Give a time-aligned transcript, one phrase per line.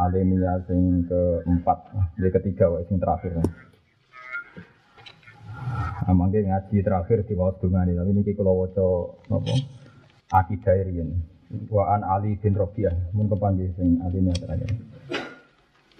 [0.00, 1.78] Alimia sing keempat,
[2.16, 3.36] jadi ketiga wae sing terakhir.
[6.08, 8.86] Nah, mangke ngaji terakhir di bawah dungane, tapi niki kula waca
[9.28, 9.54] napa?
[10.32, 11.20] Akidah riyen.
[11.68, 14.70] Wa an Ali bin Rabi'ah, mun kepanggih sing alimia terakhir.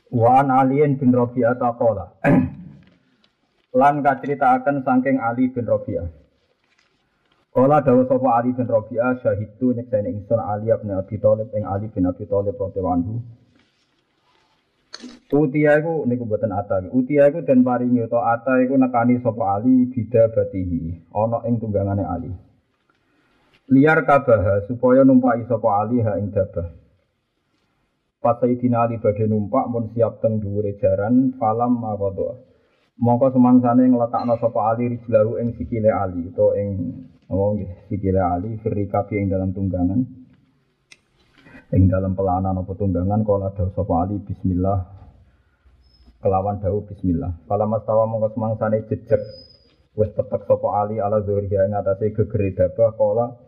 [0.09, 2.17] Wa an Ali bin Rabi'ah taqala.
[3.81, 6.09] Lan kaceritakan saking Ali bin Rabi'ah.
[7.51, 11.91] Kala dawuh sapa Ali bin Rabi'ah syahidu nyekseni ingsun Ali bin Abi Thalib ing Ali
[11.91, 13.15] bin Abi Thalib radhiyallahu anhu
[15.31, 16.83] Utia iku niku mboten ata.
[16.93, 22.05] Utia iku den paringi utawa ata iku nekani sapa ali bida batihi, ana ing tunggangane
[22.05, 22.31] ali.
[23.71, 26.69] Liar kabah supaya numpaki sapa ali ha ing dabah.
[28.21, 32.37] Pas Sayyidina Ali badhe numpak mun siap teng dhuwure jaran falam maqadha.
[33.01, 37.01] Mongko semangsane ngletakno sapa ali rijlahu ing sikile ali utawa ing
[37.33, 40.20] nggih sikile ali firikapi ing dalam tunggangan.
[41.71, 44.79] Ing dalam pelanan apa tunggangan kala ada sapa ali bismillah
[46.19, 47.47] kelawan dawu bismillah.
[47.47, 49.23] Fala mastawa mongko semangsane jejeg
[49.95, 53.39] wis tetek sapa ali ala zuhriya ing atase gegere dabah kala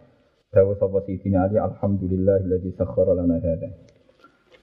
[0.55, 3.75] dawu sapa sidina ali alhamdulillahilladzi sakhkhara lana hadza.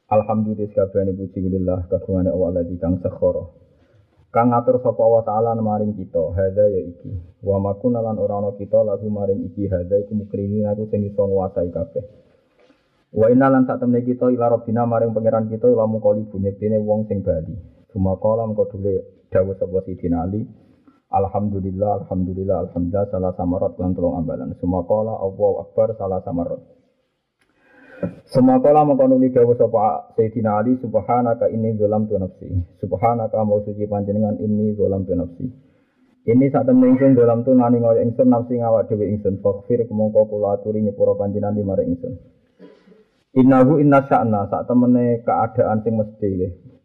[0.07, 3.43] Alhamdulillah kabehane puji lillah kagungane Allah alladzi kang sakhkhara.
[4.31, 7.43] Kang ngatur sapa Allah taala maring kita hadza ya iki.
[7.43, 11.27] Wa makuna lan ora ana kita lagu maring iki hadza iku mukrini aku sing iso
[11.27, 12.18] nguasai kabeh.
[13.09, 16.77] Wa inna lan sak temne kita ila rabbina maring pangeran kita lamu kali bunyi dene
[16.77, 17.57] wong sing bali.
[17.89, 19.01] Cuma kolam kau dulu
[19.33, 20.45] dawuh sapa Sidina Ali.
[21.09, 24.53] Alhamdulillah, alhamdulillah, alhamdulillah salah samarat lan tolong ambalan.
[24.61, 26.61] Semua kola Allahu Akbar salah samarat.
[28.29, 32.45] Semua kola mengkonuli dawuh sapa Sayyidina Ali subhanaka inni dzalam tu nafsi.
[32.77, 35.49] Subhanaka mau suci panjenengan inni dzalam tu nafsi.
[36.29, 40.29] Ini saat temen ingsun dalam tu ngani ngoyo ingsun nafsi ngawak dhewe ingsun faghfir kemongko
[40.29, 42.38] kula aturi nyepuro di mare ingsun.
[43.29, 46.31] Innahu inna sya'na saat temene keadaan sing mesti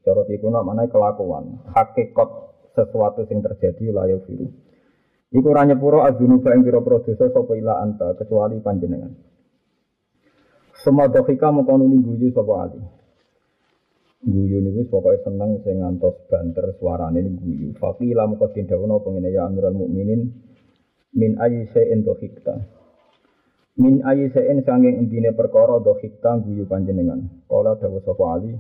[0.05, 2.29] Cara dikuno mana kelakuan, hakikat
[2.77, 4.53] sesuatu yang terjadi layak biru.
[5.33, 9.17] Iku ora nyepuro azunuba ing pira-pira sapa ila anta kecuali panjenengan.
[10.77, 12.81] Semua dohika mengkono guyu sapa ali.
[14.29, 17.73] Guyu niku pokoke seneng sing ngantos banter suarane guyu.
[17.81, 20.21] Faqila moko tindawono pengene ya Amirul Mukminin
[21.17, 22.84] min ayi shay'in dohikta.
[23.75, 27.27] Min ayi shay'in sanging endine perkara dohikta guyu panjenengan.
[27.51, 28.55] Kala dawuh sapa ali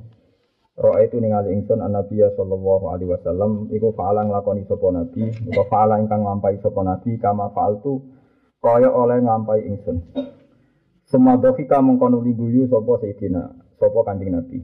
[0.74, 5.62] Roa itu ningali ingsun an Nabi sallallahu alaihi wasallam iku fa'ala nglakoni sapa nabi, iku
[5.70, 8.02] fa'ala ingkang nglampahi sapa nabi kama fa'altu
[8.58, 10.02] kaya oleh nglampahi ingsun.
[11.06, 14.58] Semua dohika mengkono guyu sapa Sayyidina, sapa Kanjeng Nabi.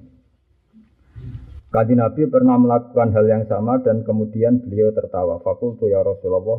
[1.71, 5.39] Kanjeng Nabi pernah melakukan hal yang sama dan kemudian beliau tertawa.
[5.47, 6.59] Fakultu ya Rasulullah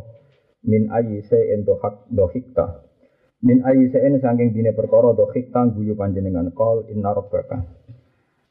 [0.63, 1.67] min ayyi shay'in
[2.07, 2.90] dohikta.
[3.41, 7.57] Min ayyi shay'in saking dine perkara dohikta guyu panjenengan qol inna rabbaka.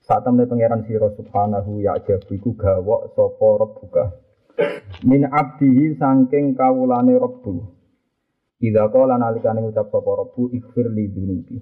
[0.02, 4.04] Saat temen pangeran siro subhanahu ya jabu iku gawok sapa rabbuka.
[5.06, 7.54] Min abdihi saking kawulane rabbu.
[8.58, 11.56] Idza qala nalikane ngucap sapa rabbu ighfir li dzunubi.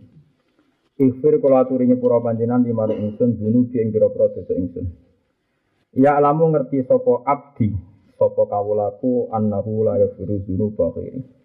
[0.96, 4.88] Ighfir kula aturi panjenengan di mari ingsun dzunubi ing pira-pira dosa ingsun.
[6.00, 7.76] Ya alamu ngerti sapa abdi
[8.16, 11.37] sapa kawulaku annahu la yaghfiru dzunuba ghairi.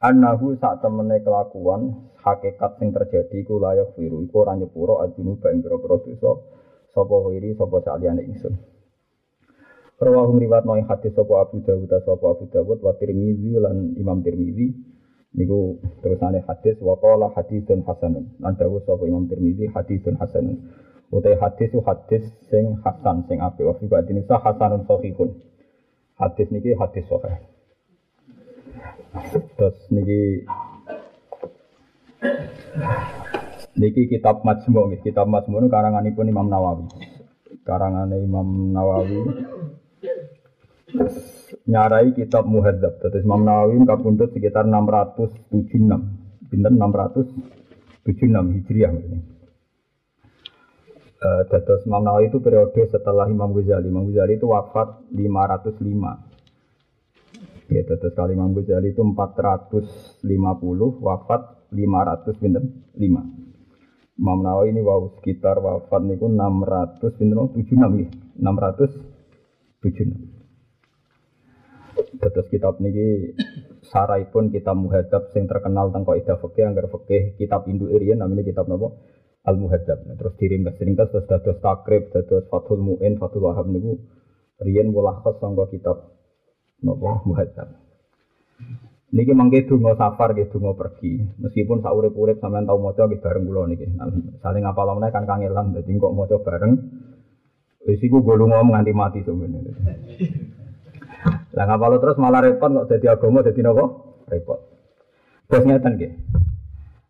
[0.00, 5.60] Annahu sak temene kelakuan hakikat sing terjadi iku layak firu iku ora nyepuro adunu ing
[5.60, 6.40] pira-pira dosa
[6.88, 8.56] sapa wiri sapa saliyane ingsun.
[10.00, 14.72] Rawahum riwayat noing hadis sapa Abu Dawud sapa Abu Dawud wa Tirmizi lan Imam Tirmizi.
[15.36, 18.40] Niku terusane hadis wa qala hadisun hasanun.
[18.40, 20.64] Lan dawuh sapa Imam Tirmizi hadisun hasanun.
[21.12, 23.68] Utai hadis hadis sing hasan sing apik.
[23.68, 25.36] Wa fi badinisa hasanun sahihun.
[26.16, 27.49] Hadis niki hadis sahih
[29.56, 30.46] terus niki
[33.80, 36.84] Niki kitab Majmu' nggih, kitab Majmu' karanganipun Imam Nawawi.
[37.64, 39.20] Karangane Imam Nawawi
[41.64, 43.00] nyarai kitab Muhadzab.
[43.00, 45.56] Terus Imam Nawawi kapundhut sekitar 676.
[46.50, 48.04] Pinten 676
[48.58, 49.18] Hijriah ini.
[51.20, 53.88] Uh, Dados Imam Nawawi itu periode setelah Imam Ghazali.
[53.88, 56.29] Imam Ghazali itu wafat 505.
[57.70, 60.26] Ya, terus kali Imam Ghazali itu 450
[61.06, 64.18] wafat 500 pinten 5.
[64.20, 68.10] Imam Nawawi ini wow sekitar wafat niku 600 pinten 76 ya.
[68.42, 69.86] 676.
[72.20, 73.38] Terus kitab niki
[74.34, 78.66] pun kitab muhadzab sing terkenal tentang kaidah fikih anggar fikih kitab Indo Irian namanya kitab
[78.66, 78.98] napa
[79.46, 80.10] Al Muhadzab.
[80.18, 83.94] Terus diringkas ringkas terus dados takrib, dados Fathul Muin, Fathul Wahab niku
[84.58, 86.19] riyen mulakhas sangka kitab
[86.84, 87.68] napa Muhadzab.
[89.10, 91.18] Niki mangke donga safar nggih donga pergi.
[91.42, 93.86] Meskipun sak urip-urip sampean tau maca nggih bareng kula niki.
[93.90, 94.06] Nah,
[94.38, 96.72] saling ngapal meneh kan kangelan dadi kok maca bareng.
[97.90, 99.74] Wis iku golong ngomong nganti mati sebenarnya.
[101.58, 103.84] Lah ngapal terus malah repot kok dadi agama dadi napa?
[104.30, 104.60] Repot.
[105.50, 106.12] Terus ngeten nggih.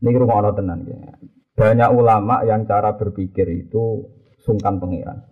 [0.01, 0.97] Niki rumono tenan nggih.
[1.53, 4.09] Banyak ulama yang cara berpikir itu
[4.41, 5.30] sungkan pangeran.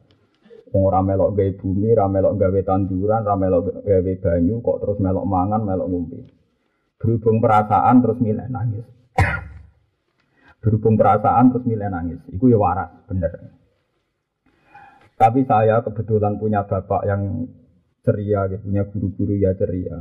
[0.69, 4.99] Wong ora melok gawe bumi, ora melok gawe tanduran, ora melok gawe banyu, kok terus
[5.01, 6.21] melok mangan, melok ngombe.
[7.01, 8.87] Berhubung perasaan terus milih nangis.
[10.63, 12.21] Berhubung perasaan terus milih nangis.
[12.29, 13.33] Itu ya waras bener.
[15.17, 17.49] Tapi saya kebetulan punya bapak yang
[18.05, 19.99] ceria gitu, punya guru-guru ya ceria.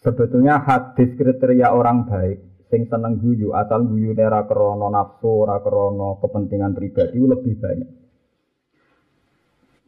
[0.00, 2.38] Sebetulnya hadis kriteria orang baik
[2.70, 7.99] sing seneng guyu asal guyu nera krono nafsu ora krono kepentingan pribadi lebih banyak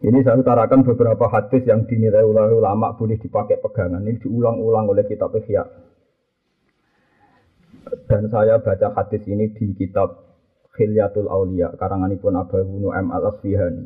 [0.03, 5.35] ini saya utarakan beberapa hadis yang dinilai ulama boleh dipakai pegangan ini diulang-ulang oleh kitab
[5.39, 5.63] Ihya
[8.07, 10.33] dan saya baca hadis ini di kitab
[10.73, 13.85] Khilyatul Aulia karangan pun Abu M Al Asfihani.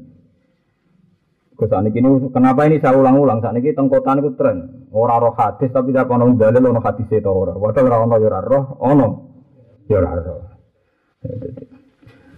[1.57, 3.41] Saat ini kenapa ini saya ulang-ulang?
[3.41, 4.87] Saat ini tengkotan itu tren.
[4.93, 7.57] Orang roh hadis tapi tidak ono dalil ono hadis itu orang.
[7.57, 9.09] Padahal orang ya roh ono
[9.89, 10.53] ya roh.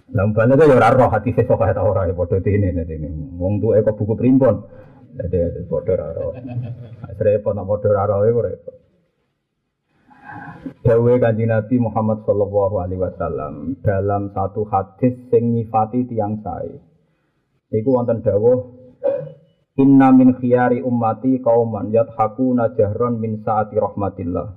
[0.09, 3.09] Lah umpamane itu ya roh hadis itu kaya ta ora ya padha dene ini.
[3.37, 4.65] Wong tuh eko buku primbon.
[5.17, 6.31] Jadi padha ora roh.
[7.19, 8.75] Repot nak padha ora roh repot.
[10.85, 16.77] Dawe kanji Nabi Muhammad Sallallahu Alaihi Wasallam dalam satu hadis sing nyifati tiang saya.
[17.69, 18.79] Iku wonten dawuh
[19.79, 24.47] Inna min khiyari ummati kauman yathakuna jahron min saati rahmatillah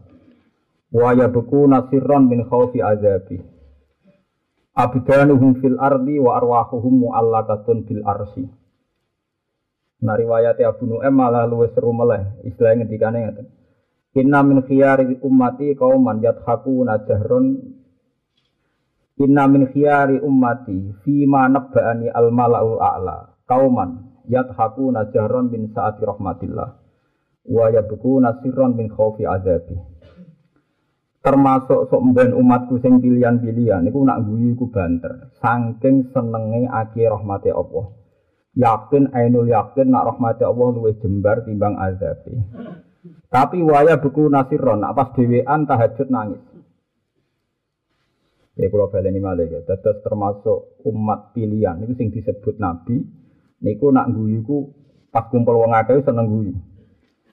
[0.93, 3.39] wa yabkuna sirron min khawfi azabi
[4.73, 8.49] abdanuhum fil ardi wa arwahuhum mu'allakatun bil arsi.
[10.03, 12.43] Nah riwayatnya Abu Nu'em malah luwes seru meleh.
[12.43, 13.47] Istilahnya ngendikane ngaten
[14.13, 17.79] Inna min khiyari ummati kauman yathakuna jahron
[19.23, 23.47] Inna min khiyari ummati Fima nabba'ani al mala'ul a'la.
[23.47, 26.71] Kauman yathakuna jahron bin sa'ati rahmatillah.
[27.47, 29.92] Wa yabkuna sirron bin khawfi azabi
[31.23, 37.55] termasuk sok mben umatku sing pilihan-pilihan niku nak guyu iku banter saking senenge akhir rahmati
[37.55, 37.95] Allah
[38.59, 42.43] yakin ainul yakin nak rahmati Allah luwih jembar timbang azabi
[43.33, 46.43] tapi waya buku nasiron, nak pas dewean tahajud nangis.
[48.55, 53.01] Ya kalau baleni malih ya, terus termasuk umat pilihan itu sing disebut nabi.
[53.65, 54.59] Niku nak guyu ku
[55.09, 56.53] pas kumpul wong akeh seneng guyu.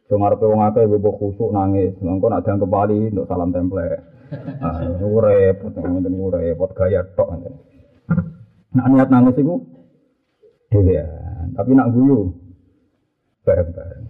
[0.09, 4.17] So ngarepe wong akeh bebo khusuk nangis, engko nak jang kembali untuk salam template.
[4.61, 7.29] Ah, repot, ngene repot gaya tok.
[8.77, 9.57] Nak niat nangis iku
[10.69, 12.29] dhewean, tapi nak guyu
[13.41, 14.05] bareng-bareng.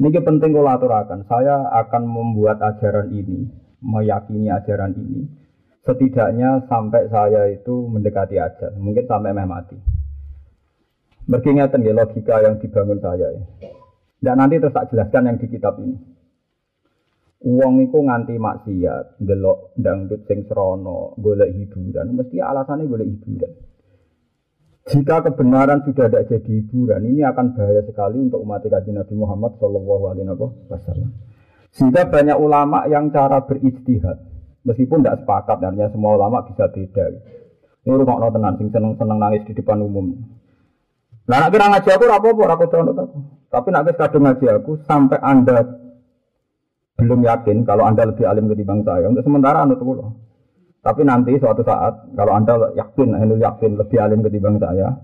[0.00, 1.28] Ini penting kalau aturakan.
[1.28, 3.44] Saya akan membuat ajaran ini,
[3.84, 5.28] meyakini ajaran ini,
[5.84, 9.76] setidaknya sampai saya itu mendekati ajar, mungkin sampai meh mati.
[11.28, 13.44] Berkingatan ya logika yang dibangun saya ya.
[14.16, 15.96] Dan nanti terus tak jelaskan yang di kitab ini.
[17.46, 23.52] Uang itu nganti maksiat, delok dangdut sing serono, golek hiburan, mesti alasannya golek hiburan.
[24.86, 29.52] Jika kebenaran sudah tidak jadi hiburan, ini akan bahaya sekali untuk umat kaji Nabi Muhammad
[29.60, 30.32] Shallallahu Alaihi
[30.70, 31.10] Wasallam.
[31.76, 34.16] Sehingga banyak ulama yang cara beristihad,
[34.64, 37.04] meskipun tidak sepakat, artinya semua ulama bisa beda.
[37.84, 40.18] Ini rumah no tenan, sing seneng seneng nangis di depan umum.
[41.26, 43.35] Nah, nak kira ngaji aku rapopo, aku tahu aku.
[43.56, 45.64] Tapi nak kadung ngaji aku sampai anda
[47.00, 49.08] belum yakin kalau anda lebih alim ketimbang saya.
[49.08, 50.12] Untuk sementara anda tunggu
[50.86, 54.94] tapi nanti suatu saat kalau anda yakin, anda yakin lebih alim ketimbang saya,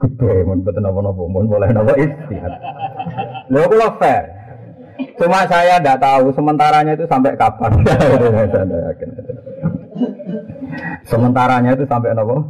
[0.00, 2.56] gede, mau betul nopo, mau boleh nopo istihad.
[3.52, 4.24] Lo kalau fair,
[5.20, 7.72] cuma saya tidak tahu sementaranya itu sampai kapan.
[11.04, 12.48] Sementaranya itu sampai nopo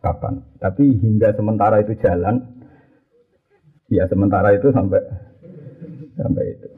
[0.00, 0.40] kapan.
[0.56, 2.40] Tapi hingga sementara itu jalan,
[3.94, 5.00] ya sementara itu sampai
[6.18, 6.68] sampai itu.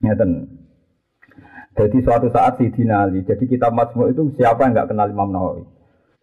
[0.00, 0.30] Ngeten.
[1.76, 5.64] Jadi suatu saat si dinali, jadi kita Majmu itu siapa yang nggak kenal Imam Nawawi?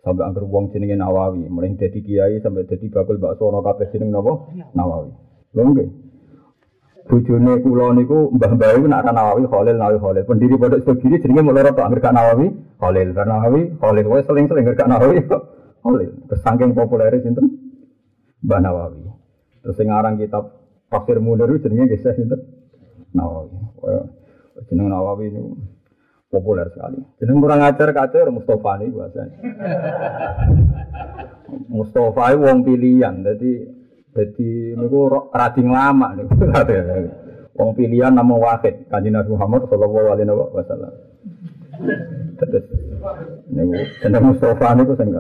[0.02, 4.10] Sampai angker wong jenenge Nawawi, mulai jadi kiai sampai jadi bakul bakso ono kabeh jeneng
[4.10, 4.50] napa?
[4.74, 5.14] Nawawi.
[5.54, 5.90] Lho nggih.
[7.04, 10.24] bojone kula niku mbah-mbah iku nak Nawawi Khalil Nawawi Khalil.
[10.24, 12.48] Pendiri pondok Sugiri jenenge mulai tok anggere gak Nawawi
[12.80, 13.08] Khalil.
[13.12, 15.20] Karena Nawawi Khalil wae seling-seling gak Nawawi
[15.84, 16.10] Khalil.
[16.32, 17.46] Kesangking populer sinten?
[18.44, 19.13] Mbah Nawawi.
[19.64, 20.60] Terus sing aran kitab
[20.92, 22.40] Tafsir Munir itu jenenge nggih sinten?
[23.16, 23.56] Nawawi.
[24.68, 25.56] Jeneng Nawawi niku
[26.28, 27.00] populer sekali.
[27.22, 29.38] Jeneng kurang ajar kacir Mustafa nih bahasanya.
[31.74, 33.52] Mustafa itu wong pilihan, jadi
[34.14, 36.34] jadi niku rading lama niku.
[37.54, 40.26] Wong pilihan nama wahid Kanjeng Nabi Muhammad sallallahu alaihi
[40.58, 40.94] wasallam.
[42.42, 42.66] Terus
[43.54, 45.14] niku jeneng Mustafa niku sing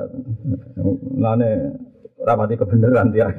[1.21, 1.77] lane
[2.23, 3.27] rapati kebenaran dia.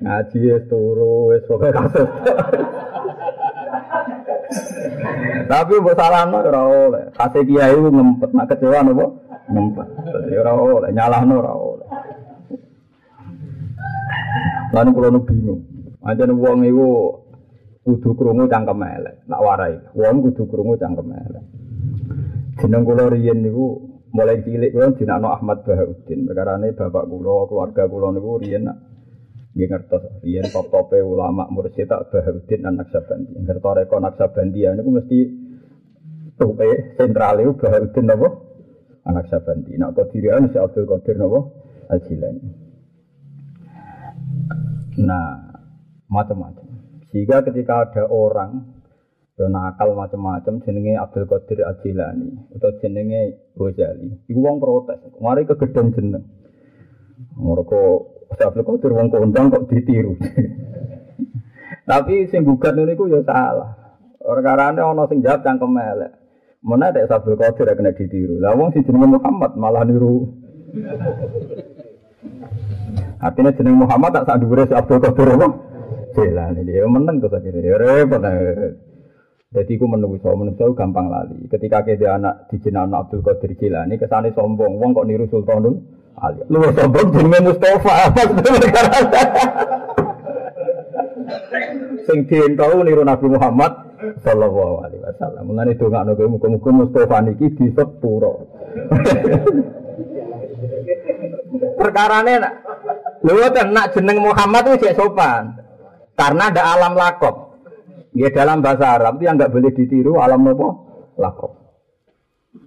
[0.00, 2.08] Ngaji wis turu wis pokoke kasus.
[5.50, 7.04] Tapi mbok salahno ora oleh.
[7.12, 9.06] Kate kiai ngempet nak kecewa napa?
[9.50, 9.88] Ngempet.
[10.08, 11.88] Dadi ora oleh nyalahno ora oleh.
[14.70, 15.60] Lalu kalau nu bingung,
[16.06, 16.86] aja nu wong itu
[17.82, 19.74] kudu krungu cangkem elek, nak warai.
[19.98, 21.42] Wong kudu krungu cangkem elek.
[22.62, 26.26] Jeneng kula riyen niku mulai cilik kula dinakno Ahmad Bahauddin.
[26.26, 28.66] Perkarane bapak kula, keluarga kula niku riyen
[29.50, 33.34] nggih ngertos riyen top-tope ulama mursyid tak Bahauddin anak Sabandi.
[33.38, 35.18] Ngertos reko Naksabandi niku mesti
[36.38, 38.28] tupe sentral itu Bahauddin napa?
[39.06, 39.74] Anak Sabandi.
[39.78, 41.40] Nak kodirian si Abdul Qadir napa?
[41.90, 42.70] Al-Jilani.
[45.02, 45.50] Nah,
[46.06, 46.66] macam-macam.
[47.10, 48.79] Sehingga ketika ada orang
[49.40, 54.28] yang nakal macam-macam jenenge Abdul Qadir Al-Jilani atau jenenge Ghazali.
[54.28, 55.00] Iku wong protes.
[55.16, 56.28] Mari kegedhen jeneng.
[57.40, 57.80] Mereka
[58.36, 60.20] Abdul Qadir wong kondang kok ditiru.
[61.88, 63.96] Tapi sing gugat niku ya salah.
[64.20, 66.12] Perkarane ana sing jawab cangkem elek.
[66.60, 68.36] Mana ada Abdul Qadir kena ditiru.
[68.36, 70.36] Lah wong si jenenge Muhammad malah niru.
[73.24, 75.48] Artinya jeneng Muhammad tak sak dhuwure Abdul Qadir apa?
[76.12, 78.20] Jilani dia meneng terus akhirnya ya repot.
[79.50, 81.34] Jadi aku menunggu so, gampang lali.
[81.50, 85.74] Ketika dia anak di jenang Abdul Qadir Jilani, ke sana sombong, wong kok niru Sultanul
[86.22, 86.46] Ali.
[86.46, 88.14] Lu sombong jenenge Mustafa
[92.06, 93.74] Sing dientau niru Nabi Muhammad
[94.22, 95.42] sallallahu alaihi wasallam.
[95.42, 98.46] Mulane dongakno kowe muga-muga Mustafa niki di sepuro.
[101.82, 102.54] Perkarane nak
[103.26, 105.58] Lho nak jeneng Muhammad cek sopan.
[106.14, 107.49] Karena ada alam lakop.
[108.10, 110.68] Ya dalam bahasa Arab itu yang nggak boleh ditiru alam apa?
[111.14, 111.52] Lakop.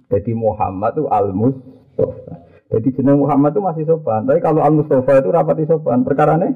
[0.08, 2.34] Jadi Muhammad itu al Mustafa.
[2.72, 4.24] Jadi jeneng Muhammad itu masih sopan.
[4.24, 6.00] Tapi kalau al Mustafa itu rapati sopan.
[6.02, 6.52] Perkara nih?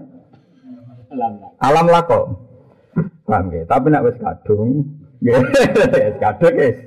[1.58, 2.48] Alam, lakop.
[3.24, 3.64] Paham ya?
[3.68, 4.70] Tapi nak wis kadung,
[5.20, 6.78] wis kadung guys.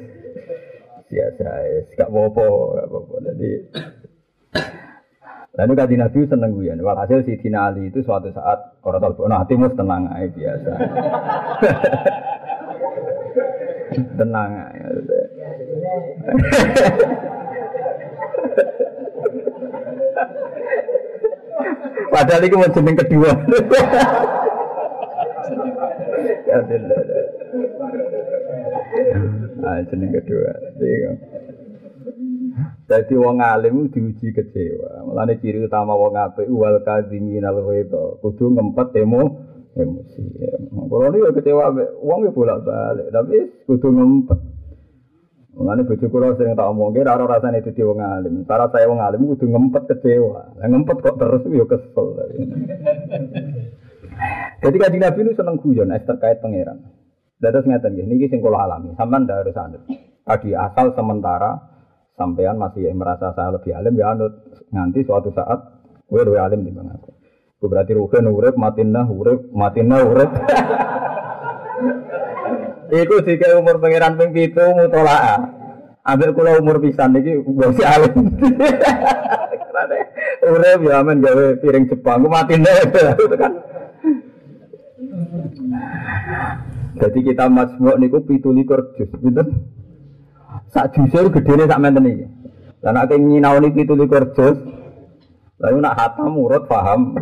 [1.12, 1.48] Biasa,
[2.00, 3.16] gak apa-apa, gak apa-apa.
[3.28, 3.50] Jadi
[5.52, 9.44] Lalu kaji Nabi seneng gue, walhasil si Tina Ali itu suatu saat orang tahu, nah
[9.44, 10.72] hatimu tenang aja biasa,
[14.20, 15.20] tenang aja.
[22.12, 23.32] Padahal itu jeneng kedua.
[29.62, 30.52] Ah, jeneng kedua.
[30.82, 31.31] Iya.
[32.92, 35.08] Jadi wong alim diuji kecewa.
[35.08, 38.20] Mulane ciri utama wong apik wal kazimin al ghaidha.
[38.20, 39.48] Kudu ngempet emo
[39.80, 40.20] emosi.
[40.76, 41.72] Kalau ya kecewa
[42.04, 44.40] wong ya bolak-balik, tapi kudu ngempet.
[45.56, 48.44] Mulane bojo kula sering tak omongke ora rasane dadi wong alim.
[48.44, 50.60] Cara saya wong alim kudu ngempet kecewa.
[50.60, 52.08] Lah ngempet kok terus ya kesel.
[54.68, 56.92] Jadi kanjeng Nabi itu seneng guyon es terkait pangeran.
[57.40, 58.92] Dados ngeten nggih niki sing kula alami.
[59.00, 59.82] Sampeyan ndak harus anut.
[60.28, 61.71] Tadi asal sementara
[62.16, 64.34] sampean masih merasa saya lebih alim ya anut
[64.72, 65.60] nganti suatu saat
[66.08, 67.12] gue lebih alim di mana aku.
[67.62, 70.32] Gue berarti ruhen urip matinah urip matinah urip.
[72.92, 75.40] Iku jika umur pangeran ping pitu mutolaa.
[76.02, 78.14] Ambil kula umur pisan iki masih alim.
[80.52, 83.54] urip ya amen gawe piring Jepang, matinah itu kan.
[87.02, 89.44] Jadi kita masmuk niku pitu likur juz, gitu.
[90.72, 92.26] Sak jusur gedene sak menten iki.
[92.82, 94.58] Lah nek nyinaoni 17 juz,
[95.62, 97.14] lalu nak hatam urut paham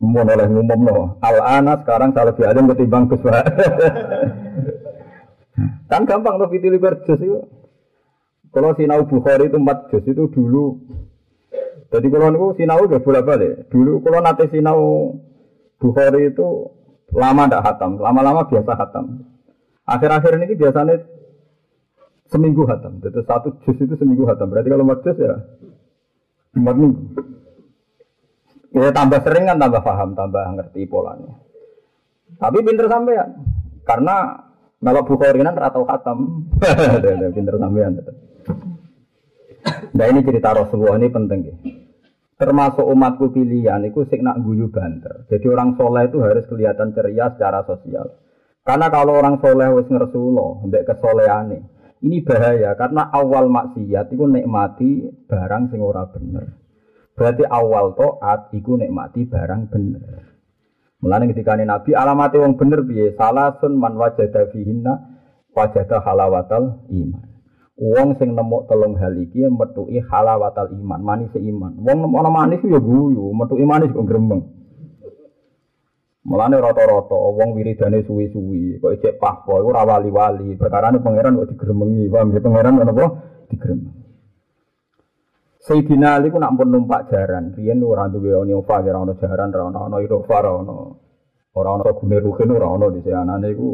[0.00, 1.20] mau oleh ngumumno.
[1.22, 3.22] Al ana sekarang saya lebih alim ketimbang Gus
[5.90, 7.40] Kan gampang tuh 17 juz itu.
[8.48, 10.80] Kalau sinau Bukhari itu 4 juz itu dulu
[11.88, 13.52] jadi kalau niku sinau gak bolak balik.
[13.72, 14.80] Dulu kalau nate sinau
[15.80, 16.68] Bukhari itu
[17.14, 19.24] lama ndak hatam, lama-lama biasa hatam.
[19.88, 21.00] Akhir-akhir ini biasanya
[22.28, 23.00] seminggu hatam.
[23.00, 24.52] Jadi satu juz itu seminggu hatam.
[24.52, 25.34] Berarti kalau empat juz ya
[26.56, 27.02] empat minggu.
[28.68, 31.40] Ya tambah sering kan tambah paham, tambah ngerti polanya.
[32.36, 33.28] Tapi pinter sampean.
[33.88, 34.44] Karena
[34.78, 36.48] kalau Bukhari kan atau khatam.
[37.36, 37.92] pinter sampean.
[39.96, 41.54] Nah ini cerita Rasulullah ini penting ya.
[42.38, 45.26] Termasuk umatku pilihan itu sing nak guyu banter.
[45.26, 48.14] Jadi orang soleh itu harus kelihatan ceria secara sosial.
[48.62, 51.66] Karena kalau orang soleh wis ngersulo, mbek kesolehane.
[51.98, 56.54] Ini bahaya karena awal maksiat itu nikmati barang sing ora bener.
[57.18, 60.22] Berarti awal toat iku nikmati barang bener.
[61.02, 63.14] Mulane ketika Nabi alamati wong bener piye?
[63.14, 64.94] Salasun man wajada fihinna
[65.54, 67.22] wajada halawatal iman.
[67.78, 71.78] Wong sing nemu telung hal iki metuki halawatal iman, manis iman.
[71.78, 74.57] Wong ana manis ya guyu, metuki manis kok gremeng.
[76.28, 80.60] Mulane rata-rata wong wiridane suwi-suwi, kok ijek pahpo iku ora wali-wali.
[80.60, 83.06] Perkarane pangeran kok digremengi, paham ya pangeran apa?
[83.48, 83.96] Digremeng.
[85.64, 87.56] Sayyidina Ali ku nak pun numpak jaran.
[87.56, 90.76] Riyen ora duwe Onova, ora ono jaran, ora ono ono Irova, ora ono
[91.56, 93.68] ora ono gune rugen, ora ono di anane iku.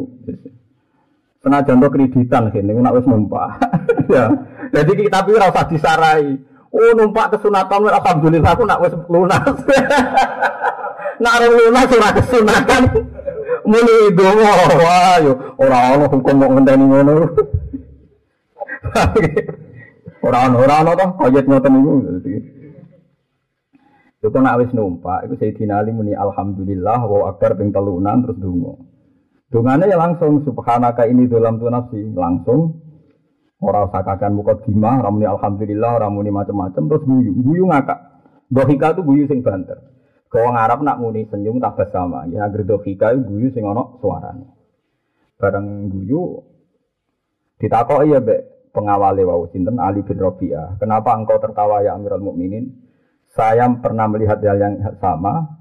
[1.43, 3.59] Senajan to kreditan kene nak wis numpak.
[4.15, 4.31] ya.
[4.71, 6.39] Jadi kita ora usah disarai.
[6.71, 9.55] Oh numpak kesunatan alhamdulillah aku nak wis lunas.
[11.19, 12.83] nak lunas ora kesunatan.
[13.65, 14.45] Muni dongo
[14.77, 17.13] wah yo ora ono hukum kok ngenteni ngono.
[20.25, 21.93] Orang orang toh kayat ngoten niku.
[24.25, 28.73] Itu nak wis numpak, itu Sayyidina Ali muni alhamdulillah wa akbar ping telunan terus donga.
[29.53, 32.81] Dungane ya langsung subhanaka ini dalam tu nafsi, langsung
[33.61, 37.37] ora sakakan muka dimah, ora muni alhamdulillah, ora muni macam-macam terus guyu.
[37.37, 37.99] Guyu ngakak.
[38.49, 39.77] Dohika tu guyu sing banter.
[40.27, 42.27] Kau ngarap nak muni senyum tak sama.
[42.27, 44.47] Ya agar dohika guyu sing ono suarane.
[45.39, 46.41] Bareng guyu
[47.59, 48.41] ditakoki ya, Mbak
[48.75, 50.75] pengawali wau sinten Ali bin Rabi'ah.
[50.79, 52.83] Kenapa engkau tertawa ya Amirul Mukminin?
[53.31, 55.55] Saya pernah melihat hal yang sama.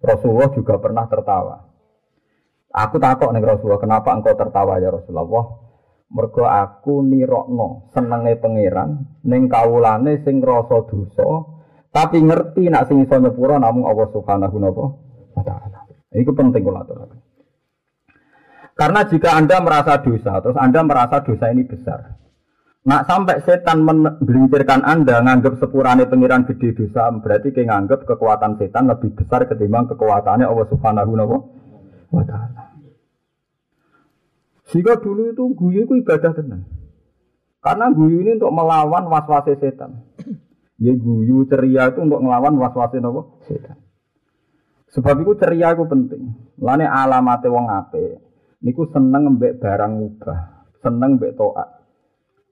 [0.00, 1.68] Rasulullah juga pernah tertawa.
[2.68, 5.68] Aku takut nih Rasulullah, kenapa engkau tertawa ya Rasulullah?
[6.08, 11.57] Mergo aku nirokno senenge pangeran ning kawulane sing rasa dosa
[11.98, 15.82] tapi ngerti nak sing iso nyepura namung Allah Subhanahu wa taala.
[16.14, 16.86] Iku penting kula.
[18.78, 22.14] Karena jika Anda merasa dosa, terus Anda merasa dosa ini besar,
[22.86, 28.86] Nak sampai setan membelincirkan Anda nganggap sepurane pengiran gede dosa, berarti kayak nganggap kekuatan setan
[28.86, 31.12] lebih besar ketimbang kekuatannya Allah Subhanahu
[32.14, 32.78] wa taala.
[34.70, 36.62] Jika dulu itu guyu itu ibadah tenang.
[37.58, 40.07] Karena guyu ini untuk melawan was-was setan.
[40.78, 42.94] Ya guyu ceria itu untuk melawan was-was
[43.42, 43.78] setan.
[44.94, 46.32] Sebab itu ceria itu penting.
[46.62, 48.22] Lane alamatnya wong ape.
[48.62, 51.82] Niku seneng mbek barang mubah, seneng mbek toat.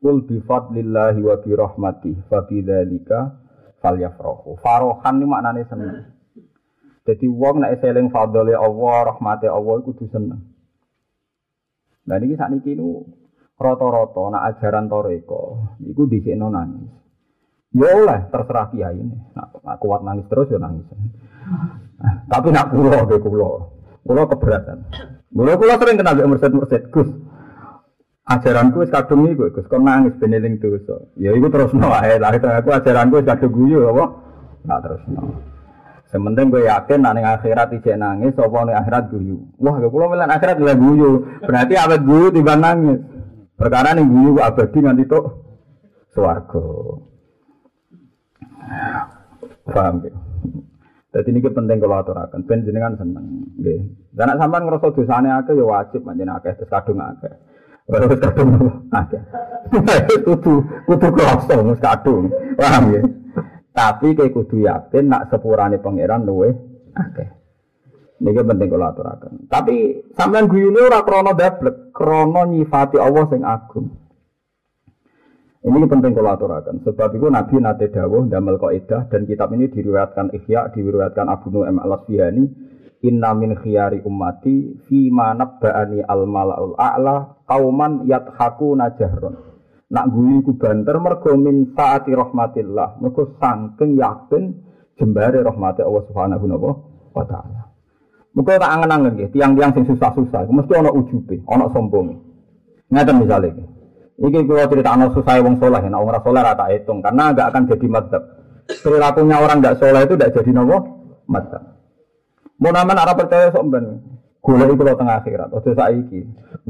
[0.03, 3.31] Kul bi fadlillahi wa bi rahmati fa bi dzalika
[3.83, 4.59] falyafrahu.
[4.61, 6.15] Farohan ini maknane seneng.
[7.07, 10.43] Jadi wong nek eling fadlile Allah, rahmate Allah kudu seneng.
[12.07, 13.03] Nah niki sakniki niku
[13.59, 17.06] rata-rata nak ajaran toreko iku dhisikno nangis.
[17.77, 19.17] Ya oleh terserah kiai ini.
[19.37, 20.89] Nak, nak kuat nangis terus ya nangis.
[22.33, 23.51] Tapi nak kula be kula.
[24.01, 24.79] Kula keberatan.
[25.29, 27.11] Kula kula sering kenal mbek mursid-mursid Gus
[28.27, 31.05] ajaranku wis kadung iku Gus kon nangis ben eling dosa.
[31.21, 32.17] Ya iku terusno wae.
[32.17, 34.05] Lah aku ajaranku wis kadung guyu apa?
[34.65, 35.23] Nah terusno.
[36.07, 39.37] Sementing gue yakin ning akhirat ijek nangis apa ning akhirat guyu.
[39.59, 41.27] Wah, kula melan akhirat lha guyu.
[41.43, 43.03] Berarti awet guyu timbang nangis.
[43.59, 45.25] Perkara ning guyu abadi nganti tok
[46.15, 46.63] swarga.
[49.67, 50.13] Paham ya?
[51.17, 53.81] Jadi ini penting kalau aturakan, ben jenengan seneng, nggih.
[54.21, 57.33] Nek sampean ngrasa dosane akeh ya wajib manjen akeh terus kadung akeh.
[57.89, 58.51] Wis kadung
[58.93, 59.23] akeh.
[60.29, 62.29] Kudu kudu kroso wis kadung.
[62.61, 63.01] Paham ya?
[63.73, 66.53] Tapi kayak kudu yakin nak sepurane pangeran luwe
[66.93, 67.29] akeh.
[68.21, 69.49] Niki penting kula aturaken.
[69.49, 73.93] Tapi sampean guyune ora krana dablek, krana nyifati Allah sing agung.
[75.67, 76.79] Ini penting kalau aturakan.
[76.87, 81.83] Sebab itu Nabi nate dawuh damel kaidah dan kitab ini diriwayatkan Ihya, diriwayatkan Abu Nu'aim
[81.83, 82.45] al-Asfihani
[83.05, 89.37] Inna min khiyari ummati fi ma nabba'ani al malaul a'la kauman yathaku najahron.
[89.93, 94.43] Nak guyu ku banter mergo min saati rahmatillah, mergo saking yakin
[94.97, 96.47] jembare rahmati Allah Subhanahu
[97.15, 97.71] wa taala.
[98.35, 102.21] Muga tak angen-angen nggih, tiang-tiang sing susah-susah, mesti ana ujube, ana sombong.
[102.93, 103.76] Ngaten misale
[104.17, 104.29] iki.
[104.33, 107.49] Iki kula critakno susah wong saleh, nek wong ora saleh ora tak hitung karena enggak
[107.53, 108.23] akan jadi madzhab.
[108.67, 110.77] Perilakunya orang enggak saleh itu enggak jadi nopo?
[111.29, 111.63] Madzhab.
[112.57, 113.85] Mau nama arah percaya sok ben.
[114.41, 115.49] Golek iku tengah akhirat.
[115.53, 116.21] Ojo saiki.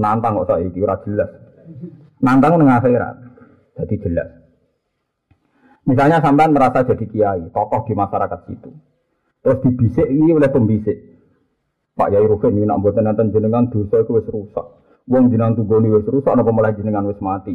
[0.01, 1.31] Nantang kok saiki ora jelas.
[2.19, 3.15] Nantang tengah akhirat.
[3.77, 4.29] Jadi jelas.
[5.87, 8.75] Misalnya sampean merasa jadi kiai, tokoh di masyarakat situ.
[9.39, 10.99] Terus dibisik ini oleh pembisik.
[11.95, 14.67] Pak Yai Rukin nak mboten nonton jenengan dosa wis rusak.
[15.07, 17.55] Wong jenengan tunggoni wis rusak napa malah jenengan wis mati.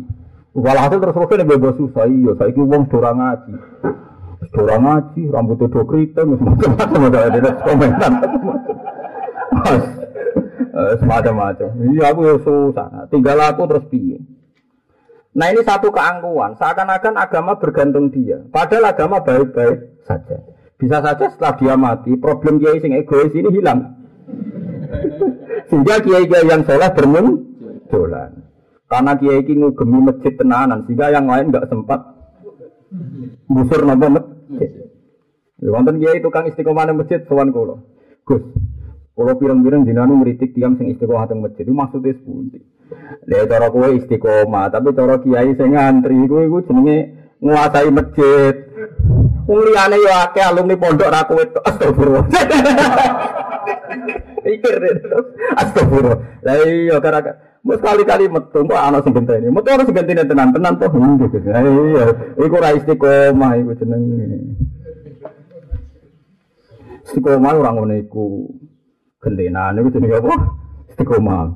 [0.56, 3.54] Walhasil terus Rukin bebas susah iya saiki wong ora ngaji.
[4.56, 8.12] Ora ngaji, rambutnya do kriting, wis macam-macam ada ada komentar.
[10.72, 11.70] Eh, semacam-macam.
[11.92, 12.88] Iya aku ya susah.
[13.12, 14.24] Tinggal aku terus piye.
[15.36, 18.40] Nah ini satu keangkuhan, seakan-akan agama bergantung dia.
[18.48, 20.40] Padahal agama baik-baik saja.
[20.80, 24.00] Bisa saja setelah dia mati, problem kiai sing egois ini hilang.
[25.70, 28.32] Sehingga kiai-kiai yang soleh bermunculan.
[28.92, 32.12] Karena kiai ini ngugemi masjid tenanan, sehingga yang lain nggak sempat
[33.48, 34.92] busur nopo masjid.
[35.64, 37.80] Wonten kiai tukang istiqomah di masjid sowan kula.
[38.28, 38.44] Gus,
[39.16, 41.64] kula pirang-pirang dinanu ngritik tiang sing istiqomah teng masjid.
[41.64, 42.60] Itu maksudnya sepundi?
[43.32, 46.98] Lha cara kowe istiqomah, tapi cara kiai sing ngantri iku iku jenenge
[47.40, 48.56] nguasai masjid.
[49.50, 51.64] Liyane yo akeh alumni pondok ra kowe tok.
[51.66, 52.26] Astagfirullah.
[54.46, 54.76] Pikir
[55.58, 56.18] Astagfirullah.
[56.46, 57.20] Lah iya gara
[57.62, 59.54] Mau sekali-kali metu, kok ana sing genteni.
[59.54, 61.46] Metu sing genteni tenan-tenan toh ngono gitu.
[61.46, 62.06] Iya,
[62.42, 64.58] iku ra istiqomah iku jenenge.
[67.06, 68.50] Istiqomah ora ngono iku.
[69.22, 70.36] Gentenan iku jenenge apa?
[70.90, 71.54] Istiqomah.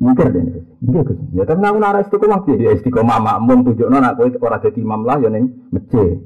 [0.00, 1.20] Mikir deh, mikir Gus.
[1.36, 2.68] Ya tapi aku nara istiqomah piye?
[2.68, 6.20] Ya istiqomah makmum tunjukno nak kowe ora dadi imam lah ya ning masjid.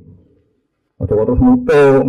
[1.02, 2.06] Aja terus mutung.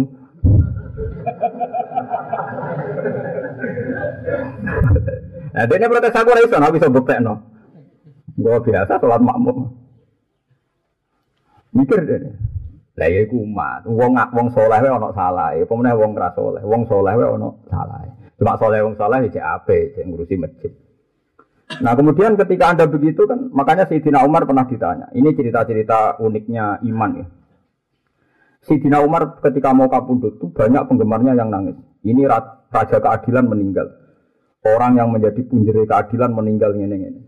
[5.56, 7.34] Nah, dia protes aku ora iso, aku iso buktekno.
[8.36, 9.72] Gua biasa sholat makmum.
[11.72, 12.36] Mikir deh.
[12.96, 13.88] Lah ya iku umat.
[13.88, 15.52] Wong wong saleh wae ana salah.
[15.56, 16.64] Apa meneh wong ora saleh.
[16.64, 18.00] Wong saleh wae ana salah.
[18.36, 20.72] Cuma saleh wong saleh cek ape, cek ngurusi masjid.
[21.82, 25.10] Nah kemudian ketika anda begitu kan, makanya Sayyidina Umar pernah ditanya.
[25.16, 27.26] Ini cerita-cerita uniknya iman ya.
[28.66, 31.78] Sayyidina Umar ketika mau kapundut itu banyak penggemarnya yang nangis.
[32.02, 33.94] Ini raja keadilan meninggal.
[34.66, 37.22] Orang yang menjadi punjeri keadilan meninggal ini ini.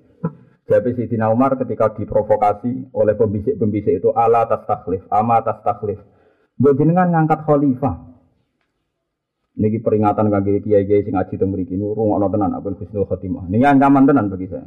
[0.65, 6.01] Jadi Sayyidina Umar ketika diprovokasi oleh pembisik-pembisik itu ala atas taklif, ama atas taklif.
[6.57, 7.95] Bagaimana ngangkat khalifah.
[9.57, 11.97] Niki peringatan kaki kiai-kiai sing ngaji teng mriki niku
[12.29, 13.45] tenan apa husnul khotimah.
[13.45, 14.65] Niki ancaman tenan bagi saya.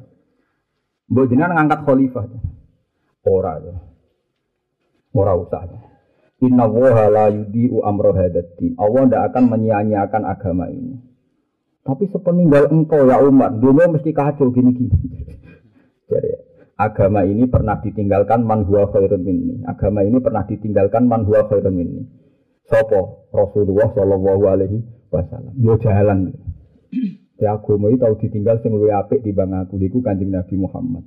[1.11, 2.27] Mbok ngangkat khalifah.
[3.27, 3.75] Ora ya.
[5.11, 5.63] Ora usah.
[5.67, 5.90] Ya.
[6.41, 8.73] Inna woha la yudi'u amro hadatin.
[8.81, 10.97] Allah tidak akan menyia-nyiakan agama ini.
[11.85, 14.93] Tapi sepeninggal engkau ya Umar, dunia mesti kacau gini-gini.
[16.11, 16.33] Jadi
[16.81, 19.61] agama ini pernah ditinggalkan man huwa khairun minni.
[19.69, 22.03] Agama ini pernah ditinggalkan man huwa khairun minni.
[22.69, 24.79] Sopo Rasulullah Shallallahu Alaihi
[25.13, 25.53] Wasallam.
[25.61, 26.33] Yo jalan.
[27.41, 31.05] Ya agama itu tahu ditinggal sing luwih apik di bang aku niku Kanjeng Nabi Muhammad.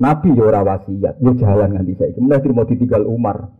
[0.00, 2.18] Nabi yo ora wasiat, yo jalan nganti saiki.
[2.18, 3.52] Mulai mau ditinggal Umar.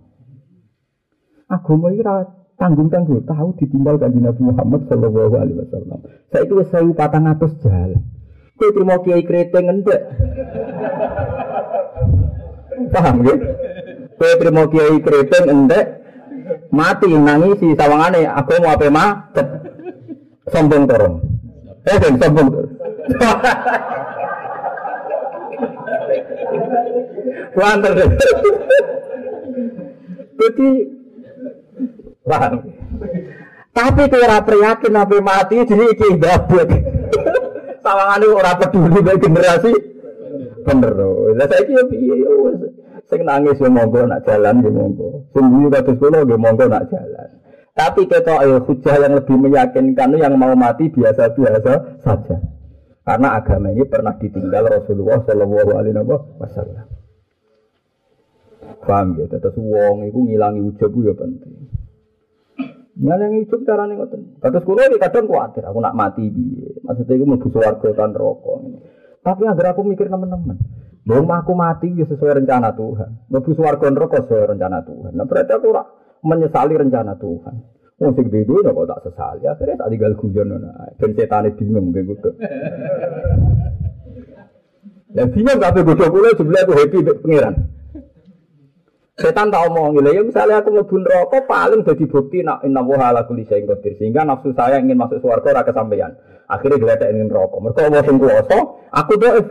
[1.51, 2.23] Agama iki ora
[2.55, 5.99] tanggung-tanggung tahu ditinggal Kanjeng Nabi Muhammad Shallallahu Alaihi Wasallam.
[6.31, 8.01] Saiki wis 1400 jalan.
[8.55, 10.01] Kowe trimo kiai kreteng ngendek.
[12.95, 13.39] Paham nggih?
[14.15, 16.01] Kowe trimo kiai kreteng endek
[16.71, 19.47] mati nangisi sawangane aku mau apa macet
[20.51, 21.17] sombong torong
[21.87, 22.49] eh sombong
[27.51, 27.93] Wanter
[30.41, 30.69] Jadi
[32.27, 32.53] paham.
[33.71, 36.69] Tapi kau ora prihatin nabi mati jadi iki gabut.
[37.85, 39.73] Sawangane ora peduli generasi
[40.67, 40.93] bener.
[41.39, 42.15] Lah saiki ya piye
[43.11, 45.27] Sing nangis ya monggo nak jalan ya monggo.
[45.35, 47.29] Sing guyu kados kula ya monggo nak jalan.
[47.75, 52.37] Tapi kita ayo hujah yang lebih meyakinkan yang mau mati biasa-biasa saja.
[53.03, 55.97] Karena agama ini pernah ditinggal Rasulullah Shallallahu Alaihi
[56.39, 56.87] Wasallam.
[58.85, 59.27] Paham ya?
[59.27, 61.60] Terus wong itu ngilangi ujub ya penting.
[63.01, 64.45] Ngilangi ujub caranya ngoten.
[64.45, 66.85] Terus kulo ini kadang khawatir aku nak mati biye.
[66.85, 68.59] Maksudnya itu mau warga kan rokok.
[69.25, 70.61] Tapi agar aku mikir teman-teman.
[71.09, 73.33] Mau aku mati ya sesuai rencana Tuhan.
[73.33, 75.17] Mlebu swarga neraka sesuai rencana Tuhan.
[75.17, 75.83] Nah berarti aku ora
[76.21, 77.55] menyesali rencana Tuhan.
[78.01, 79.45] Wong sing di dunia kok tak sesali.
[79.49, 80.69] Akhirnya tak tinggal guyon ngono.
[81.01, 82.31] Ben setane bingung kayak gitu.
[85.17, 87.55] Dan bingung kabeh godho kula jebule aku happy mbek pangeran.
[89.21, 93.29] Setan tak omong ya misalnya aku mlebu neraka paling jadi bukti nak inna wa ala
[93.29, 96.17] qadir sehingga nafsu saya ingin masuk swarga ora kesampaian.
[96.49, 97.61] Akhirnya geletek ingin neraka.
[97.61, 99.47] Mergo Allah sing kuwasa, aku dhaif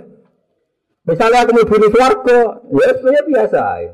[1.09, 3.61] Misalnya aku mau bunuh suarga, ya sebenarnya biasa.
[3.81, 3.93] Ya.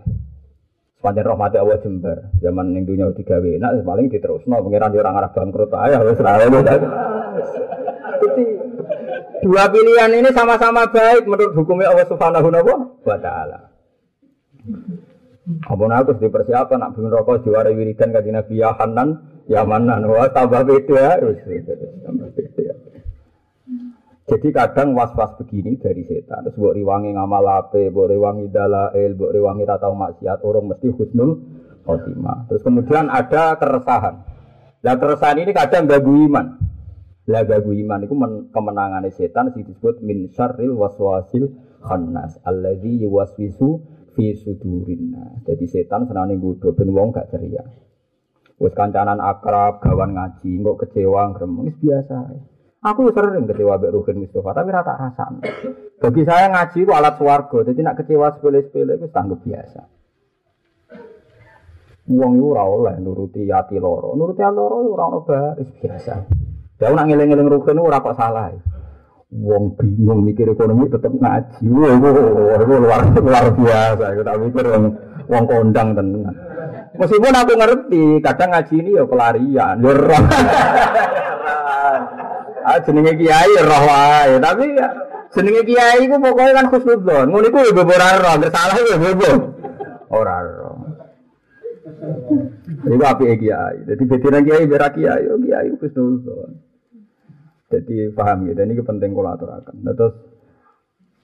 [1.00, 4.44] Sepanjang rahmati Allah jember, zaman yang dunia tiga enak, paling diterus.
[4.50, 6.60] No, pengiran di orang Arab bangkrut aja, harus selalu.
[8.16, 8.46] Jadi
[9.46, 12.50] dua pilihan ini sama-sama baik menurut hukumnya Allah Subhanahu
[13.06, 13.60] wa Taala.
[15.46, 19.10] Apa aku di persiapan nak bunuh rokok juara wiridan kaji Nabi ya Hanan,
[19.46, 22.74] ya Manan, wah tambah beda, beda.
[24.26, 26.50] Jadi kadang was-was begini dari setan.
[26.50, 31.46] Terus buat riwangi ngamal ape, buat riwangi dalail, buat riwangi ratau maksiat, orang mesti husnul
[31.86, 32.50] khotimah.
[32.50, 34.26] Terus kemudian ada keresahan.
[34.82, 36.58] Lah keresahan ini kadang gagu iman.
[37.30, 38.18] Lah gagu iman itu
[38.50, 41.54] kemenangan setan disebut min syarril waswasil
[41.86, 43.78] khannas alladzi yuwaswisu
[44.16, 45.14] fi sudurin.
[45.44, 47.62] Jadi setan senane nggodho ben wong gak ceria.
[48.56, 52.20] Wis kancanan akrab, gawan ngaji, kok kecewa gremeng biasa.
[52.88, 55.26] Aku sering kecewa Mbak Ruhin Mustafa, tapi rata rasa.
[56.00, 59.82] Bagi saya ngaji itu alat swargo, jadi nak kecewa sepele-sepele itu tanggap biasa.
[62.06, 66.14] Uang itu ora oleh nuruti hati loro, nuruti hati loro ora baris biasa.
[66.80, 68.54] Dia nak ngiling-ngiling Ruhin ora kok salah.
[69.36, 71.68] Wong bingung mikir ekonomi tetap ngaji.
[71.68, 72.10] Wah, itu
[72.80, 74.06] luar luar biasa.
[74.16, 74.84] Kita mikir wong
[75.28, 76.36] wong kondang tenan.
[76.96, 79.92] Meskipun aku ngerti, kadang ngaji ini ya pelarian, ya
[82.66, 84.90] Ah jenenge kiai roh wae, tapi ya,
[85.38, 87.30] jenenge kiai ku pokoke kan khusnudzon.
[87.30, 89.32] Ngono iku yo ora roh, salah yo bebo.
[90.10, 90.74] Ora roh.
[92.90, 93.86] Iku apike kiai.
[93.86, 96.65] Dadi bedine kiai berak kiai kiai khusnudzon.
[97.66, 99.76] Jadi paham ya, dan ini penting kalau aturakan.
[99.82, 100.16] Nah, terus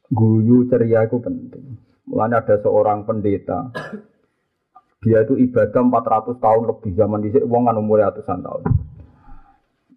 [0.09, 1.77] guyu ceria itu penting.
[2.09, 3.69] Mulanya ada seorang pendeta,
[5.01, 8.63] dia itu ibadah 400 tahun lebih zaman di wong kan umurnya ratusan tahun.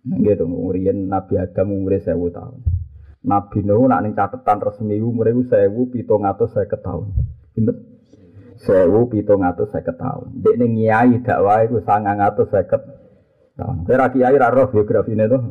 [0.05, 2.61] Gitu, umurian Nabi Adam umurnya sewu tahun.
[3.25, 5.41] Nabi Nuh nak ning catatan resmi umurnya
[5.93, 7.09] pitung atau saya tahun.
[8.61, 10.41] Atau saya tahun.
[10.41, 13.77] Dek ning nyai dakwah atau saya tahun.
[13.85, 15.43] Kira kiai raro biografi ini tuh.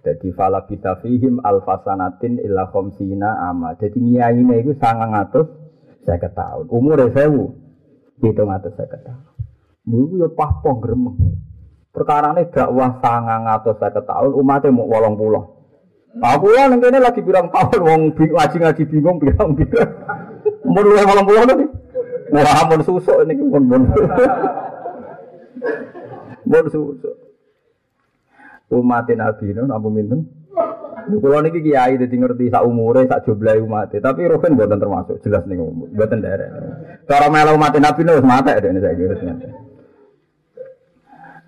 [0.00, 3.76] Jadi fala kita fihim alfasanatin illa khomsina ama.
[3.76, 5.44] Jadi nyai ini itu sangang atau
[6.08, 6.72] saya tahun.
[8.16, 9.28] Pitung atau saya tahun.
[9.84, 11.16] Ibu ya pahpong gremeng.
[11.92, 15.44] Perkara ini dakwah saya tahun umatnya mau wolong pulau.
[16.10, 19.90] Aku lah nanti ini lagi bilang tahun wong ngaji ngaji bingung bilang bilang.
[20.64, 21.66] Mau lu wolong pulau nanti.
[22.30, 23.36] Wah, mau susuk ini.
[26.46, 27.19] Mau susuk.
[28.70, 30.30] Umatin itu nabu minten.
[31.10, 35.42] Kalau niki kiai jadi ngerti sak umure sak jumlah umat, tapi Rohin buatan termasuk jelas
[35.48, 35.58] nih
[35.90, 36.48] buatan daerah.
[37.10, 39.16] Cara melu umatin itu mata ada ini saya kira.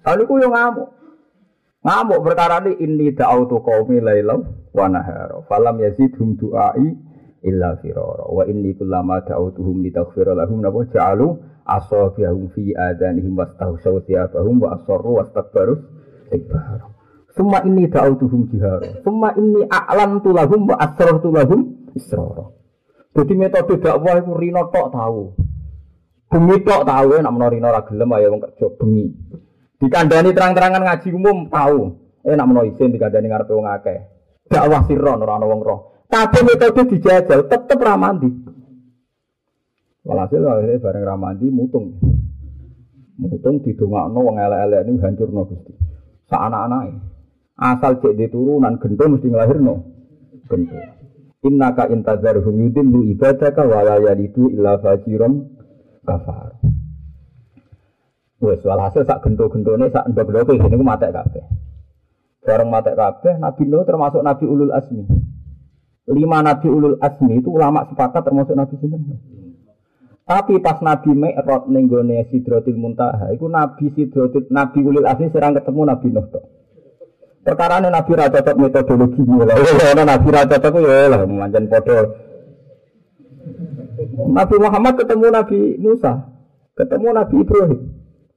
[0.03, 0.89] Lalu ku yo ngamuk.
[1.83, 4.43] Ngamuk perkara ini ini da'autu qaumi lailam
[4.75, 5.47] wa nahara.
[5.47, 6.87] Falam yazidhum du'ai
[7.47, 8.27] illa firara.
[8.27, 15.23] Wa inni kullama da'autuhum litaghfira lahum napa ja'alu asabihum fi adanihim wastahsaw thiyabahum wa asarru
[15.23, 15.75] wastakbaru
[16.27, 16.91] istikbar.
[17.33, 19.01] Summa inni da'autuhum jihara.
[19.01, 22.45] Summa inni a'lantu lahum wa asrartu lahum israra.
[23.12, 25.33] Jadi metode dakwah itu rino tok tahu.
[26.33, 29.07] Bengi tok tahu ya nak rino ra gelem ayo wong kerja bengi.
[29.81, 31.92] Dikandani terang-terangan ngaji umum tahu.
[32.25, 34.01] Eh nak menawa isin dikandani ngarepe wong akeh.
[34.49, 35.81] Dakwah sirron ora wong roh.
[36.09, 38.29] Tapi metode dijajal tetep ra mandi.
[40.05, 41.97] Walhasil akhirnya bareng ra mandi mutung.
[43.16, 45.73] Mutung didongakno wong elek-elek ini hancurno Gusti.
[46.29, 47.12] Sak anak-anake.
[47.59, 49.75] Asal cek di turunan gento mesti nglahirno.
[50.49, 50.79] Gento.
[51.43, 55.43] Innaka intadzarhum yudillu ibadaka wa la yalidu illa fajiran
[56.07, 56.62] kafar.
[58.43, 61.47] Wes walhasil sak gento-gentone sak ndok-ndoke ngene ku matek kabeh.
[62.43, 65.07] Bareng matek kabeh Nabi Nuh termasuk Nabi Ulul Asmi.
[66.11, 69.19] Lima Nabi Ulul Asmi itu ulama sepakat termasuk Nabi sinten.
[70.27, 75.55] Tapi pas Nabi Mi'raj ning gone Sidratil Muntaha, iku Nabi Sidratil Nabi Ulul Asmi serang
[75.55, 76.62] ketemu Nabi Nuh tok.
[77.42, 79.59] Perkara Nabi ra cocok metodologi lah.
[79.59, 82.07] Ono Nabi ra cocok ya lah manjan padha.
[84.31, 86.12] Nabi Muhammad ketemu Nabi Musa,
[86.78, 87.81] ketemu Nabi Ibrahim.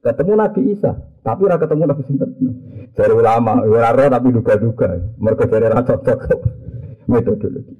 [0.06, 0.94] Ketemu Nabi Isa,
[1.26, 2.30] tapi ora ketemu Nabi sinten.
[2.94, 5.18] Dari ulama, ora tapi duga-duga.
[5.18, 6.18] Mereka dari ra cocok
[7.10, 7.74] metodologi.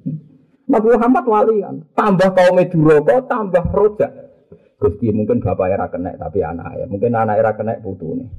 [0.67, 4.11] Nabi Muhammad wali kan, tambah kaum Duraka, tambah rojak.
[4.77, 8.29] Gusti mungkin bapak era kena tapi anak ya, mungkin anak era kena putu nih.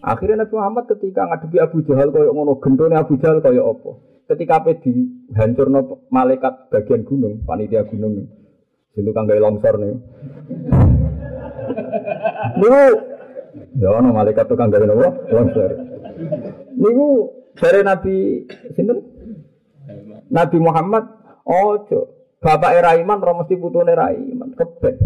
[0.00, 3.90] Akhirnya Nabi Muhammad ketika ngadepi Abu Jahal koyok ngono gendone Abu Jahal koyok opo.
[4.24, 8.24] Ketika pe dihancurno malaikat bagian gunung, panitia gunung.
[8.96, 9.94] Itu kang gawe longsor nih.
[12.60, 12.82] Niku
[13.76, 15.08] ya ono malaikat tukang gawe nopo?
[15.28, 15.70] Longsor.
[16.80, 17.08] Niku
[17.60, 18.14] dari Nabi
[18.72, 18.98] sinten?
[20.32, 21.04] Nabi Muhammad
[21.44, 22.00] ojo.
[22.40, 24.96] Bapak era iman ora mesti putune ra iman, keben.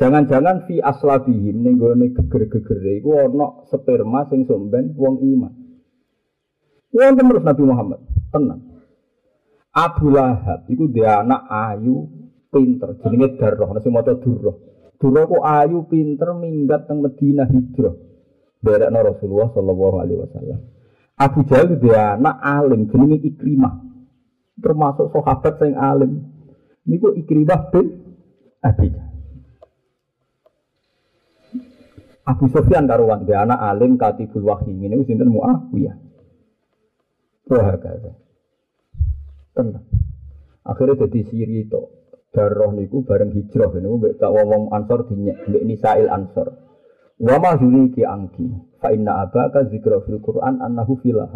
[0.00, 5.52] Jangan-jangan fi aslabihim ning gone geger-gegere iku ana sperma sing somben wong iman.
[6.88, 8.00] Wonten terus Nabi Muhammad,
[8.32, 8.64] tenang.
[9.76, 12.08] Abu Lahab iku dia anak ayu
[12.48, 14.56] pinter jenenge Darroh nasi maca Durroh.
[14.96, 17.92] Durroh ku ayu pinter minggat teng Madinah hijrah.
[18.64, 20.60] Berekno Rasulullah sallallahu alaihi wasallam.
[21.20, 23.84] Abu Jahal dia anak alim jenenge Ikrimah.
[24.64, 26.12] Termasuk sahabat yang alim.
[26.88, 28.16] Niku Ikrimah bin
[28.64, 29.09] Abi Jahal.
[32.28, 35.96] Abu Sufyan karuan dia anak alim katibul wahyi ini sinten Muawiyah.
[37.50, 38.12] Wah kata.
[39.56, 39.84] Tenang.
[40.62, 41.82] Akhirnya jadi siri itu.
[42.30, 44.30] Darah niku bareng hijrah niku mbek tak
[44.70, 46.48] Ansor dinyek mbek Nisail Ansor.
[47.18, 48.46] Wa ma ki angki
[48.78, 51.28] fa inna abaka zikra fil Qur'an annahu filah.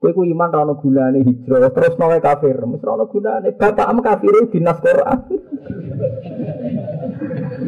[0.00, 4.34] Ku iman ra ono gunane hijrah terus nawe kafir, mesti ra ono gunane bapakmu kafir
[4.48, 5.18] dinas Qur'an.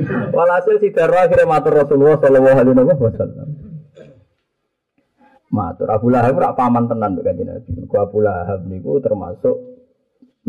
[0.08, 3.48] Walhasil si darah akhirnya matur Rasulullah sallallahu alaihi wasallam.
[5.48, 7.70] Matur Abu Lahab paman tenan mbek Kanjeng Nabi.
[7.96, 9.56] Abu Lahab niku termasuk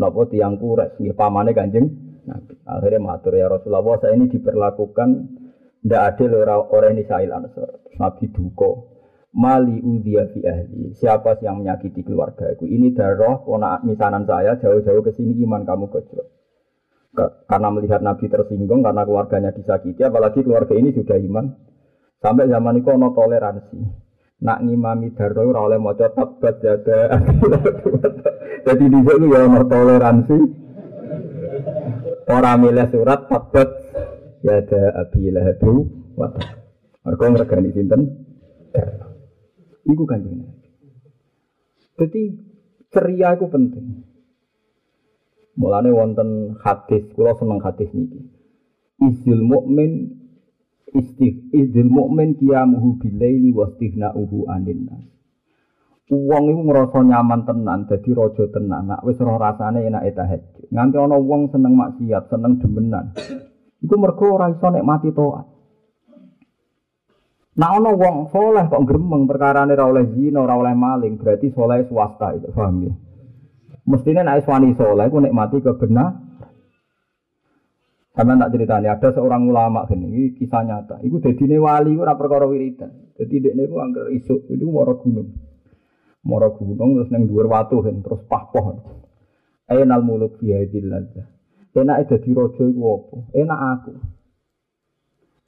[0.00, 1.88] Napa tiang kures nggih pamane Kanjeng
[2.28, 2.54] Nabi.
[2.64, 5.08] Akhirnya matur ya Rasulullah saya ini diperlakukan
[5.80, 7.84] ndak adil ora orang ini sail ansor.
[7.96, 8.72] Nabi duka.
[9.30, 10.90] Mali udhiya fi ahli.
[10.90, 12.66] Siapa yang menyakiti keluarga aku?
[12.66, 16.26] Ini darah kona misanan saya jauh-jauh ke sini iman kamu kecil.
[17.16, 21.46] Karena melihat Nabi tersinggung karena keluarganya disakiti, apalagi keluarga ini sudah iman.
[22.22, 23.78] Sampai zaman itu ono toleransi.
[24.40, 27.12] Nak ngimami darah ora oleh maca tabat jaga.
[28.66, 30.38] Jadi di sini ya ono toleransi.
[32.30, 33.68] Orang milih surat tabat
[34.46, 36.44] ya ada abi lahabu wata.
[37.04, 38.00] Mereka ngergani sinten.
[39.80, 40.44] Iku kanjeng
[41.98, 42.22] Jadi
[42.92, 44.09] ceria itu penting.
[45.60, 48.16] Mulane wonten hadis, kula seneng hadis niki.
[48.96, 50.16] Izul mukmin
[50.96, 55.04] istif izul mukmin qiyamuhu bilaili wa istighna'uhu anin nas.
[56.10, 58.88] Wong iku ngrasa nyaman tenan, dadi raja tenan.
[58.88, 60.72] Nak wis roh rasane enak tahajud.
[60.72, 63.14] Nganti ana wong seneng maksiat, seneng demenan.
[63.84, 65.46] Iku mergo ora iso nikmati taat.
[67.60, 71.84] Nah ana wong soleh kok gremeng perkarane ora oleh zina, ora oleh maling, berarti soleh
[71.84, 72.92] swasta itu, paham ya?
[73.90, 76.30] Mestinya nek wani soleh iku nikmati kebenar.
[78.14, 80.98] Sama tak ceritanya ada seorang ulama gini, ini kisah nyata.
[81.02, 83.14] Iku jadi wali, ora perkara wiridan.
[83.18, 85.30] Jadi dia niku angker isuk, itu moro gunung.
[86.26, 88.82] Moro gunung terus neng dhuwur watu terus pahpoh.
[89.70, 91.26] Ainal muluk fi hadil ladzah.
[91.70, 93.16] Enak dadi raja iku apa?
[93.30, 93.94] Enak aku.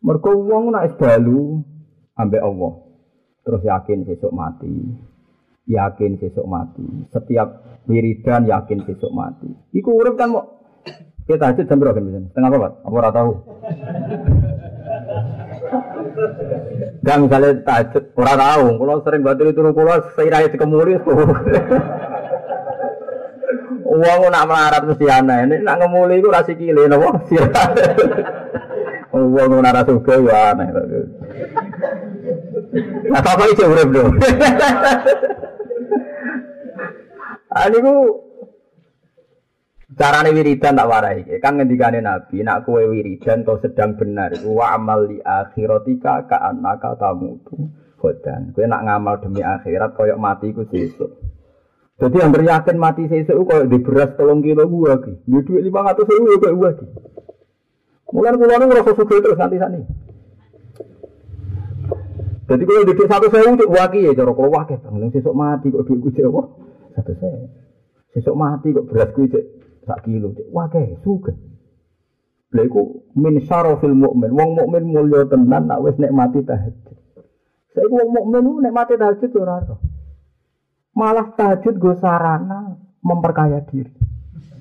[0.07, 1.61] Mergo wong nek dalu
[2.15, 2.73] ambek Allah.
[3.43, 5.12] Terus yakin sesuk mati.
[5.71, 6.83] Yakin sesuk mati.
[7.15, 7.49] Setiap
[7.87, 9.47] wiridan yakin sesuk mati.
[9.71, 10.47] Iku urip kan kok
[11.23, 12.69] kita aja jam berapa kan Setengah apa?
[12.83, 13.33] Apa ora tahu?
[17.03, 18.67] Gak misalnya tahajud, orang tahu.
[18.83, 20.99] Kalau sering batil itu kalau seirah itu kemuri.
[23.93, 25.39] Uang nak melarat mesti aneh.
[25.47, 27.13] Ini nak ngemuli itu rasi kile, nopo.
[29.13, 30.69] Uang nak rasa suka ya aneh.
[33.13, 34.17] Apa apa itu urip dong.
[37.63, 37.95] Ini ku
[39.93, 41.21] Carane wiridan tak warai.
[41.37, 46.97] Kan ngendikane Nabi, nak kue wiridan to sedang benar wa amal li akhiratika ka annaka
[46.97, 47.69] tamutu.
[48.01, 48.57] Khodan.
[48.57, 51.13] Kue nak ngamal demi akhirat koyok mati ku sesuk.
[52.01, 55.13] Jadi yang yakin mati sesuk koyok di beras tolong kilo gua ki.
[55.29, 56.87] Di duit lima ratus ribu koyok gua ki.
[58.17, 59.81] Mulai pulau nu ngerasa suka terus nanti sana.
[62.49, 65.89] Jadi kalau di satu sewu untuk waki ya, cara kalau wakil, bang, sesuk mati kok
[65.89, 67.49] duit gue jawab satu sewu.
[68.13, 69.41] Sesuk mati kok beras gue
[69.89, 70.37] sak kilo.
[70.53, 71.33] Wah kae suka.
[72.53, 74.37] Lha iku min syarafil mukmin.
[74.37, 76.97] Wong mukmin mulya tenan nak wis nikmati tahajud.
[77.73, 79.77] Saiki wong mukmin ku nikmati tahajud ora ora.
[80.93, 83.89] Malah tahajud go sarana memperkaya diri.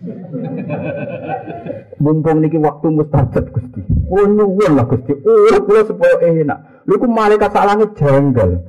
[2.02, 3.84] Mumpung niki waktu mustajab Gusti.
[4.08, 5.12] Oh nyuwun lah Gusti.
[5.12, 6.88] Oh kula supaya enak.
[6.88, 7.68] Lha iku malaikat sak
[8.00, 8.64] janggal.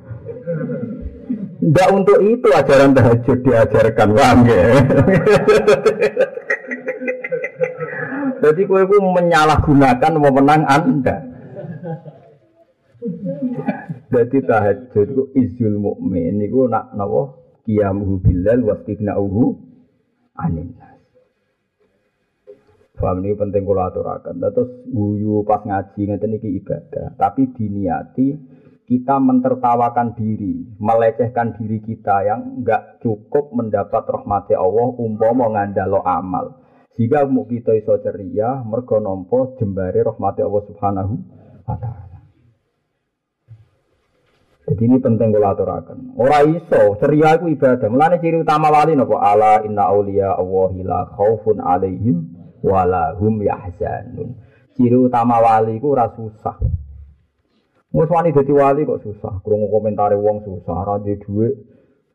[1.63, 4.39] Tidak untuk itu ajaran tahajud diajarkan, paham?
[8.43, 11.23] Jadi kue ku menyalahgunakan wewenang Anda.
[14.11, 19.55] Jadi tahajud itu izul mukmin niku nak napa qiyamuhu bilal wastighna'uhu
[20.43, 20.75] anin
[22.93, 24.39] Paham ini penting kula aturaken.
[24.39, 28.35] Terus guyu pas ngaji ngeten iki ibadah, tapi diniati
[28.93, 36.61] kita mentertawakan diri, melecehkan diri kita yang enggak cukup mendapat rahmati Allah umpama ngandalo amal.
[37.01, 41.15] Jika mau kita iso ceria, mergo nampa jembare rahmati Allah Subhanahu
[41.65, 42.19] wa taala.
[44.69, 46.13] Jadi ini penting kula aturaken.
[46.21, 47.89] Ora iso ceria iku ibadah.
[47.89, 52.29] Mulane ciri utama wali napa ala inna auliya Allahi la khaufun alaihim
[52.61, 54.37] wa la hum yahzanun.
[54.77, 56.82] Ciri utama wali iku ora susah.
[57.93, 59.45] Wis wani dadi wali kok susah.
[59.45, 61.55] Krungu komentare wong susah, ora duwe dhuwit.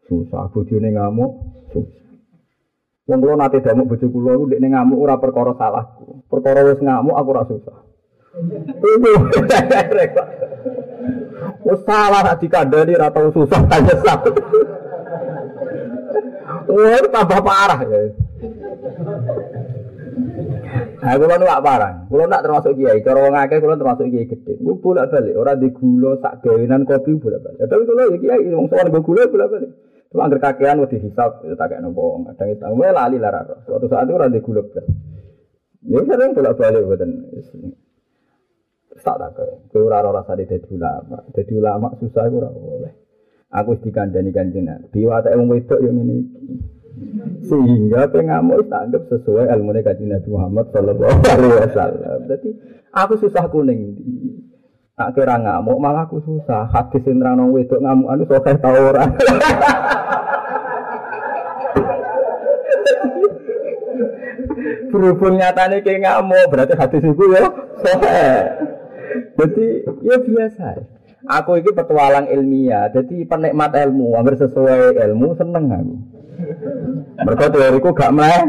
[0.09, 0.49] susah.
[0.49, 1.31] Bojone ngamuk,
[1.69, 1.97] susah.
[3.07, 6.25] Wong kula nate damuk bojo kula iku ndekne ngamuk ora perkara salahku.
[6.27, 7.77] Perkara wis ngamuk aku ora susah.
[11.61, 14.19] Wis salah nek dikandani ora tau susah tak nyesal.
[16.67, 17.99] Wah, tambah parah ya.
[21.07, 22.03] Nah, kula nu parah.
[22.11, 24.59] Kula nak termasuk kiai, cara wong akeh kula termasuk kiai gede.
[24.59, 27.63] Ku bolak-balik, ora di gula sak gawenan kopi bolak-balik.
[27.63, 29.71] Tapi kula ya kiai wong sowan go gula bolak-balik.
[30.11, 32.27] Cuma angker kakean wis dihisab ya tak kena wong.
[32.35, 33.39] Kadang itu wae lali lara.
[33.63, 34.67] Suatu saat itu ora di gula.
[35.87, 37.09] Ya sering bolak-balik mboten.
[38.99, 39.31] Tak tak
[39.71, 41.23] kowe ora rasa dadi ulama.
[41.31, 42.91] Dadi ulama susah ora boleh.
[43.55, 46.15] Aku wis dikandani kanjeng Nabi, watake wong wedok yo ngene.
[47.47, 52.19] Sehingga pengamuk tak anggap sesuai ilmu kanjeng Nabi Muhammad sallallahu alaihi wasallam.
[52.27, 52.49] Jadi
[52.91, 53.95] aku susah kuning.
[54.97, 56.67] Tak kira ngamuk malah aku susah.
[56.73, 59.05] Hadis sing nerangno wedok ngamuk anu sok tau ora.
[64.87, 67.45] Berhubung nyatane kayak ngamuk berarti hadis itu ya.
[69.37, 69.65] Jadi
[70.01, 70.67] ya biasa.
[71.27, 76.16] Aku ini petualang ilmiah, jadi penikmat ilmu, hampir sesuai ilmu seneng aku.
[77.17, 78.41] Mereka teoriku gak meh.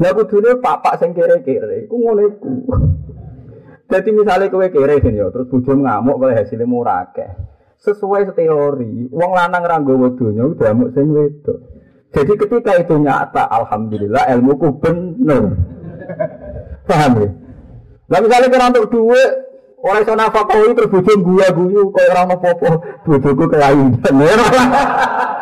[0.00, 2.52] Lah kudune pak-pak sing kere-kere iku ngono iku.
[3.88, 7.08] Jadi misalnya kowe kere gini ya, terus bojo ngamuk kalau hasilnya murah
[7.78, 11.58] Sesuai teori, wong lanang ra nggawa donya amuk sing wedok.
[12.12, 15.56] Jadi ketika itu nyata, alhamdulillah ilmuku bener.
[16.88, 17.28] Paham ya?
[18.08, 19.30] Lah misalnya kira untuk duit,
[19.84, 20.90] orang iso nafkahi terus
[21.20, 22.70] gua guyu kaya ora ono apa-apa,
[23.04, 23.44] bojoku.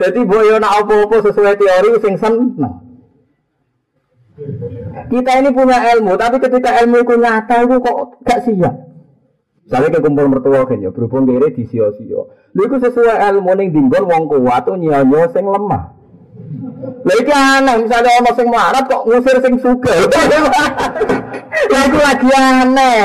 [0.00, 2.72] Jadi boyo nak apa-apa sesuai teori sing seneng.
[5.10, 8.74] Kita ini punya ilmu, tapi ketika ilmu itu nyata itu kok gak siap.
[9.68, 12.32] Misalnya ke kumpul mertua kan ya, berhubung kiri di sio-sio.
[12.56, 15.94] Lu itu sesuai ilmu ning dinggon wong kuat tuh nyanyo sing lemah.
[17.06, 19.54] Lah iki aneh, misalnya ono sing melarat kok ngusir sing.
[19.60, 23.00] Lah iku lagi aneh.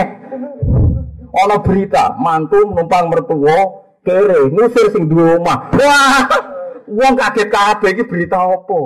[1.36, 5.74] Ono berita, mantu numpang mertua kere ngusir sing duwe omah.
[5.74, 6.30] Wah,
[6.86, 8.80] wong kaget kabeh iki berita apa?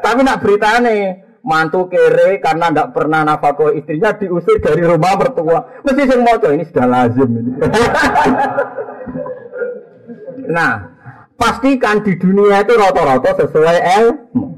[0.00, 0.98] Tapi nak beritane
[1.44, 5.84] mantu kere karena tidak pernah nafkah istrinya diusir dari rumah mertua.
[5.84, 7.52] Mesti sing maca ini sudah lazim ini.
[10.56, 10.72] nah,
[11.36, 14.56] pastikan di dunia itu rata-rata sesuai ilmu.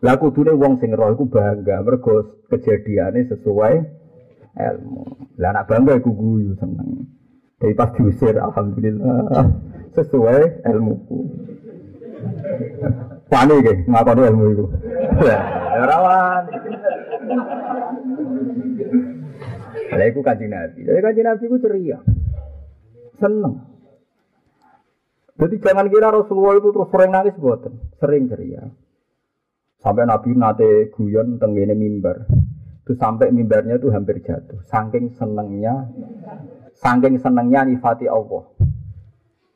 [0.00, 3.99] Lah kudune wong sing roh iku bangga mergo kejadiane sesuai
[4.56, 5.04] ilmu.
[5.38, 7.06] Lah anak bangga iku guyu seneng.
[7.60, 9.46] Tapi pas diusir alhamdulillah
[9.94, 11.18] sesuai ilmuku.
[13.30, 14.64] Wani ke ngakoni ilmu itu.
[15.22, 16.42] Ya rawan.
[19.90, 20.80] Lah iku kanjeng Nabi.
[20.88, 21.98] Jadi kanjeng Nabi ku ceria.
[23.20, 23.54] Seneng.
[25.40, 28.60] Jadi jangan kira Rasulullah itu terus sering nangis buatan, sering ceria.
[29.80, 32.28] Sampai Nabi nate guyon tenggene mimbar.
[32.90, 34.66] Itu sampai mimbarnya itu hampir jatuh.
[34.66, 35.86] Saking senengnya,
[36.74, 38.50] saking senengnya nifati Allah.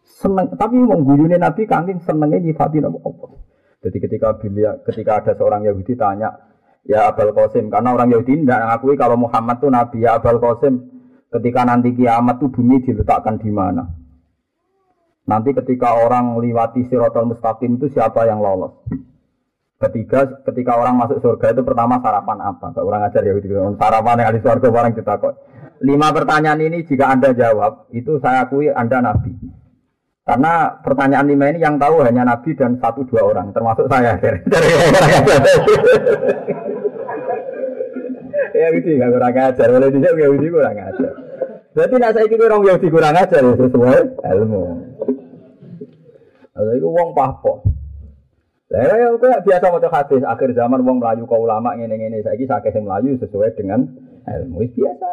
[0.07, 3.35] Seneng, tapi mengguyuni Nabi kangking senengnya nifati Allah.
[3.83, 6.31] Jadi ketika bila, ketika ada seorang Yahudi tanya,
[6.87, 10.75] ya Abul Qasim, karena orang Yahudi tidak mengakui kalau Muhammad itu Nabi, ya Abul Qasim,
[11.35, 13.83] ketika nanti kiamat itu bumi diletakkan di mana?
[15.27, 18.79] Nanti ketika orang lewati sirotol mustaqim itu siapa yang lolos?
[19.85, 22.73] Ketiga, ketika orang masuk surga itu pertama sarapan apa?
[22.81, 23.37] Orang ajar ya,
[23.77, 25.35] sarapan yang ada di surga orang kita kok.
[25.85, 29.37] Lima pertanyaan ini jika anda jawab, itu saya akui anda nabi.
[30.25, 34.17] Karena pertanyaan lima ini yang tahu hanya nabi dan satu dua orang, termasuk saya.
[38.57, 39.69] ya gitu, nggak kurang ajar.
[39.69, 41.13] Boleh dijawab ya gitu kurang ajar.
[41.75, 44.63] Berarti nak saya kira orang Yahudi kurang ajar ya sesuai ilmu.
[46.55, 47.67] Lalu itu wong papo.
[48.75, 52.83] Lah ya biasa maca hadis akhir zaman wong melayu kau ulama ngene-ngene saiki sakit sing
[52.83, 53.87] melayu sesuai dengan
[54.27, 55.11] ilmu biasa.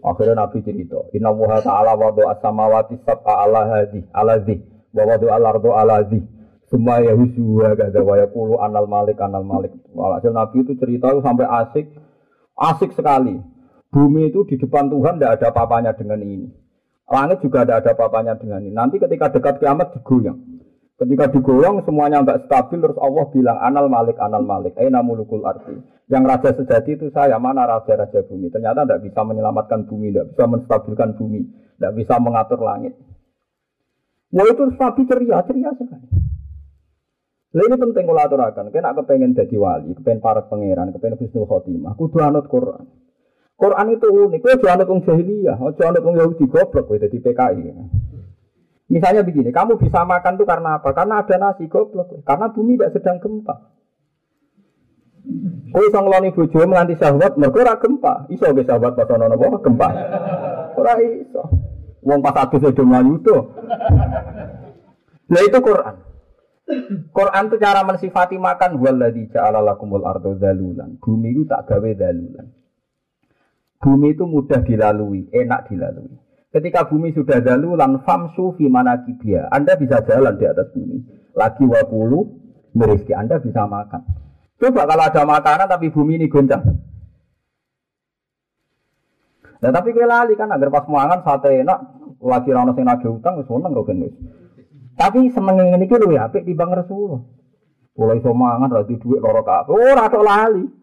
[0.00, 4.56] Akhirnya Nabi cerita, Inna wuha ta'ala wadu as-samawati sab'a ala hadhi, ala dhi,
[4.96, 6.24] wa wadu al-ardu ala dhi.
[6.72, 9.76] Semua ya husuha kata wa yakulu anal malik, anal malik.
[9.92, 11.92] Walhasil Nabi itu cerita itu sampai asik,
[12.56, 13.36] asik sekali.
[13.92, 16.48] Bumi itu di depan Tuhan tidak ada papanya dengan ini.
[17.08, 18.72] Langit juga tidak ada papanya dengan ini.
[18.72, 20.57] Nanti ketika dekat kiamat digoyang.
[20.98, 24.74] Ketika digoyang semuanya nggak stabil terus Allah bilang anal malik anal malik.
[24.74, 25.78] Eh namulukul arti.
[26.10, 28.50] Yang raja sejati itu saya mana raja-raja bumi.
[28.50, 31.46] Ternyata tidak bisa menyelamatkan bumi, tidak bisa menstabilkan bumi,
[31.78, 32.98] tidak bisa mengatur langit.
[34.34, 36.06] Wah itu Nabi ceria, ceria sekali.
[37.48, 38.68] Nah, ini penting kalau aturakan.
[38.68, 41.96] Kena kepengen jadi wali, kepengen para pangeran, kepengen husnul khotimah.
[41.96, 42.84] Kudu anut Quran.
[43.54, 44.40] Quran itu unik.
[44.42, 47.62] Kowe jangan anut jahiliyah, aja anut Yahudi goblok kowe dadi PKI.
[48.88, 50.96] Misalnya begini, kamu bisa makan tuh karena apa?
[50.96, 52.24] Karena ada nasi goblok.
[52.24, 53.76] Karena bumi tidak sedang gempa.
[55.68, 58.24] Kowe iso ngeloni bojo nganti syahwat mergo ora gempa.
[58.32, 59.88] Iso ge syahwat pas napa gempa.
[60.72, 61.42] Ora iso.
[62.00, 63.36] Wong pas adus do mlayu to.
[65.28, 65.96] Nah itu Quran.
[67.12, 70.96] Quran itu cara mensifati makan waladhi ja'ala lakumul ardo dalulan.
[70.96, 72.48] Bumi itu tak gawe dalulan.
[73.78, 76.16] Bumi itu mudah dilalui, enak dilalui.
[76.58, 79.46] Ketika bumi sudah dalulan, famsu fi manakibia.
[79.54, 80.98] Anda bisa jalan di atas bumi.
[81.38, 82.26] Lagi wapulu,
[82.74, 83.14] merizki.
[83.14, 84.02] Anda bisa makan.
[84.58, 86.66] Coba kalau ada makanan tapi bumi ini goncang.
[89.62, 91.78] Nah tapi gue lali kan agar pas mangan sate enak,
[92.26, 93.74] lagi rano sing nagih utang wis seneng
[94.98, 97.22] Tapi seneng ngene iki luwih apik timbang Rasulullah.
[97.94, 99.78] Mulai iso mangan ra duit loro kabeh.
[99.78, 100.77] Ora tok lali.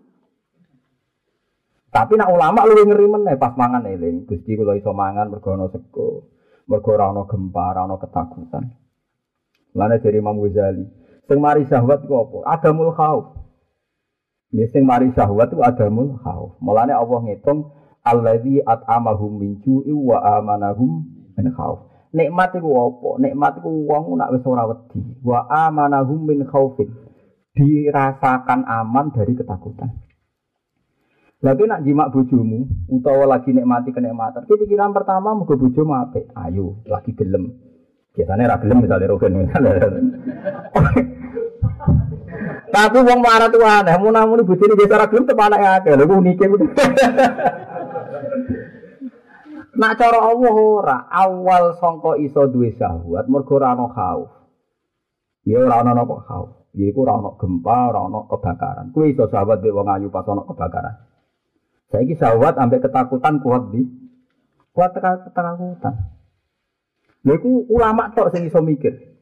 [1.96, 4.28] Tapi nak ulama lu ngeri meneh pas mangan eling.
[4.28, 5.72] Gusti kula iso mangan mergo ana
[7.08, 7.72] ana gempa,
[8.04, 8.76] ketakutan.
[9.72, 10.84] Lane dari Imam Ghazali.
[11.24, 12.38] Sing mari syahwat ku apa?
[12.52, 13.40] Adamul khauf.
[14.52, 16.60] Ya sing mari syahwat itu adamul khauf.
[16.60, 17.72] Mulane Allah ngitung
[18.04, 21.08] allazi at'amahum min ju'i wa amanahum
[21.40, 21.88] min khauf.
[22.12, 23.10] Nikmat iku apa?
[23.24, 25.00] Nikmat iku wong nak wis ora wedi.
[25.24, 26.92] Wa amanahum min khaufin.
[27.56, 30.05] Dirasakan aman dari ketakutan.
[31.46, 34.50] Lagi nak jimak bojomu utawa lagi nikmati kenikmatan.
[34.50, 36.26] Pikiran pertama muga bojomu apik.
[36.34, 37.54] Ayo, lagi gelem.
[38.18, 39.46] Biasanya ra gelem misalnya rogen.
[42.76, 46.12] Tapi wong marah tuh aneh, mau namun ibu ini biasa ragil tuh anak ya, lho
[46.12, 46.68] unike udah.
[49.80, 54.28] Nak cara Allah ora, awal songko iso duwe syahwat mergo ora ana khauf.
[55.48, 56.50] Ya ora ana apa khauf.
[56.76, 58.92] Ya iku ora ana gempa, ora ana kebakaran.
[58.92, 61.15] Kuwi iso syahwat be wong ayu pas ana kebakaran.
[61.96, 63.88] Saiki syahwat ambek ketakutan kuat di
[64.76, 65.96] kuat ketakutan.
[67.24, 69.16] Lha iku ulama tok sing iso mikir.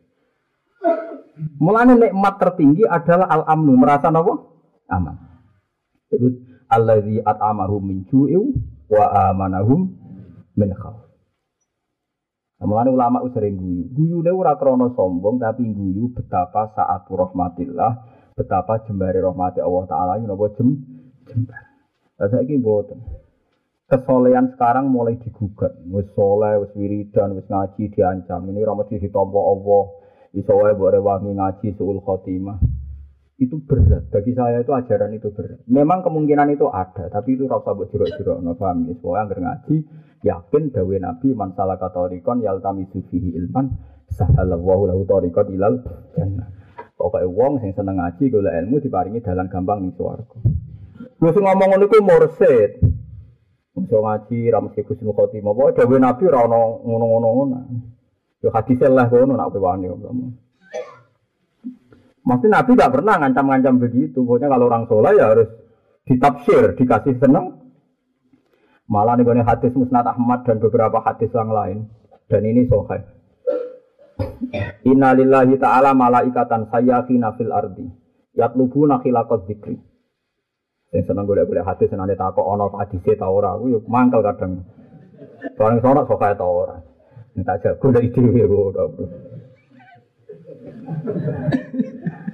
[1.61, 4.41] Mulane nikmat tertinggi adalah al-amnu, merasa napa?
[4.89, 5.21] Aman.
[6.09, 8.57] Itu allazi at'amahum min ju'in
[8.89, 9.93] wa amanahum
[10.57, 11.13] min khauf.
[12.57, 13.85] Nah, mulane ulama sering guyu.
[13.93, 17.91] Guyune ora krana sombong tapi guyu betapa saat rahmatillah,
[18.33, 20.73] betapa jembare rahmati Allah taala ini napa jem
[21.29, 21.62] jembar.
[22.19, 22.99] Lah saiki mboten.
[23.89, 25.73] Kesolehan sekarang mulai digugat.
[25.89, 28.47] Wis soleh, wis wiridan, wis ngaji diancam.
[28.49, 30.03] Ini ora mesti ditampa Allah
[30.33, 32.57] Iso wae mbok rewangi ngaji suul khotimah.
[33.37, 34.09] Itu berat.
[34.09, 35.61] Bagi saya itu ajaran itu berat.
[35.69, 38.41] Memang kemungkinan itu ada, tapi itu rasa buat jerok-jerok.
[38.41, 38.97] No, paham ya?
[38.97, 39.75] Soalnya agar ngaji,
[40.25, 43.77] yakin dawe Nabi man salah katorikon yaltami sufihi ilman
[44.09, 45.85] sahalallahu lahu torikon ilal
[46.17, 46.49] jannah.
[46.97, 50.37] Pokoknya wong sing seneng ngaji gula ilmu diparingi dalam gampang nih swarga.
[51.23, 52.83] Lu sing ngomong ngono iku mursid.
[53.79, 55.55] Iso ngaji ra mesti kusnul khotimah.
[55.55, 57.57] Pokoke dawe Nabi ora ono ngono-ngono.
[58.43, 60.27] Ya hadis lah kono nak wani kamu.
[62.27, 64.19] Maksudnya Nabi tidak pernah ngancam-ngancam begitu.
[64.19, 65.47] Pokoknya kalau orang soleh ya harus
[66.03, 67.71] ditafsir, dikasih seneng.
[68.91, 71.87] Malah nih hadis Musnad Ahmad dan beberapa hadis yang lain.
[72.27, 72.99] Dan ini sohai.
[74.83, 77.87] Innalillahi ta'ala malaikatan sayyafina fil ardi.
[78.35, 79.92] Yatlubuna khilaqat dzikri.
[80.93, 84.61] Yang seneng gue boleh hadis senang takok ono hadisnya tau ora, gue mangkel kadang.
[85.57, 86.77] Soalnya sono sokai tau ora.
[87.33, 88.85] Tak jago dari dewi gue.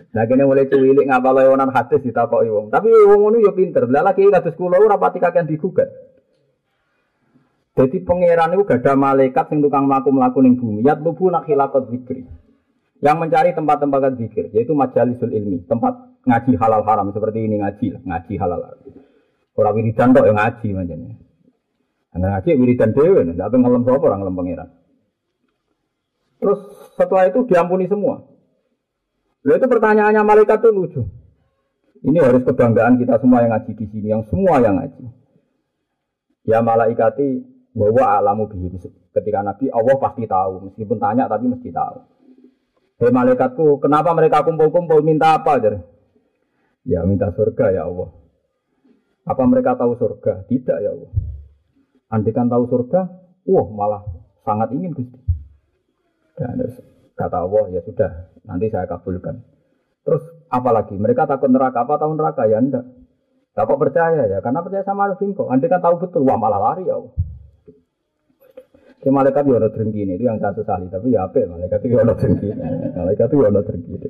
[0.09, 2.67] Nah kene mulai cuwilik ngapal lewonan hadis ditakoki wong.
[2.67, 3.87] Tapi wong ngono yo pinter.
[3.87, 5.87] Lah lagi kados kula ora pati kakean digugat.
[7.79, 10.83] Jadi pangeran itu gak ada malaikat yang tukang melaku-melaku ning bumi.
[10.83, 12.27] Yat lubu nak hilakot zikri.
[12.99, 18.33] Yang mencari tempat-tempat zikir, yaitu majalisul ilmi, tempat ngaji halal haram seperti ini ngaji, ngaji
[18.39, 18.79] halal haram.
[19.59, 21.15] Orang wiridan kok yang ngaji macamnya.
[22.15, 24.69] Ngaji wiridan dewe, tidak apa ngelem sapa orang ngelem pangeran.
[26.39, 26.59] Terus
[26.95, 28.23] setelah itu diampuni semua.
[29.43, 31.01] Lalu itu pertanyaannya malaikat itu lucu.
[31.99, 35.03] Ini harus kebanggaan kita semua yang ngaji di sini, yang semua yang ngaji.
[36.47, 37.43] Ya malaikati
[37.75, 38.79] bahwa alamu bihi.
[39.11, 41.97] Ketika Nabi Allah pasti tahu, meskipun tanya tapi mesti tahu.
[42.99, 45.59] Hei malaikatku, kenapa mereka kumpul-kumpul minta apa?
[45.59, 45.79] Jadi,
[46.89, 48.09] ya minta surga ya Allah.
[49.29, 50.49] Apa mereka tahu surga?
[50.49, 51.11] Tidak ya Allah.
[52.09, 53.05] Andikan tahu surga,
[53.45, 54.01] wah malah
[54.41, 55.21] sangat ingin Gusti.
[56.33, 56.57] Dan
[57.13, 59.45] kata Allah, ya sudah, nanti saya kabulkan.
[60.01, 62.81] Terus apalagi mereka takut neraka apa tahu neraka ya enggak.
[63.53, 65.51] Tak percaya ya, karena percaya sama Alvinko.
[65.51, 66.97] Nanti kan tahu betul, wah malah lari ya.
[68.99, 72.13] Si malaikat ya ada ini itu yang saya sesali, tapi ya apa malaikat itu ada
[72.19, 72.51] ini,
[72.99, 74.09] malaikat itu ada ini.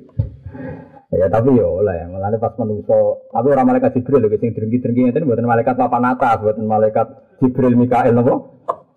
[1.10, 2.98] Ya tapi ya oleh, malah pas manusia,
[3.30, 7.06] tapi orang malaikat Jibril lho sing drengki-drengki ngeten mboten malaikat papan atas, mboten malaikat
[7.38, 8.34] Jibril Mikael napa?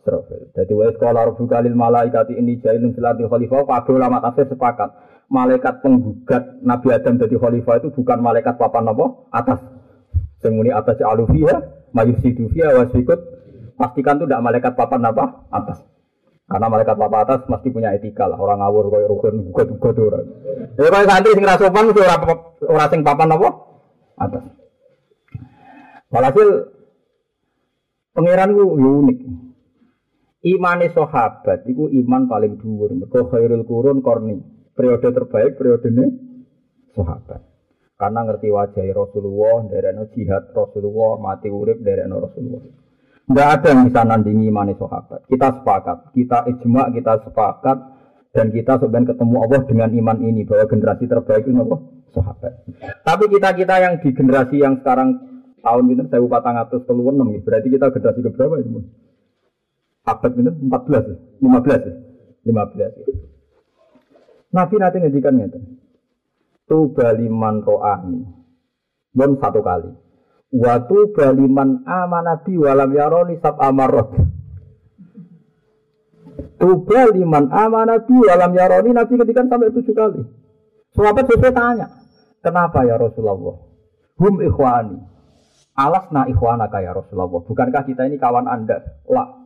[0.04, 0.52] Israfil.
[0.52, 4.92] Jadi wa sekolah rabbuka lil malaikati ini jailun fil ardi khalifah, kabeh ulama tafsir sepakat.
[5.32, 9.06] Malaikat penggugat Nabi Adam jadi khalifah itu bukan malaikat papan apa?
[9.32, 9.60] Atas.
[10.44, 13.33] Muni atas alufiha, mayusidu fiha wasikut.
[13.74, 15.50] Pastikan itu tidak malaikat papan apa?
[15.50, 15.80] Atas.
[16.44, 18.38] Karena malaikat papa atas mesti punya etika lah.
[18.38, 20.28] Orang ngawur kayak rukun gugat gugat orang.
[20.76, 22.22] Ya kalau santri sing rasopan itu orang
[22.68, 23.50] orang sing papan apa?
[24.20, 24.44] Atas.
[26.14, 26.48] Walhasil
[28.14, 29.20] pangeran itu unik.
[30.44, 32.92] Imane sahabat itu iman paling dhuwur.
[32.92, 34.44] Mergo khairul qurun korni.
[34.76, 36.06] Periode terbaik periode ini
[36.92, 37.42] sahabat.
[37.96, 42.83] Karena ngerti wajah Rasulullah, dari jihad Rasulullah, mati urip dari Rasulullah.
[43.24, 45.24] Tidak ada yang bisa nandingi imani sahabat.
[45.32, 47.78] Kita sepakat, kita ijma, kita sepakat,
[48.36, 51.78] dan kita sebenarnya ketemu Allah dengan iman ini bahwa generasi terbaik itu apa?
[52.12, 52.54] Sahabat.
[53.06, 55.18] Tapi kita kita yang di generasi yang sekarang
[55.64, 58.84] tahun ini saya patang atas keluar enam, berarti kita generasi keberapa itu?
[60.04, 61.06] Abad ini empat belas,
[61.40, 61.82] lima belas,
[62.44, 62.92] lima belas.
[64.52, 65.60] Nabi nanti ngedikan itu.
[66.68, 68.22] Tuba liman ro'ani.
[69.16, 70.03] Belum satu kali.
[70.54, 74.14] Watu baliman amanabi walam yaroni sab amarot.
[76.62, 80.22] Tuba liman amanabi walam yaroni Nabi ketika sampai tujuh kali.
[80.94, 81.90] Sahabat sesuai tanya,
[82.46, 83.58] kenapa ya Rasulullah?
[84.22, 85.02] Hum ikhwani.
[85.74, 87.42] Alasna ikhwana ya Rasulullah.
[87.42, 89.02] Bukankah kita ini kawan anda?
[89.10, 89.42] Lah.